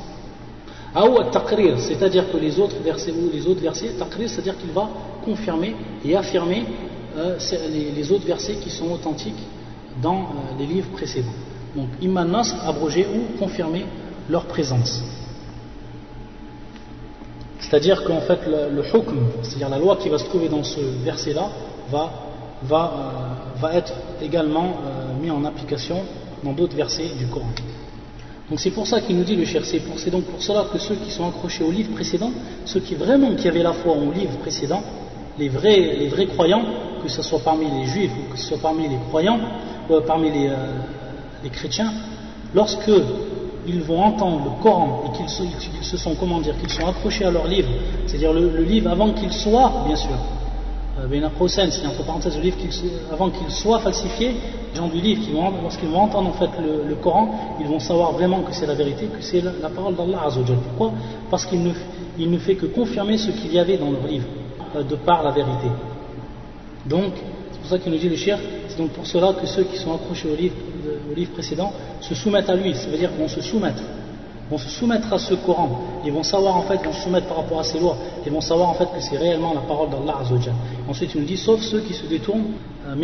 taqrir, 1.33 1.79
c'est-à-dire 1.79 2.31
que 2.31 2.37
les 2.37 2.61
autres 2.61 2.77
versets 2.85 3.13
ou 3.13 3.31
les 3.33 3.47
autres 3.47 3.63
versets, 3.63 3.93
taqrir, 3.99 4.29
c'est-à-dire 4.29 4.59
qu'il 4.59 4.73
va 4.73 4.91
confirmer 5.25 5.75
et 6.05 6.15
affirmer 6.17 6.65
euh, 7.17 7.39
les, 7.97 8.13
autres 8.13 8.27
versets 8.27 8.55
qui 8.55 8.71
sont 8.71 8.91
authentiques 8.91 9.43
dans 10.03 10.29
les 10.59 10.67
livres 10.67 10.91
précédents. 10.91 11.35
Donc, 11.77 11.89
immanas, 12.01 12.55
abroger 12.67 13.07
ou 13.07 13.39
confirmer 13.39 13.87
leur 14.29 14.47
présence. 14.47 15.03
C'est-à-dire 17.61 18.03
qu'en 18.05 18.21
fait, 18.21 18.41
le, 18.47 18.75
le 18.75 18.83
hukm, 18.83 19.19
c'est-à-dire 19.43 19.69
la 19.69 19.79
loi 19.79 19.97
qui 19.97 20.09
va 20.09 20.19
se 20.19 20.25
trouver 20.25 20.49
dans 20.49 20.65
ce 20.65 20.81
verset-là, 21.05 21.49
va, 21.91 22.11
va, 22.63 22.93
euh, 23.57 23.61
va 23.61 23.75
être 23.75 23.93
également 24.23 24.65
euh, 24.85 25.23
mis 25.23 25.31
en 25.31 25.45
application 25.45 26.03
dans 26.43 26.53
d'autres 26.53 26.77
versets 26.77 27.11
du 27.19 27.27
Coran. 27.27 27.51
Donc 28.49 28.59
c'est 28.59 28.71
pour 28.71 28.87
ça 28.87 29.01
qu'il 29.01 29.17
nous 29.17 29.25
dit 29.25 29.37
le 29.37 29.45
cher, 29.45 29.63
c'est 29.65 30.11
donc 30.11 30.25
pour 30.25 30.43
cela 30.43 30.67
que 30.73 30.79
ceux 30.79 30.97
qui 30.97 31.11
sont 31.11 31.29
accrochés 31.29 31.63
au 31.63 31.71
livre 31.71 31.93
précédent, 31.93 32.33
ceux 32.65 32.81
qui 32.81 32.97
vraiment 32.97 33.35
qui 33.37 33.47
avaient 33.47 33.63
la 33.63 33.73
foi 33.73 33.95
au 33.95 34.11
livre 34.11 34.37
précédent, 34.39 34.83
les 35.39 35.49
vrais, 35.49 36.27
croyants, 36.27 36.63
que 37.03 37.09
ce 37.09 37.23
soit 37.23 37.41
parmi 37.41 37.67
les 37.71 37.87
juifs 37.87 38.13
ou 38.13 38.33
que 38.33 38.39
ce 38.39 38.49
soit 38.49 38.59
parmi 38.59 38.89
les 38.89 38.99
croyants, 39.09 39.39
euh, 39.91 40.01
parmi 40.07 40.31
les, 40.31 40.51
les 41.43 41.51
chrétiens, 41.51 41.93
lorsque 42.55 42.91
ils 43.67 43.83
vont 43.83 44.03
entendre 44.03 44.43
le 44.45 44.63
Coran 44.63 45.05
et 45.07 45.17
qu'ils 45.17 45.29
se, 45.85 45.97
sont, 45.97 46.15
comment 46.15 46.41
dire, 46.41 46.57
qu'ils 46.59 46.71
sont 46.71 46.87
accrochés 46.87 47.25
à 47.25 47.31
leur 47.31 47.47
livre, 47.47 47.69
c'est-à-dire 48.07 48.33
le, 48.33 48.63
livre 48.63 48.91
avant 48.91 49.13
qu'il 49.13 49.33
soit, 49.33 49.85
bien 49.87 49.97
sûr, 49.97 50.17
euh, 50.99 51.07
ben 51.07 51.29
c'est 51.49 51.87
entre 51.87 52.05
parenthèses 52.05 52.37
le 52.37 52.43
livre 52.43 52.57
avant 53.13 53.31
qu'il 53.31 53.51
soit 53.51 53.79
falsifié, 53.81 54.35
les 54.73 54.77
gens 54.77 54.89
du 54.89 55.01
livre, 55.01 55.23
lorsqu'ils 55.63 55.89
vont 55.89 56.01
entendre 56.01 56.31
en 56.31 56.33
fait 56.33 56.51
le, 56.61 56.95
Coran, 56.97 57.57
ils 57.61 57.67
vont 57.67 57.79
savoir 57.79 58.13
vraiment 58.13 58.41
que 58.41 58.53
c'est 58.53 58.67
la 58.67 58.75
vérité, 58.75 59.07
que 59.07 59.23
c'est 59.23 59.43
la, 59.43 59.69
parole 59.69 59.95
d'Allah. 59.95 60.29
Pourquoi? 60.69 60.93
Parce 61.31 61.47
qu'il 61.47 61.63
ne, 61.63 62.39
fait 62.39 62.55
que 62.55 62.67
confirmer 62.67 63.19
ce 63.19 63.31
qu'il 63.31 63.53
y 63.53 63.59
avait 63.59 63.79
dans 63.79 63.91
leur 63.91 64.07
livre, 64.07 64.27
euh, 64.27 64.40
de 64.75 64.97
par 64.97 65.23
la 65.23 65.31
vérité. 65.31 65.69
Donc, 66.87 67.13
c'est 67.53 67.61
pour 67.61 67.71
ça 67.71 67.79
qu'il 67.79 67.93
nous 67.93 67.99
dit 67.99 68.09
le 68.09 68.17
shir, 68.17 68.39
c'est 68.69 68.79
donc 68.79 68.91
pour 68.91 69.07
cela 69.07 69.33
que 69.33 69.47
ceux 69.47 69.65
qui 69.65 69.77
sont 69.77 69.95
accrochés 69.95 70.29
au 70.31 70.37
livre 70.37 70.55
au 71.11 71.15
livre 71.15 71.33
précédent, 71.33 71.73
se 72.01 72.15
soumettent 72.15 72.49
à 72.49 72.55
lui. 72.55 72.75
Ça 72.75 72.89
veut 72.89 72.99
dire 72.99 73.11
vont 73.19 73.29
se 73.29 73.41
soumettre. 73.41 73.83
vont 74.51 74.59
se 74.59 74.69
soumettre 74.69 75.13
à 75.13 75.19
ce 75.19 75.35
Coran. 75.35 76.01
Ils 76.05 76.13
vont 76.13 76.23
savoir 76.23 76.57
en 76.57 76.63
fait, 76.63 76.77
vont 76.85 76.93
se 76.93 77.03
soumettre 77.03 77.27
par 77.27 77.39
rapport 77.39 77.61
à 77.61 77.65
ses 77.65 77.79
lois. 77.79 77.97
Ils 78.25 78.33
vont 78.33 78.41
savoir 78.41 78.69
en 78.69 78.75
fait 78.75 78.87
que 78.87 79.01
c'est 79.01 79.17
réellement 79.17 79.55
la 79.55 79.61
parole 79.61 79.91
d'Allah 79.91 80.19
Azzawajal. 80.23 80.55
Ensuite, 80.89 81.15
il 81.15 81.21
nous 81.21 81.27
dit, 81.27 81.37
sauf 81.37 81.61
ceux 81.61 81.81
qui 81.81 81.95
se 81.95 82.07
détournent, 82.07 82.53
euh, 82.89 82.95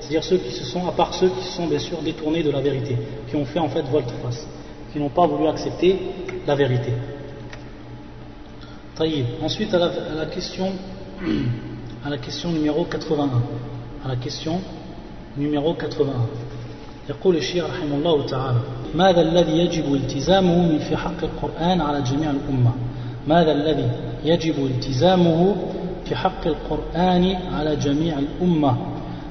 c'est-à-dire 0.00 0.24
ceux 0.24 0.36
qui 0.38 0.52
se 0.52 0.64
sont, 0.64 0.86
à 0.86 0.92
part 0.92 1.14
ceux 1.14 1.28
qui 1.28 1.44
se 1.44 1.52
sont 1.52 1.66
bien 1.66 1.78
sûr 1.78 2.02
détournés 2.02 2.42
de 2.42 2.50
la 2.50 2.60
vérité, 2.60 2.96
qui 3.28 3.36
ont 3.36 3.44
fait 3.44 3.60
en 3.60 3.68
fait 3.68 3.82
volte-face, 3.82 4.46
qui 4.92 4.98
n'ont 4.98 5.08
pas 5.08 5.26
voulu 5.26 5.46
accepter 5.46 5.98
la 6.46 6.54
vérité. 6.54 6.92
Ensuite, 9.43 9.73
à 9.73 9.79
la, 9.79 9.85
à 9.87 10.15
la 10.17 10.25
question, 10.25 10.71
à 12.05 12.09
la 12.09 12.17
question 12.17 12.51
numéro 12.51 12.85
81. 12.85 13.29
À 14.03 14.07
la 14.07 14.15
question 14.15 14.61
numéro 15.37 15.73
81 15.73 16.13
يقول 17.09 17.35
الشيخ 17.35 17.63
رحمه 17.65 17.95
الله 17.95 18.25
تعالى 18.25 18.59
ماذا 18.95 19.21
الذي 19.21 19.57
يجب 19.57 19.93
التزامه 19.93 20.61
من 20.71 20.79
في 20.79 20.97
حق 20.97 21.23
القرآن 21.23 21.81
على 21.81 22.01
جميع 22.01 22.31
الأمة 22.31 22.71
ماذا 23.27 23.51
الذي 23.51 23.89
يجب 24.23 24.65
التزامه 24.65 25.55
في 26.05 26.15
حق 26.15 26.47
القرآن 26.47 27.35
على 27.53 27.75
جميع 27.75 28.19
الأمة 28.19 28.75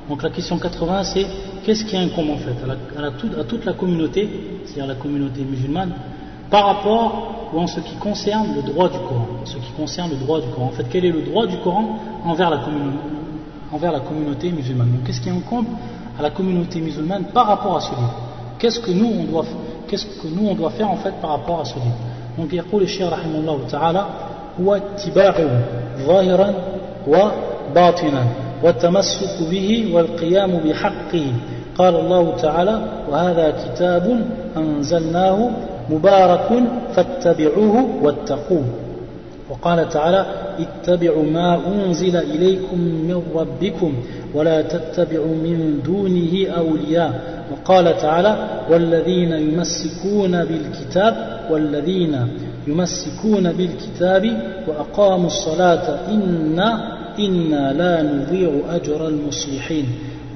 Donc 0.09 0.23
la 0.23 0.31
question 0.31 0.59
80 0.59 1.03
c'est 1.05 1.27
qu'est-ce 1.65 1.85
qui 1.85 1.97
incombe 1.97 2.31
en 2.31 2.37
fait 2.37 2.55
à, 2.63 2.67
la, 2.67 2.77
à, 2.97 3.01
la, 3.03 3.41
à 3.41 3.45
toute 3.45 3.65
la 3.65 3.73
communauté, 3.73 4.29
c'est-à-dire 4.67 4.87
la 4.87 4.95
communauté 4.95 5.41
musulmane, 5.43 5.93
par 6.51 6.67
rapport 6.67 7.35
ou 7.38 7.38
en 7.57 7.67
ce 7.67 7.81
qui 7.81 7.95
concerne 7.97 8.49
le 8.57 8.63
droit 8.63 8.89
du 8.89 8.99
Coran, 8.99 9.27
ce 9.45 9.57
qui 9.57 9.71
concerne 9.77 10.11
le 10.11 10.17
droit 10.17 10.41
du 10.41 10.49
Coran. 10.49 10.67
En 10.67 10.71
fait, 10.71 10.87
quel 10.91 11.05
est 11.05 11.13
le 11.13 11.23
droit 11.23 11.47
du 11.47 11.57
Coran 11.59 11.99
envers 12.25 12.51
la, 12.51 12.59
communauté 12.59 12.99
envers 13.73 13.93
la 13.93 14.01
communauté 14.01 14.51
musulmane. 14.51 14.91
Donc 14.91 15.05
qu'est-ce 15.05 15.21
qui 15.21 15.31
incombe 15.31 15.67
à 16.19 16.23
la 16.23 16.31
communauté 16.31 16.81
musulmane 16.81 17.25
par 17.33 17.47
rapport 17.47 17.77
à 17.77 17.81
ce 17.81 17.91
livre 17.91 18.15
Qu'est-ce 18.59 18.81
que 18.81 18.93
nous 18.93 19.11
on 19.21 19.25
doit 19.25 19.45
qu'est-ce 19.89 20.07
que 20.07 20.29
nous 20.29 20.49
on 20.49 20.55
doit 20.55 20.71
faire 20.71 20.91
en 20.91 20.97
fait 20.97 21.15
par 21.21 21.31
rapport 21.31 21.61
à 21.61 21.65
ce 21.65 21.75
livre 21.75 21.97
Donc 22.39 22.53
يقول 22.53 22.83
الشيخ 22.83 23.13
رحمه 23.13 23.39
الله 23.39 23.59
تعالى 23.71 24.07
هو 24.61 24.75
اتباعه 24.75 25.65
ظاهرا 26.07 26.55
وباطنا 27.09 28.25
والتمسك 28.63 29.49
به 29.51 29.91
والقيام 29.95 30.59
بحقه 30.59 31.27
قال 31.79 31.95
الله 31.97 32.37
تعالى 32.37 32.81
وهذا 33.11 33.51
كتاب 33.51 34.27
أنزلناه 34.57 35.51
مبارك 35.92 36.64
فاتبعوه 36.96 38.04
واتقوه. 38.04 38.66
وقال 39.50 39.90
تعالى 39.90 40.26
اتبعوا 40.60 41.24
ما 41.24 41.60
أنزل 41.68 42.16
إليكم 42.16 42.80
من 42.80 43.24
ربكم 43.36 43.94
ولا 44.34 44.62
تتبعوا 44.62 45.36
من 45.36 45.80
دونه 45.86 46.48
أولياء. 46.58 47.40
وقال 47.52 47.98
تعالى 47.98 48.36
والذين 48.70 49.32
يمسكون 49.32 50.46
بالكتاب 50.46 51.16
والذين 51.52 52.28
يمسكون 52.68 53.52
بالكتاب 53.52 54.42
وأقاموا 54.68 55.28
الصلاة 55.28 56.00
إنا 56.12 57.00
إنا 57.20 57.74
لا 57.74 58.04
نضيع 58.04 58.52
أجر 58.70 59.08
المصلحين. 59.08 59.86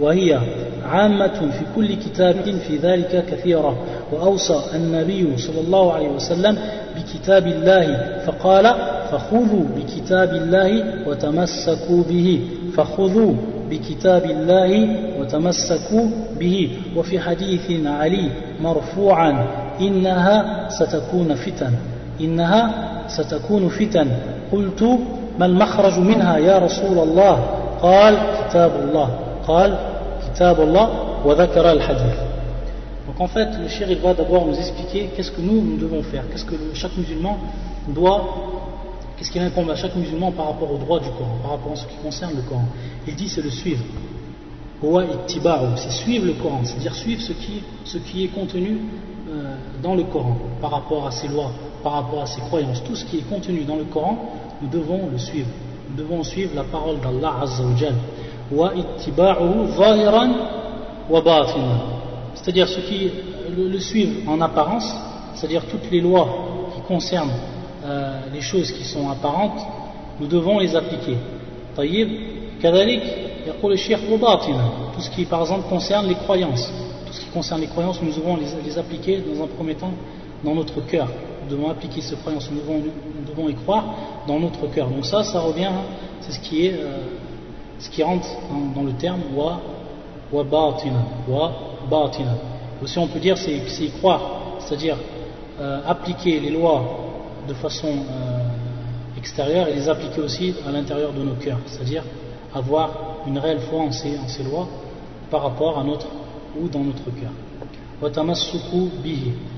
وهي 0.02 0.40
عامة 0.86 1.28
في 1.28 1.66
كل 1.76 1.96
كتاب 1.96 2.36
في 2.68 2.78
ذلك 2.78 3.26
كثيرة. 3.32 3.78
وأوصى 4.12 4.62
النبي 4.76 5.38
صلى 5.38 5.62
الله 5.62 5.94
عليه 5.94 6.10
وسلم 6.10 6.58
بكتاب 6.96 7.48
الله 7.48 8.18
فقال 8.26 8.76
فخذوا 9.12 9.64
بكتاب 9.78 10.34
الله 10.34 10.84
وتمسكوا 11.08 12.04
به. 12.10 12.42
فخذوا 12.78 13.34
بكتاب 13.70 14.26
الله 14.26 14.96
وتمسكوا 15.20 16.08
به. 16.40 16.78
وفي 16.96 17.20
حديث 17.20 17.86
علي 17.86 18.30
مرفوعا 18.62 19.46
إنها 19.82 20.70
ستكون 20.70 21.36
فتن. 21.36 21.72
إنها 22.22 22.74
ستكون 23.08 23.70
فتن. 23.70 24.08
قلت 24.52 24.84
ما 25.40 25.46
المخرج 25.46 26.00
منها 26.00 26.38
يا 26.38 26.58
رسول 26.58 27.10
الله؟ 27.10 27.46
قال 27.82 28.18
كتاب 28.18 28.72
الله. 28.84 29.10
قال 29.48 29.78
كتاب 30.33 30.61
الله 30.61 30.89
وذكر 31.27 31.73
الحديث 31.73 32.29
Donc 33.09 33.21
en 33.21 33.29
fait, 33.29 33.49
le 33.59 33.69
shir 33.69 33.91
il 33.91 33.99
va 34.01 34.13
d'abord 34.13 34.47
nous 34.47 34.55
expliquer 34.55 35.09
qu'est-ce 35.17 35.33
que 35.33 35.41
nous, 35.41 35.63
nous 35.63 35.79
devons 35.79 36.03
faire, 36.03 36.25
qu'est-ce 36.31 36.45
que 36.45 36.57
chaque 36.75 36.95
musulman 36.97 37.39
doit 37.89 38.23
Qu'est-ce 39.17 39.33
qui 39.33 39.41
incombe 39.41 39.69
à 39.71 39.75
chaque 39.75 39.97
musulman 39.97 40.31
par 40.31 40.47
rapport 40.47 40.71
au 40.71 40.77
droit 40.77 41.01
du 41.01 41.09
Coran, 41.11 41.39
par 41.43 41.53
rapport 41.53 41.73
à 41.73 41.77
ce 41.77 41.87
qui 41.87 41.97
concerne 41.97 42.37
le 42.37 42.43
Coran 42.43 42.67
Il 43.07 43.17
dit 43.17 43.29
c'est 43.29 43.43
le 43.43 43.51
suivre. 43.51 43.83
C'est 44.81 45.91
suivre 45.91 46.27
le 46.27 46.35
Coran, 46.35 46.61
c'est-à-dire 46.63 46.95
suivre 46.95 47.21
ce 47.21 47.33
qui, 47.33 47.65
ce 47.85 47.99
qui 47.99 48.25
est 48.25 48.29
contenu 48.29 48.79
euh, 49.29 49.57
dans 49.83 49.97
le 49.97 50.05
Coran, 50.05 50.37
par 50.61 50.71
rapport 50.71 51.05
à 51.05 51.11
ses 51.11 51.27
lois, 51.27 51.51
par 51.83 51.95
rapport 51.95 52.23
à 52.23 52.27
ses 52.27 52.41
croyances. 52.43 52.85
Tout 52.85 52.95
ce 52.95 53.05
qui 53.05 53.19
est 53.19 53.29
contenu 53.29 53.65
dans 53.65 53.75
le 53.75 53.85
Coran, 53.85 54.17
nous 54.63 54.69
devons 54.69 55.09
le 55.11 55.19
suivre. 55.19 55.49
Nous 55.91 55.97
devons 55.97 56.23
suivre 56.23 56.55
la 56.55 56.63
parole 56.63 57.01
d'Allah 57.01 57.41
Azzawajal. 57.43 57.95
C'est-à-dire 62.35 62.69
ce 62.69 62.81
qui 62.81 63.11
le, 63.57 63.69
le 63.69 63.81
suivre 63.81 64.31
en 64.31 64.41
apparence, 64.41 64.95
c'est-à-dire 65.35 65.65
toutes 65.67 65.91
les 65.91 66.01
lois 66.01 66.29
qui 66.75 66.81
concernent 66.83 67.33
euh, 67.85 68.21
les 68.33 68.41
choses 68.41 68.71
qui 68.73 68.85
sont 68.85 69.09
apparentes, 69.11 69.61
nous 70.21 70.27
devons 70.27 70.59
les 70.59 70.75
appliquer. 70.75 71.17
طيب 71.77 72.09
كذلك 72.63 73.03
يقول 73.47 73.73
الشيخ 73.73 74.01
وباطنا 74.13 74.71
tout 74.95 75.01
ce 75.01 75.11
qui 75.11 75.25
par 75.25 75.41
exemple 75.43 75.69
concerne 75.69 76.09
les 76.09 76.17
croyances 76.17 76.73
tout 77.07 77.13
ce 77.13 77.21
qui 77.21 77.31
concerne 77.31 77.61
les 77.61 77.69
croyances 77.69 78.03
nous 78.03 78.13
devons 78.13 78.37
les, 78.37 78.47
les 78.65 78.79
appliquer 78.79 79.19
dans 79.19 79.45
un 79.45 79.47
premier 79.47 79.75
temps 79.77 79.93
dans 80.45 80.55
notre 80.57 80.81
cœur 80.87 81.07
nous 81.45 81.57
devons 81.57 81.71
appliquer 81.71 82.01
ces 82.01 82.17
croyances 82.17 82.51
nous 82.51 82.61
devons, 82.61 82.79
nous 82.79 83.27
devons 83.33 83.49
y 83.49 83.55
croire 83.55 83.85
dans 84.27 84.41
notre 84.41 84.67
cœur 84.75 84.89
donc 84.89 85.05
ça 85.07 85.23
ça 85.23 85.39
revient 85.41 85.67
hein, 85.67 85.85
c'est 86.21 86.33
ce 86.33 86.41
qui 86.41 86.67
est 86.67 86.75
euh, 86.75 86.99
ce 87.84 87.90
qui 87.90 88.02
rentre 88.02 88.28
dans, 88.76 88.84
le 88.84 88.94
terme 88.94 89.22
wa 89.36 89.60
wa 90.32 90.44
batina 90.44 91.04
wa 91.28 91.52
batina 91.90 92.36
aussi 92.82 92.98
on 92.98 93.08
peut 93.08 93.20
dire 93.20 93.38
c'est 93.38 93.88
croire 94.00 94.22
c'est-à-dire 94.60 94.98
euh, 95.60 95.82
appliquer 95.86 96.40
les 96.40 96.50
lois 96.50 96.84
de 97.48 97.54
façon 97.54 97.88
euh, 97.88 99.18
extérieure 99.18 99.68
et 99.68 99.76
les 99.76 99.90
appliquer 99.90 100.22
aussi 100.22 100.56
à 100.66 100.72
l'intérieur 100.72 101.12
de 101.14 101.22
nos 101.22 101.36
cœurs, 101.36 101.60
c'est-à-dire 101.66 102.04
avoir 102.54 103.24
une 103.28 103.38
réelle 103.38 103.60
foi 103.60 103.82
en 103.82 103.92
ces, 103.92 104.44
lois 104.44 104.68
par 105.30 105.44
rapport 105.44 105.78
à 105.78 105.84
notre 105.84 106.08
ou 106.60 106.68
dans 106.68 106.80
notre 106.84 107.06
cœur. 107.12 107.32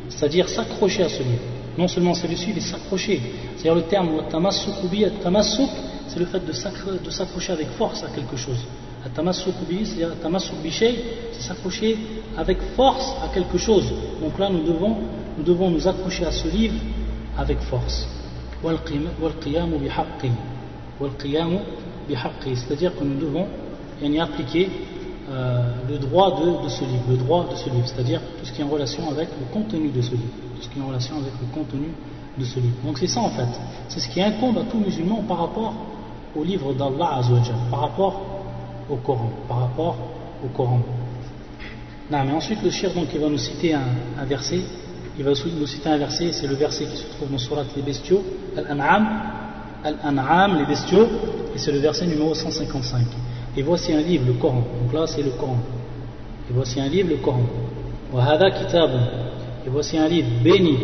C'est-à-dire 0.10 0.50
s'accrocher 0.50 1.04
à 1.04 1.10
ce 1.10 1.24
livre. 1.24 1.42
Non 1.78 1.88
seulement 1.88 2.14
c'est 2.14 2.28
le 2.28 2.36
suivre, 2.36 2.56
mais 2.56 2.62
s'accrocher. 2.62 3.22
C'est-à-dire 3.56 3.76
le 3.76 3.84
terme 3.84 4.10
tamassuk 4.30 5.70
c'est 6.08 6.20
le 6.20 6.26
fait 6.26 6.46
de 6.46 6.52
s'accrocher 6.54 7.52
avec 7.54 7.70
force 7.72 8.04
à 8.04 8.10
quelque 8.10 8.36
chose. 8.36 8.60
C'est 11.32 11.42
s'accrocher 11.42 11.98
avec 12.38 12.62
force 12.76 13.14
à 13.24 13.28
quelque 13.34 13.58
chose. 13.58 13.94
Donc 14.22 14.40
là, 14.40 14.50
nous 14.50 14.64
devons 14.64 14.98
nous, 15.38 15.44
devons 15.44 15.70
nous 15.70 15.88
accrocher 15.88 16.26
à 16.26 16.32
ce 16.32 16.48
livre 16.48 16.76
avec 17.38 17.60
force. 17.60 18.08
C'est-à-dire 22.56 22.96
que 22.96 23.04
nous 23.04 23.20
devons 23.20 23.48
y 24.02 24.20
appliquer 24.20 24.70
euh, 25.30 25.74
le 25.90 25.98
droit 25.98 26.40
de, 26.40 26.70
ce 26.70 26.84
livre, 26.84 27.04
le 27.10 27.18
droit 27.18 27.48
de 27.50 27.56
ce 27.56 27.70
livre, 27.70 27.88
c'est-à-dire 27.88 28.22
tout 28.40 28.46
ce 28.46 28.52
qui 28.52 28.62
est 28.62 28.64
en 28.64 28.70
relation 28.70 29.10
avec 29.10 29.30
le 29.40 29.46
contenu 29.52 29.90
de 29.90 30.02
ce 30.02 30.12
livre, 30.12 30.34
tout 30.56 30.62
ce 30.62 30.70
qui 30.70 30.80
est 30.80 30.82
en 30.82 30.88
relation 30.88 31.16
avec 31.18 31.34
le 31.42 31.48
contenu 31.54 31.88
de 32.38 32.44
ce 32.46 32.60
livre. 32.60 32.76
Donc 32.86 32.98
c'est 32.98 33.08
ça 33.08 33.22
en 33.22 33.30
fait, 33.30 33.48
c'est 33.88 34.00
ce 34.00 34.10
qui 34.10 34.22
incombe 34.22 34.58
à 34.58 34.64
tout 34.64 34.78
musulman 34.78 35.24
par 35.28 35.40
rapport 35.40 35.74
au 36.36 36.44
livre 36.44 36.74
d'Allah 36.74 37.22
par 37.72 37.80
rapport 37.80 38.22
au 38.90 38.96
Coran, 38.98 39.32
par 39.48 39.60
rapport 39.62 39.98
au 40.44 40.48
Coran. 40.50 40.82
Non, 42.12 42.20
mais 42.26 42.34
ensuite 42.34 42.62
le 42.62 42.70
shir 42.70 42.94
donc 42.94 43.08
il 43.14 43.20
va 43.20 43.30
nous 43.30 43.38
citer 43.38 43.74
un, 43.74 44.26
verset, 44.26 44.60
il 45.18 45.24
va 45.24 45.32
nous 45.32 45.68
citer 45.68 45.90
un 45.90 45.98
verset, 45.98 46.32
c'est 46.34 46.48
le 46.48 46.56
verset 46.56 46.86
qui 46.86 46.98
se 46.98 47.08
trouve 47.16 47.32
dans 47.32 47.38
Surat 47.38 47.64
les 47.76 47.82
bestiaux, 47.82 48.22
Al-An'am, 48.56 49.08
Al-An'am, 49.84 50.58
les 50.60 50.66
bestiaux, 50.66 51.08
et 51.56 51.58
c'est 51.58 51.72
le 51.72 51.80
verset 51.80 52.06
numéro 52.06 52.34
155. 52.34 53.02
Et 53.58 53.64
voici 53.64 53.94
un 53.94 54.02
livre, 54.02 54.26
le 54.28 54.34
Coran. 54.34 54.64
Donc 54.82 54.94
là, 54.94 55.08
c'est 55.08 55.24
le 55.24 55.32
Coran. 55.32 55.58
Et 56.50 56.54
voici 56.54 56.80
un 56.80 56.88
livre, 56.88 57.10
le 57.10 57.18
Coran. 57.18 57.42
Et 59.66 59.70
voici 59.70 59.98
un 59.98 60.08
livre 60.08 60.28
béni, 60.44 60.78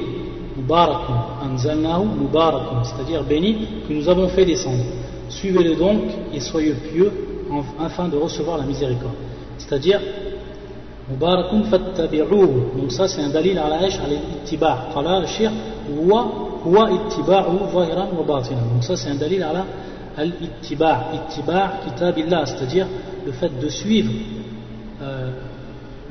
c'est-à-dire 2.83 3.23
béni, 3.23 3.67
que 3.87 3.93
nous 3.93 4.07
avons 4.09 4.27
fait 4.29 4.45
descendre. 4.45 4.83
Suivez-le 5.29 5.75
donc 5.75 6.01
et 6.33 6.39
soyez 6.39 6.73
pieux 6.73 7.11
afin 7.79 8.07
de 8.07 8.17
recevoir 8.17 8.57
la 8.57 8.65
miséricorde. 8.65 9.15
C'est-à-dire, 9.57 9.99
Mubarakun 11.09 11.63
fattabi'uhu. 11.63 12.79
Donc 12.79 12.91
ça, 12.91 13.07
c'est 13.07 13.21
un 13.21 13.29
dalil 13.29 13.57
à 13.57 13.67
la 13.67 13.77
hache, 13.77 13.99
à 13.99 14.07
l'ittiba'. 14.07 14.89
Qala 14.93 15.19
le 15.19 15.27
huwa, 15.93 16.25
huwa 16.65 16.89
ittiba'u 16.91 17.57
wa. 17.73 17.85
Donc 18.25 18.83
ça, 18.83 18.95
c'est 18.95 19.09
un 19.09 19.15
dalil 19.15 19.43
à 19.43 19.53
la 19.53 19.65
al-ittiba', 20.17 21.11
ittiba' 21.15 22.45
c'est-à-dire 22.45 22.87
le 23.25 23.31
fait 23.31 23.59
de 23.59 23.69
suivre 23.69 24.11
euh, 25.01 25.31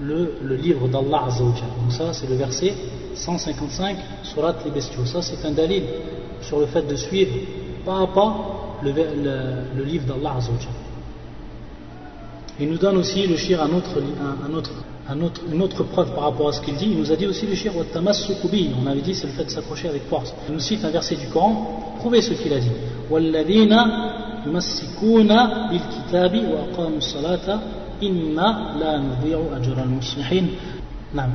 le, 0.03 0.35
le, 0.43 0.57
livre 0.57 0.89
d'Allah 0.89 1.25
Azzawajal. 1.27 1.69
Donc 1.83 1.93
ça, 1.93 2.13
c'est 2.13 2.29
le 2.29 2.37
verset 2.37 2.75
155, 3.15 3.97
surat 4.23 4.55
les 4.65 4.71
bestiaux. 4.71 5.05
Ça, 5.05 5.23
c'est 5.23 5.47
un 5.47 5.53
dalil 5.53 5.83
sur 6.43 6.61
le 6.61 6.67
fait 6.67 6.83
de 6.83 6.97
suivre 6.97 7.33
pas 7.85 8.01
à 8.03 8.07
pas 8.07 8.37
le, 8.83 9.85
livre 9.85 10.07
d'Allah. 10.07 10.37
Il 12.59 12.69
nous 12.69 12.79
donne 12.79 12.99
aussi 12.99 13.27
le 13.27 13.37
shir 13.37 13.61
une 13.67 15.63
autre 15.63 15.85
preuve 15.85 16.15
par 16.15 16.25
rapport 16.25 16.49
à 16.49 16.53
ce 16.53 16.61
qu'il 16.61 16.77
dit. 16.77 16.89
Il 16.91 16.99
nous 16.99 17.11
a 17.11 17.17
dit 17.17 17.27
aussi 17.27 17.47
le 17.47 17.55
shir 17.55 17.73
On 17.75 18.87
avait 18.87 19.01
dit 19.01 19.15
c'est 19.15 19.27
le 19.27 19.33
fait 19.33 19.45
de 19.45 19.51
s'accrocher 19.51 19.89
avec 19.89 20.07
force. 20.09 20.35
Il 20.49 20.55
nous 20.55 20.61
cite 20.61 20.85
un 20.85 20.91
verset 20.91 21.17
du 21.17 21.27
Coran. 21.29 21.97
Prouvez 21.99 22.21
ce 22.23 22.35
qu'il 22.35 22.53
a 22.53 22.59
dit. 22.59 22.71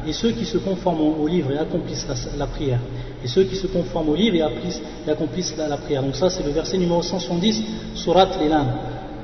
Et 0.08 0.14
ceux 0.14 0.32
qui 0.32 0.46
se 0.46 0.58
conforment 0.58 1.02
au 1.02 1.28
livre 1.28 1.52
et 1.52 1.58
accomplissent 1.58 2.08
la, 2.38 2.48
prière. 2.48 2.80
Et 3.24 3.28
ceux 3.28 3.44
qui 3.44 3.56
se 3.56 3.68
conforment 3.68 4.10
au 4.10 4.16
livre 4.16 4.36
et 4.36 4.42
accomplissent, 4.42 5.58
la, 5.58 5.78
prière. 5.78 6.02
Donc 6.02 6.16
ça 6.16 6.30
c'est 6.30 6.44
le 6.44 6.52
verset 6.52 6.78
numéro 6.78 7.02
170, 7.02 7.64
Surat 7.96 8.30
l'Elam 8.40 8.68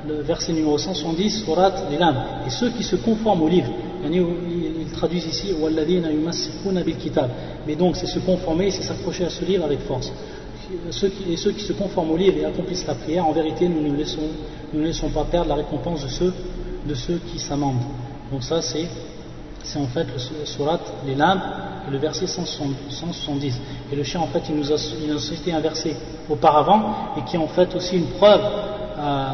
le 0.06 0.22
verset 0.22 0.52
numéro 0.52 0.78
170, 0.78 1.44
Surat 1.44 1.72
l'Ilam. 1.90 2.16
Et 2.46 2.50
ceux 2.50 2.70
qui 2.70 2.82
se 2.82 2.96
conforment 2.96 3.42
au 3.42 3.48
livre, 3.48 3.70
ils 4.04 4.90
traduisent 4.92 5.26
ici 5.26 5.54
Mais 7.66 7.76
donc, 7.76 7.96
c'est 7.96 8.06
se 8.06 8.18
conformer, 8.20 8.70
c'est 8.70 8.82
s'approcher 8.82 9.24
à 9.24 9.30
ce 9.30 9.44
livre 9.44 9.64
avec 9.64 9.80
force. 9.80 10.12
Et 11.28 11.36
ceux 11.36 11.52
qui 11.52 11.64
se 11.64 11.72
conforment 11.72 12.12
au 12.12 12.16
livre 12.16 12.38
et 12.38 12.44
accomplissent 12.44 12.86
la 12.86 12.94
prière, 12.94 13.26
en 13.26 13.32
vérité, 13.32 13.68
nous 13.68 13.82
ne 13.82 13.96
laissons, 13.96 14.20
nous 14.72 14.80
ne 14.80 14.86
laissons 14.86 15.10
pas 15.10 15.24
perdre 15.24 15.50
la 15.50 15.56
récompense 15.56 16.02
de 16.02 16.08
ceux, 16.08 16.32
de 16.86 16.94
ceux 16.94 17.20
qui 17.30 17.38
s'amendent. 17.38 17.82
Donc, 18.30 18.42
ça, 18.42 18.62
c'est, 18.62 18.88
c'est 19.64 19.78
en 19.78 19.86
fait 19.86 20.06
le 20.12 20.46
Surat 20.46 20.80
l'Ilam, 21.06 21.40
le 21.90 21.98
verset 21.98 22.26
170. 22.26 23.60
Et 23.92 23.96
le 23.96 24.02
chien, 24.02 24.20
en 24.20 24.26
fait, 24.26 24.42
il 24.48 24.56
nous 24.56 24.72
a, 24.72 24.78
cité 25.18 25.52
un 25.52 25.60
verset 25.60 25.96
auparavant, 26.28 27.14
et 27.16 27.22
qui 27.22 27.36
est 27.36 27.40
en 27.40 27.48
fait 27.48 27.74
aussi 27.74 27.96
une 27.96 28.06
preuve. 28.06 28.40
Euh, 28.98 29.26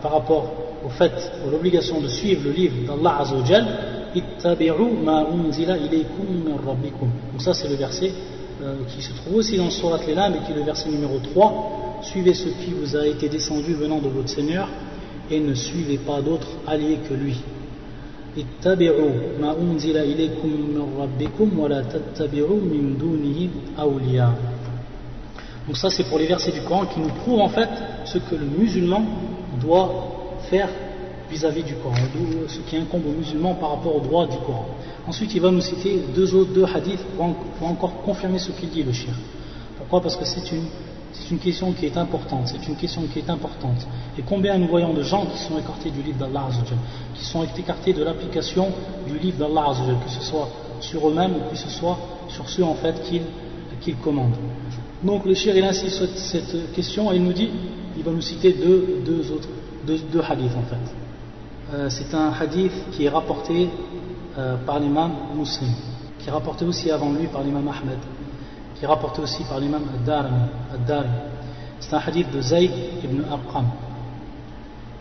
par 0.00 0.12
rapport 0.12 0.50
au 0.84 0.88
fait, 0.88 1.12
à 1.46 1.50
l'obligation 1.50 2.00
de 2.00 2.08
suivre 2.08 2.42
le 2.44 2.52
livre 2.52 2.86
d'Allah 2.86 3.18
Azzawajal, 3.20 3.66
donc 4.14 4.22
ça 7.38 7.54
c'est 7.54 7.68
le 7.68 7.76
verset 7.76 8.12
euh, 8.62 8.74
qui 8.88 9.02
se 9.02 9.12
trouve 9.12 9.36
aussi 9.36 9.56
dans 9.56 9.70
Surat 9.70 10.00
Lela, 10.06 10.30
mais 10.30 10.38
qui 10.38 10.52
est 10.52 10.56
le 10.56 10.62
verset 10.62 10.88
numéro 10.88 11.18
3. 11.18 12.00
Suivez 12.02 12.34
ce 12.34 12.48
qui 12.48 12.72
vous 12.72 12.96
a 12.96 13.06
été 13.06 13.28
descendu 13.28 13.74
venant 13.74 13.98
de 13.98 14.08
votre 14.08 14.28
Seigneur 14.28 14.68
et 15.30 15.38
ne 15.38 15.54
suivez 15.54 15.98
pas 15.98 16.20
d'autres 16.22 16.48
alliés 16.66 16.98
que 17.08 17.14
lui. 17.14 17.36
Donc 25.66 25.76
ça 25.76 25.90
c'est 25.90 26.04
pour 26.04 26.18
les 26.18 26.26
versets 26.26 26.52
du 26.52 26.60
Coran 26.62 26.86
qui 26.86 27.00
nous 27.00 27.08
prouvent 27.08 27.40
en 27.40 27.48
fait 27.48 27.68
ce 28.04 28.18
que 28.18 28.34
le 28.34 28.46
musulman 28.46 29.02
doit 29.60 30.38
faire 30.48 30.68
vis-à-vis 31.30 31.62
du 31.62 31.74
Coran, 31.74 31.94
ce 32.48 32.58
qui 32.68 32.76
incombe 32.76 33.06
aux 33.06 33.18
musulmans 33.18 33.54
par 33.54 33.70
rapport 33.70 33.96
au 33.96 34.00
droit 34.00 34.26
du 34.26 34.36
Coran. 34.38 34.66
Ensuite, 35.06 35.34
il 35.34 35.40
va 35.40 35.50
nous 35.50 35.60
citer 35.60 36.00
deux 36.14 36.34
autres 36.34 36.52
deux 36.52 36.64
hadiths 36.64 37.04
pour, 37.16 37.68
encore 37.68 38.02
confirmer 38.02 38.38
ce 38.38 38.50
qu'il 38.52 38.68
dit, 38.68 38.82
le 38.82 38.92
chien. 38.92 39.14
Pourquoi? 39.78 40.00
Parce 40.02 40.16
que 40.16 40.24
c'est 40.24 40.52
une, 40.52 40.64
c'est 41.12 41.30
une 41.30 41.38
question 41.38 41.72
qui 41.72 41.86
est 41.86 41.96
importante, 41.96 42.48
c'est 42.48 42.68
une 42.68 42.76
question 42.76 43.02
qui 43.12 43.18
est 43.18 43.30
importante. 43.30 43.86
Et 44.18 44.22
combien 44.22 44.56
nous 44.58 44.68
voyons 44.68 44.92
de 44.94 45.02
gens 45.02 45.26
qui 45.26 45.38
sont 45.38 45.58
écartés 45.58 45.90
du 45.90 46.02
livre 46.02 46.18
d'Allah 46.18 46.48
qui 47.14 47.24
sont 47.24 47.44
écartés 47.44 47.92
de 47.92 48.02
l'application 48.04 48.68
du 49.06 49.18
livre 49.18 49.38
d'Allah 49.38 49.72
que 50.04 50.10
ce 50.10 50.22
soit 50.22 50.48
sur 50.80 51.08
eux-mêmes 51.08 51.32
ou 51.36 51.50
que 51.50 51.56
ce 51.56 51.68
soit 51.68 51.98
sur 52.28 52.48
ceux 52.48 52.64
en 52.64 52.74
fait 52.74 53.02
qu'ils 53.80 53.96
commandent. 53.96 54.36
Donc 55.02 55.24
le 55.24 55.34
shir 55.34 55.56
il 55.56 55.64
insiste 55.64 55.96
sur 55.96 56.08
cette 56.16 56.72
question 56.72 57.12
et 57.12 57.16
il 57.16 57.24
nous 57.24 57.32
dit, 57.32 57.50
il 57.96 58.02
va 58.02 58.12
nous 58.12 58.20
citer 58.20 58.52
deux, 58.52 59.30
autres, 59.32 59.48
deux, 59.86 59.98
deux 60.12 60.22
hadiths 60.22 60.56
en 60.56 60.62
fait. 60.62 60.94
Euh, 61.72 61.88
c'est 61.88 62.14
un 62.14 62.32
hadith 62.32 62.72
qui 62.92 63.04
est 63.04 63.08
rapporté 63.08 63.68
euh, 64.38 64.56
par 64.66 64.78
l'imam 64.78 65.12
muslim, 65.36 65.70
qui 66.18 66.28
est 66.28 66.32
rapporté 66.32 66.64
aussi 66.64 66.90
avant 66.90 67.12
lui 67.12 67.26
par 67.26 67.42
l'imam 67.42 67.66
Ahmed, 67.68 67.98
qui 68.80 68.86
est 68.86 68.88
rapporté 68.88 69.20
aussi 69.20 69.44
par 69.44 69.60
l'imam 69.60 69.82
Ad-Dari. 69.94 71.08
C'est 71.80 71.94
un 71.94 71.98
hadith 71.98 72.32
de 72.32 72.40
Zayd 72.40 72.70
ibn 73.04 73.22
Arqam. 73.30 73.66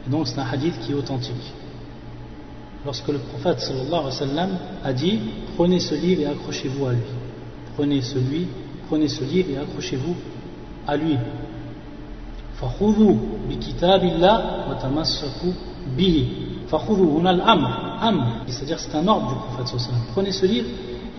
Et 0.05 0.09
donc 0.09 0.27
c'est 0.27 0.37
un 0.37 0.45
hadith 0.45 0.77
qui 0.81 0.91
est 0.91 0.95
authentique. 0.95 1.53
Lorsque 2.85 3.07
le 3.07 3.19
prophète 3.19 3.61
sallallahu 3.61 3.87
alayhi 3.87 4.05
wa 4.05 4.11
sallam 4.11 4.49
a 4.83 4.93
dit 4.93 5.19
Prenez 5.55 5.79
ce 5.79 5.95
livre 5.95 6.21
et 6.23 6.25
accrochez-vous 6.25 6.85
à 6.87 6.91
lui. 6.91 7.01
Prenez 7.75 8.01
celui 8.01 8.47
prenez 8.89 9.07
ce 9.07 9.23
livre 9.23 9.51
et 9.51 9.57
accrochez-vous 9.57 10.15
à 10.87 10.97
lui. 10.97 11.17
c'est-à-dire 18.47 18.79
c'est 18.79 18.95
un 18.95 19.07
ordre 19.07 19.29
du 19.29 19.35
prophète 19.35 19.77
prenez 20.13 20.31
ce 20.31 20.45
livre 20.45 20.67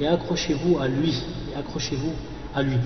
et 0.01 0.07
accrochez-vous 0.07 0.79
à 0.79 0.89
lui 0.89 1.15
accrochez-vous 1.57 2.13
à 2.54 2.62
lui 2.64 2.78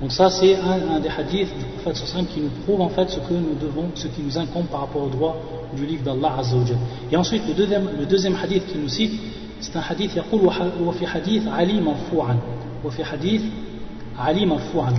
donc 0.00 0.12
ça 0.12 0.30
c'est 0.30 0.54
un, 0.56 1.00
des 1.00 1.08
hadiths 1.08 1.56
du 1.58 1.64
prophète 1.82 2.28
qui 2.32 2.40
nous 2.40 2.50
prouve 2.64 2.80
en 2.80 2.88
fait 2.88 3.08
ce 3.10 3.18
que 3.18 3.34
nous 3.34 3.56
devons 3.60 3.86
ce 3.94 4.06
qui 4.08 4.22
nous 4.22 4.38
incombe 4.38 4.66
par 4.66 4.80
rapport 4.80 5.02
au 5.02 5.08
droit 5.08 5.36
du 5.76 5.84
livre 5.86 6.04
d'Allah 6.04 6.36
et 7.10 7.16
ensuite 7.16 7.42
le 7.48 7.54
deuxième, 7.54 7.88
le 7.98 8.06
deuxième 8.06 8.36
hadith 8.42 8.66
qu'il 8.66 8.80
nous 8.80 8.88
cite 8.88 9.12
c'est 9.60 9.76
un 9.76 9.82
hadith 9.88 10.16
يقول 10.16 10.52
وفي 10.86 11.06
حديث 11.06 11.48
علي 11.48 11.80
مرفوعا 11.80 12.38
وفي 12.84 13.04
حديث 13.04 13.42
Ali 14.18 14.46
marfou'an. 14.46 14.94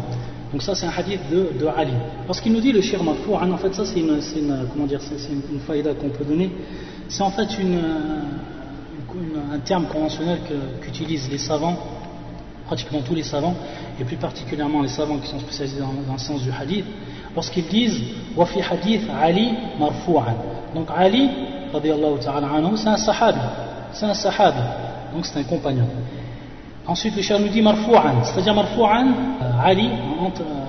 Donc 0.51 0.61
ça 0.61 0.73
c'est 0.73 0.85
un 0.85 0.91
hadith 0.97 1.19
de, 1.29 1.49
de 1.59 1.67
Ali. 1.67 1.91
Parce 2.25 2.39
qu'il 2.39 2.53
nous 2.53 2.61
dit 2.61 2.71
le 2.71 2.81
shir 2.81 3.03
marfou'an, 3.03 3.51
en 3.51 3.57
fait 3.57 3.73
ça 3.73 3.85
c'est 3.85 3.99
une, 3.99 4.19
une, 4.37 4.67
comment 4.71 4.85
dire, 4.85 5.01
c'est 5.01 5.31
une, 5.31 5.41
une 5.51 5.59
faïda 5.59 5.93
qu'on 5.93 6.09
peut 6.09 6.23
donner. 6.23 6.49
C'est 7.09 7.21
en 7.21 7.31
fait 7.31 7.59
une, 7.59 7.79
un 9.51 9.59
terme 9.59 9.85
conventionnel 9.87 10.39
qu'utilisent 10.81 11.29
les 11.29 11.37
savants, 11.37 11.77
pratiquement 12.66 13.00
tous 13.02 13.14
les 13.14 13.22
savants, 13.22 13.54
et 14.00 14.04
plus 14.04 14.16
particulièrement 14.16 14.82
les 14.82 14.88
savants 14.88 15.18
qui 15.18 15.28
sont 15.28 15.38
spécialisés 15.38 15.80
dans, 15.80 16.12
le 16.12 16.18
sens 16.18 16.42
du 16.42 16.50
hadith, 16.50 16.84
lorsqu'ils 17.34 17.66
disent 17.66 18.00
Wafi 18.36 18.60
hadith 18.60 19.02
Ali 19.22 19.52
marfou'an. 19.78 20.34
Donc 20.74 20.88
Ali, 20.94 21.28
c'est 21.72 22.88
un 22.88 22.96
sahabi. 22.96 23.40
C'est 23.92 24.06
un 24.06 24.14
sahabi. 24.14 24.62
Donc 25.14 25.26
c'est 25.26 25.38
un 25.38 25.44
compagnon. 25.44 25.88
Ensuite, 26.86 27.16
le 27.16 27.22
cher 27.22 27.38
nous 27.40 27.48
dit 27.48 27.62
marfou'an, 27.62 28.22
c'est-à-dire 28.24 28.54
marfou'an, 28.54 29.06
euh, 29.42 29.64
Ali, 29.64 29.88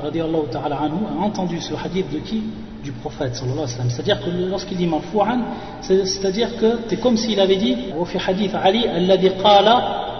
radiallahu 0.03 0.47
ta'ala 0.51 0.77
a 0.77 1.23
entendu 1.23 1.59
ce 1.59 1.73
hadith 1.73 2.11
de 2.11 2.19
qui? 2.19 2.43
Du 2.83 2.91
prophète 2.91 3.33
C'est-à-dire 3.33 4.19
que 4.23 4.29
lorsqu'il 4.47 4.77
dit 4.77 4.85
marfou'an, 4.85 5.39
c'est-à-dire 5.81 6.55
que 6.57 6.81
c'est 6.87 6.97
comme 6.97 7.17
s'il 7.17 7.39
avait 7.39 7.55
dit 7.55 7.75
au 7.97 8.05
hadith 8.05 8.53
Ali 8.53 8.85
alladhi 8.87 9.31
qala 9.41 10.14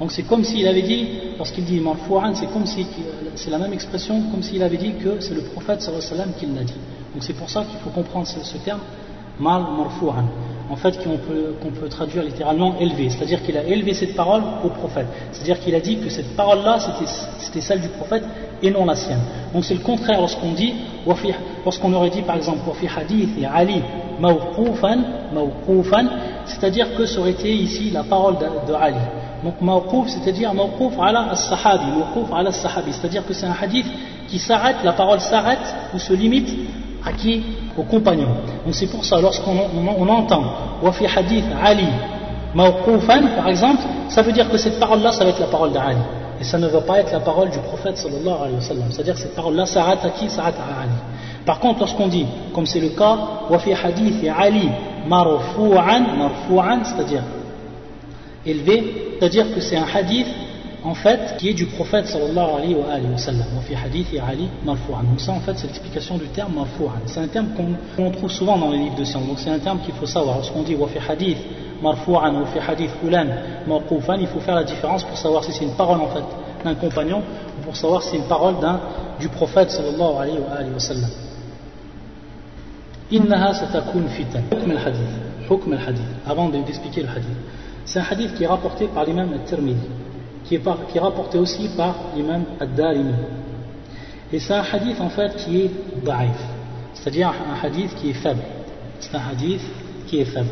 Donc 0.00 0.12
c'est 0.12 0.22
comme 0.22 0.44
s'il 0.44 0.66
avait 0.66 0.82
dit, 0.82 1.08
lorsqu'il 1.36 1.64
dit 1.64 1.78
marfou'an, 1.78 2.34
c'est 2.34 2.46
comme 2.46 2.64
si 2.64 2.86
c'est 3.34 3.50
la 3.50 3.58
même 3.58 3.72
expression 3.74 4.22
comme 4.30 4.42
s'il 4.42 4.62
avait 4.62 4.78
dit 4.78 4.94
que 4.94 5.20
c'est 5.20 5.34
le 5.34 5.42
prophète 5.42 5.82
sallallahu 5.82 6.06
alayhi 6.12 6.30
wa 6.30 6.38
qui 6.38 6.46
l'a 6.46 6.64
dit. 6.64 6.80
Donc 7.12 7.22
c'est 7.22 7.34
pour 7.34 7.50
ça 7.50 7.64
qu'il 7.64 7.78
faut 7.80 7.90
comprendre 7.90 8.26
ce, 8.26 8.56
terme 8.58 8.80
mal 9.38 9.62
marfou'an 9.76 10.24
en 10.70 10.76
fait 10.76 11.02
qu'on 11.02 11.18
peut, 11.18 11.54
qu'on 11.60 11.70
peut 11.70 11.88
traduire 11.88 12.22
littéralement 12.22 12.78
élevé, 12.78 13.10
c'est-à-dire 13.10 13.42
qu'il 13.42 13.56
a 13.58 13.64
élevé 13.64 13.92
cette 13.92 14.14
parole 14.14 14.42
au 14.64 14.68
prophète, 14.68 15.06
c'est-à-dire 15.32 15.58
qu'il 15.60 15.74
a 15.74 15.80
dit 15.80 15.98
que 15.98 16.08
cette 16.08 16.36
parole-là 16.36 16.78
c'était 17.38 17.60
celle 17.60 17.80
du 17.80 17.88
prophète 17.88 18.22
et 18.62 18.70
non 18.70 18.84
la 18.84 18.94
sienne. 18.94 19.20
Donc 19.52 19.64
c'est 19.64 19.74
le 19.74 19.80
contraire 19.80 20.20
lorsqu'on 20.20 20.52
dit, 20.52 20.74
lorsqu'on 21.64 21.92
aurait 21.92 22.10
dit 22.10 22.22
par 22.22 22.36
exemple 22.36 22.60
wafi 22.66 22.86
hadith 22.86 23.30
et 23.38 23.44
Ali 23.44 23.82
c'est-à-dire 26.44 26.94
que 26.96 27.06
ça 27.06 27.20
aurait 27.20 27.30
été 27.30 27.52
ici 27.52 27.90
la 27.90 28.02
parole 28.02 28.36
de. 28.38 28.44
Donc 29.44 29.54
c'est-à-dire 30.08 30.52
mawquf 30.52 30.98
ala 31.00 31.30
as-sahabi, 31.30 31.86
mawquf 31.98 32.32
ala 32.32 32.50
as-sahabi, 32.50 32.92
c'est-à-dire 32.92 33.26
que 33.26 33.32
c'est 33.32 33.46
un 33.46 33.54
hadith 33.60 33.86
qui 34.28 34.38
s'arrête, 34.38 34.76
la 34.84 34.92
parole 34.92 35.20
s'arrête 35.20 35.74
ou 35.94 35.98
se 35.98 36.12
limite 36.12 36.48
à 37.04 37.12
qui? 37.12 37.42
Aux 37.78 37.82
compagnons. 37.84 38.34
Donc 38.64 38.74
c'est 38.74 38.88
pour 38.88 39.04
ça, 39.04 39.20
lorsqu'on 39.20 39.56
on, 39.98 40.08
entend 40.08 40.42
Wafi 40.82 41.06
hadith 41.06 41.46
Ali 41.62 41.88
mawqufan, 42.54 43.22
par 43.36 43.48
exemple, 43.48 43.82
ça 44.08 44.22
veut 44.22 44.32
dire 44.32 44.50
que 44.50 44.58
cette 44.58 44.78
parole-là, 44.78 45.12
ça 45.12 45.24
va 45.24 45.30
être 45.30 45.40
la 45.40 45.46
parole 45.46 45.72
d'Ali. 45.72 45.96
Et 46.40 46.44
ça 46.44 46.58
ne 46.58 46.66
va 46.68 46.80
pas 46.80 46.98
être 46.98 47.12
la 47.12 47.20
parole 47.20 47.50
du 47.50 47.58
prophète 47.58 47.96
sallallahu 47.98 48.36
alayhi 48.40 48.54
wa 48.56 48.60
sallam. 48.60 48.84
C'est-à-dire 48.90 49.14
que 49.14 49.20
cette 49.20 49.34
parole-là 49.34 49.66
s'arrête 49.66 50.04
à 50.04 50.10
qui? 50.10 50.28
S'arrête 50.28 50.56
à 50.56 50.82
Ali. 50.82 50.90
Par 51.46 51.58
contre, 51.58 51.80
lorsqu'on 51.80 52.08
dit, 52.08 52.26
comme 52.54 52.66
c'est 52.66 52.80
le 52.80 52.90
cas, 52.90 53.18
Wafi 53.50 53.72
hadith 53.72 54.24
Ali 54.36 54.68
marfu'an, 55.08 56.16
marfu'an, 56.16 56.84
c'est-à-dire 56.84 57.22
élevé, 58.44 59.16
c'est-à-dire 59.18 59.54
que 59.54 59.60
c'est 59.60 59.76
un 59.76 59.86
hadith 59.92 60.26
en 60.82 60.94
fait, 60.94 61.36
qui 61.38 61.50
est 61.50 61.54
du 61.54 61.66
prophète 61.66 62.06
sallallahu 62.06 62.54
alayhi 62.56 62.74
wa, 62.74 62.86
alayhi 62.90 63.10
wa 63.10 63.18
sallam. 63.18 63.46
fi 63.66 63.74
hadith 63.74 64.08
Ali 64.26 64.48
marfou'an. 64.64 65.02
Donc 65.02 65.20
ça, 65.20 65.32
en 65.32 65.40
fait, 65.40 65.52
c'est 65.56 65.66
l'explication 65.66 66.16
du 66.16 66.26
terme 66.28 66.54
marfou'an. 66.54 67.00
C'est 67.06 67.20
un 67.20 67.28
terme 67.28 67.48
qu'on 67.96 68.10
trouve 68.10 68.30
souvent 68.30 68.56
dans 68.56 68.70
les 68.70 68.78
livres 68.78 68.96
de 68.96 69.04
science. 69.04 69.26
Donc 69.26 69.38
c'est 69.38 69.50
un 69.50 69.58
terme 69.58 69.80
qu'il 69.80 69.94
faut 69.94 70.06
savoir. 70.06 70.36
Lorsqu'on 70.36 70.62
dit 70.62 70.74
wa 70.74 70.88
fi 70.88 70.98
hadith 71.06 71.38
marfou'an 71.82 72.34
ou 72.40 72.46
fi 72.46 72.58
hadith 72.66 72.90
fulan 73.02 73.26
marfoufan, 73.66 74.16
il 74.20 74.26
faut 74.26 74.40
faire 74.40 74.54
la 74.54 74.64
différence 74.64 75.04
pour 75.04 75.16
savoir 75.18 75.44
si 75.44 75.52
c'est 75.52 75.64
une 75.64 75.74
parole 75.74 76.00
en 76.00 76.08
fait 76.08 76.24
d'un 76.64 76.74
compagnon 76.74 77.22
ou 77.58 77.62
pour 77.62 77.76
savoir 77.76 78.02
si 78.02 78.10
c'est 78.10 78.16
une 78.16 78.24
parole 78.28 78.58
d'un 78.60 78.80
du 79.18 79.28
prophète 79.28 79.70
sallallahu 79.70 80.16
alayhi 80.18 80.38
wa, 80.38 80.56
alayhi 80.56 80.72
wa 80.72 80.80
sallam. 80.80 81.29
Innaha 83.10 83.54
satakun 83.54 84.08
fitan. 84.08 84.42
Hukm 85.48 85.72
al-hadith. 85.72 86.04
Avant 86.26 86.48
d'expliquer 86.48 87.02
le 87.02 87.08
hadith. 87.08 87.36
C'est 87.84 87.98
un 87.98 88.04
hadith 88.08 88.34
qui 88.34 88.44
est 88.44 88.46
rapporté 88.46 88.86
par 88.86 89.04
l'imam 89.04 89.32
al-Tirmidhi, 89.32 89.88
qui, 90.44 90.54
est, 90.54 91.00
rapporté 91.00 91.38
aussi 91.38 91.68
par 91.76 91.96
l'imam 92.14 92.44
al-Darimi. 92.60 93.14
Et 94.32 94.38
c'est 94.38 94.54
un 94.54 94.62
hadith 94.62 95.00
en 95.00 95.08
fait 95.08 95.34
qui 95.36 95.62
est 95.62 95.70
da'if, 96.04 96.38
c'est-à-dire 96.94 97.32
un 97.32 97.66
hadith 97.66 97.94
qui 97.96 98.10
est 98.10 98.14
faible. 98.14 98.42
C'est 99.00 99.14
un 99.16 99.22
hadith 99.32 99.62
qui 100.06 100.20
est 100.20 100.24
faible. 100.24 100.50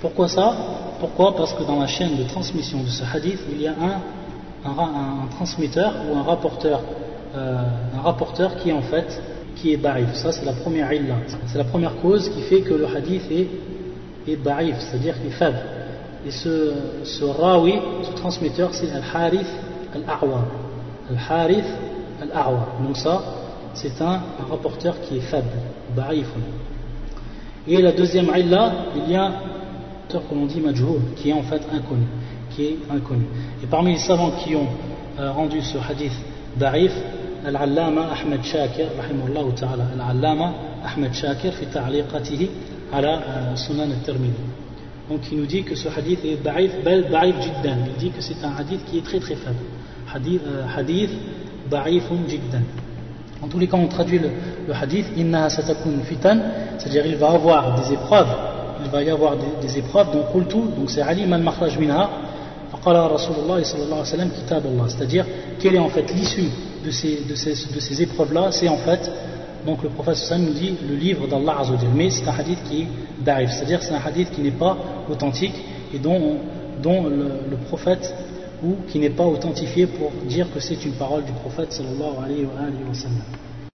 Pourquoi 0.00 0.26
ça? 0.26 0.52
Pourquoi? 0.98 1.36
Parce 1.36 1.52
que 1.52 1.62
dans 1.62 1.78
la 1.78 1.86
chaîne 1.86 2.16
de 2.16 2.24
transmission 2.24 2.82
de 2.82 2.88
ce 2.88 3.04
hadith, 3.04 3.38
il 3.52 3.62
y 3.62 3.68
a 3.68 3.72
un, 3.72 4.68
un, 4.68 5.26
transmetteur 5.36 5.94
ou 6.10 6.16
un 6.16 6.22
rapporteur, 6.22 6.80
euh, 7.36 7.62
un 7.96 8.02
rapporteur 8.02 8.56
qui 8.56 8.70
est 8.70 8.72
en 8.72 8.82
fait 8.82 9.22
qui 9.60 9.72
est 9.72 9.76
da'if. 9.76 10.14
Ça 10.14 10.32
c'est 10.32 10.44
la 10.44 10.52
première 10.52 10.92
illa. 10.92 11.16
C'est 11.46 11.58
la 11.58 11.64
première 11.64 11.96
cause 11.96 12.28
qui 12.28 12.42
fait 12.42 12.60
que 12.60 12.74
le 12.74 12.86
hadith 12.86 13.22
est, 13.30 13.48
est 14.30 14.36
da'if, 14.36 14.76
c'est-à-dire 14.78 15.16
qu'il 15.18 15.26
est 15.26 15.38
faible. 15.38 15.58
Et 16.26 16.30
ce, 16.30 16.72
ce 17.04 17.24
rawi, 17.24 17.74
ce 18.02 18.12
transmetteur, 18.12 18.74
c'est 18.74 18.90
Al-Harith 18.92 19.46
Al-A'wa. 19.94 20.44
Al-Harith 21.10 21.64
Al-A'wa. 22.20 22.68
Donc 22.84 22.96
ça, 22.96 23.22
c'est 23.74 24.00
un, 24.02 24.20
rapporteur 24.50 25.00
qui 25.00 25.16
est 25.16 25.20
faible, 25.20 25.48
ba'ifun. 25.96 26.40
Et 27.66 27.80
la 27.80 27.92
deuxième 27.92 28.30
illa, 28.36 28.72
il 28.96 29.12
y 29.12 29.16
a 29.16 29.24
un 29.24 29.30
rapporteur 29.30 30.28
que 30.28 30.34
l'on 30.34 30.46
dit 30.46 30.60
majhul, 30.60 31.00
qui 31.16 31.30
est 31.30 31.32
en 31.32 31.42
fait 31.42 31.62
inconnu. 31.72 32.06
Qui 32.50 32.64
est 32.64 32.78
inconnu. 32.90 33.26
Et 33.62 33.66
parmi 33.66 33.92
les 33.92 33.98
savants 33.98 34.32
qui 34.32 34.56
ont 34.56 34.68
euh, 35.18 35.32
rendu 35.32 35.62
ce 35.62 35.78
hadith 35.78 36.12
da'if, 36.56 36.92
Al-Allama 37.44 38.10
Ahmed 38.12 38.42
Shakir, 38.42 38.88
rahimahullah 38.98 39.54
ta'ala, 39.54 39.84
Al-Allama 39.98 40.52
Ahmed 40.84 41.12
Shakir, 41.14 41.52
fi 41.52 41.66
ta'liqatihi 41.66 42.50
ala 42.92 43.08
euh, 43.08 43.56
Sunan 43.56 43.90
al-Tirmidhi. 43.90 44.44
Donc 45.08 45.20
il 45.32 45.38
nous 45.38 45.46
dit 45.46 45.62
que 45.64 45.74
ce 45.74 45.88
hadith 45.88 46.24
est 46.24 46.42
da'if, 46.42 46.70
bel 46.84 47.08
da'if 47.10 47.40
jiddan. 47.40 47.78
Il 47.86 47.96
dit 47.98 48.10
que 48.10 48.20
c'est 48.20 48.44
un 48.44 48.54
hadith 48.56 48.84
qui 48.84 48.98
est 48.98 49.04
très 49.04 49.18
très 49.18 49.34
faible. 49.34 49.56
Hadith, 50.14 50.42
euh, 50.46 50.64
hadith 50.76 51.10
da'ifun 51.70 52.28
jiddan. 52.28 52.62
En 53.42 53.48
tous 53.48 53.58
les 53.58 53.66
cas, 53.66 53.78
on 53.78 53.88
traduit 53.88 54.18
le, 54.18 54.30
le 54.68 54.74
hadith 54.74 55.06
inna 55.16 55.48
satakun 55.48 56.02
fitan, 56.04 56.38
c'est-à-dire 56.78 57.06
il 57.06 57.16
va 57.16 57.30
avoir 57.30 57.74
des 57.80 57.94
épreuves, 57.94 58.28
il 58.84 58.90
va 58.90 59.02
y 59.02 59.10
avoir 59.10 59.36
des, 59.36 59.66
des 59.66 59.78
épreuves, 59.78 60.12
donc 60.12 60.30
qultu, 60.32 60.58
donc 60.76 60.90
c'est 60.90 61.00
Ali 61.00 61.26
man 61.26 61.42
makhraj 61.42 61.78
minha, 61.78 62.10
faqala 62.70 63.08
Rasulullah 63.08 63.64
sallallahu 63.64 63.92
alayhi 63.92 63.98
wa 63.98 64.04
sallam 64.04 64.30
kitab 64.30 64.62
Allah, 64.66 64.84
c'est-à-dire 64.88 65.24
quelle 65.58 65.74
est 65.74 65.78
en 65.78 65.88
fait 65.88 66.12
l'issue 66.12 66.50
de 66.84 66.90
ces, 66.90 68.02
épreuves-là, 68.02 68.50
c'est 68.52 68.68
en 68.68 68.78
fait 68.78 69.10
donc 69.66 69.82
le 69.82 69.90
prophète 69.90 70.16
Sam 70.16 70.42
nous 70.42 70.52
dit 70.52 70.74
le 70.88 70.94
livre 70.96 71.26
d'Allah 71.26 71.58
Azzawajal. 71.60 71.90
Mais 71.94 72.10
c'est 72.10 72.26
un 72.26 72.32
hadith 72.32 72.58
qui 72.68 72.82
est 72.82 72.86
c'est-à-dire 73.48 73.82
c'est 73.82 73.94
un 73.94 74.00
hadith 74.04 74.30
qui 74.30 74.40
n'est 74.40 74.50
pas 74.50 74.76
authentique 75.10 75.54
et 75.92 75.98
dont, 75.98 76.38
dont 76.82 77.04
le, 77.06 77.56
prophète 77.68 78.14
ou 78.62 78.76
qui 78.88 78.98
n'est 78.98 79.10
pas 79.10 79.26
authentifié 79.26 79.86
pour 79.86 80.10
dire 80.26 80.46
que 80.52 80.60
c'est 80.60 80.82
une 80.84 80.92
parole 80.92 81.24
du 81.24 81.32
prophète 81.32 81.72
sallallahu 81.72 82.24
alayhi 82.24 82.44
wa 82.44 82.94
sallam. 82.94 83.22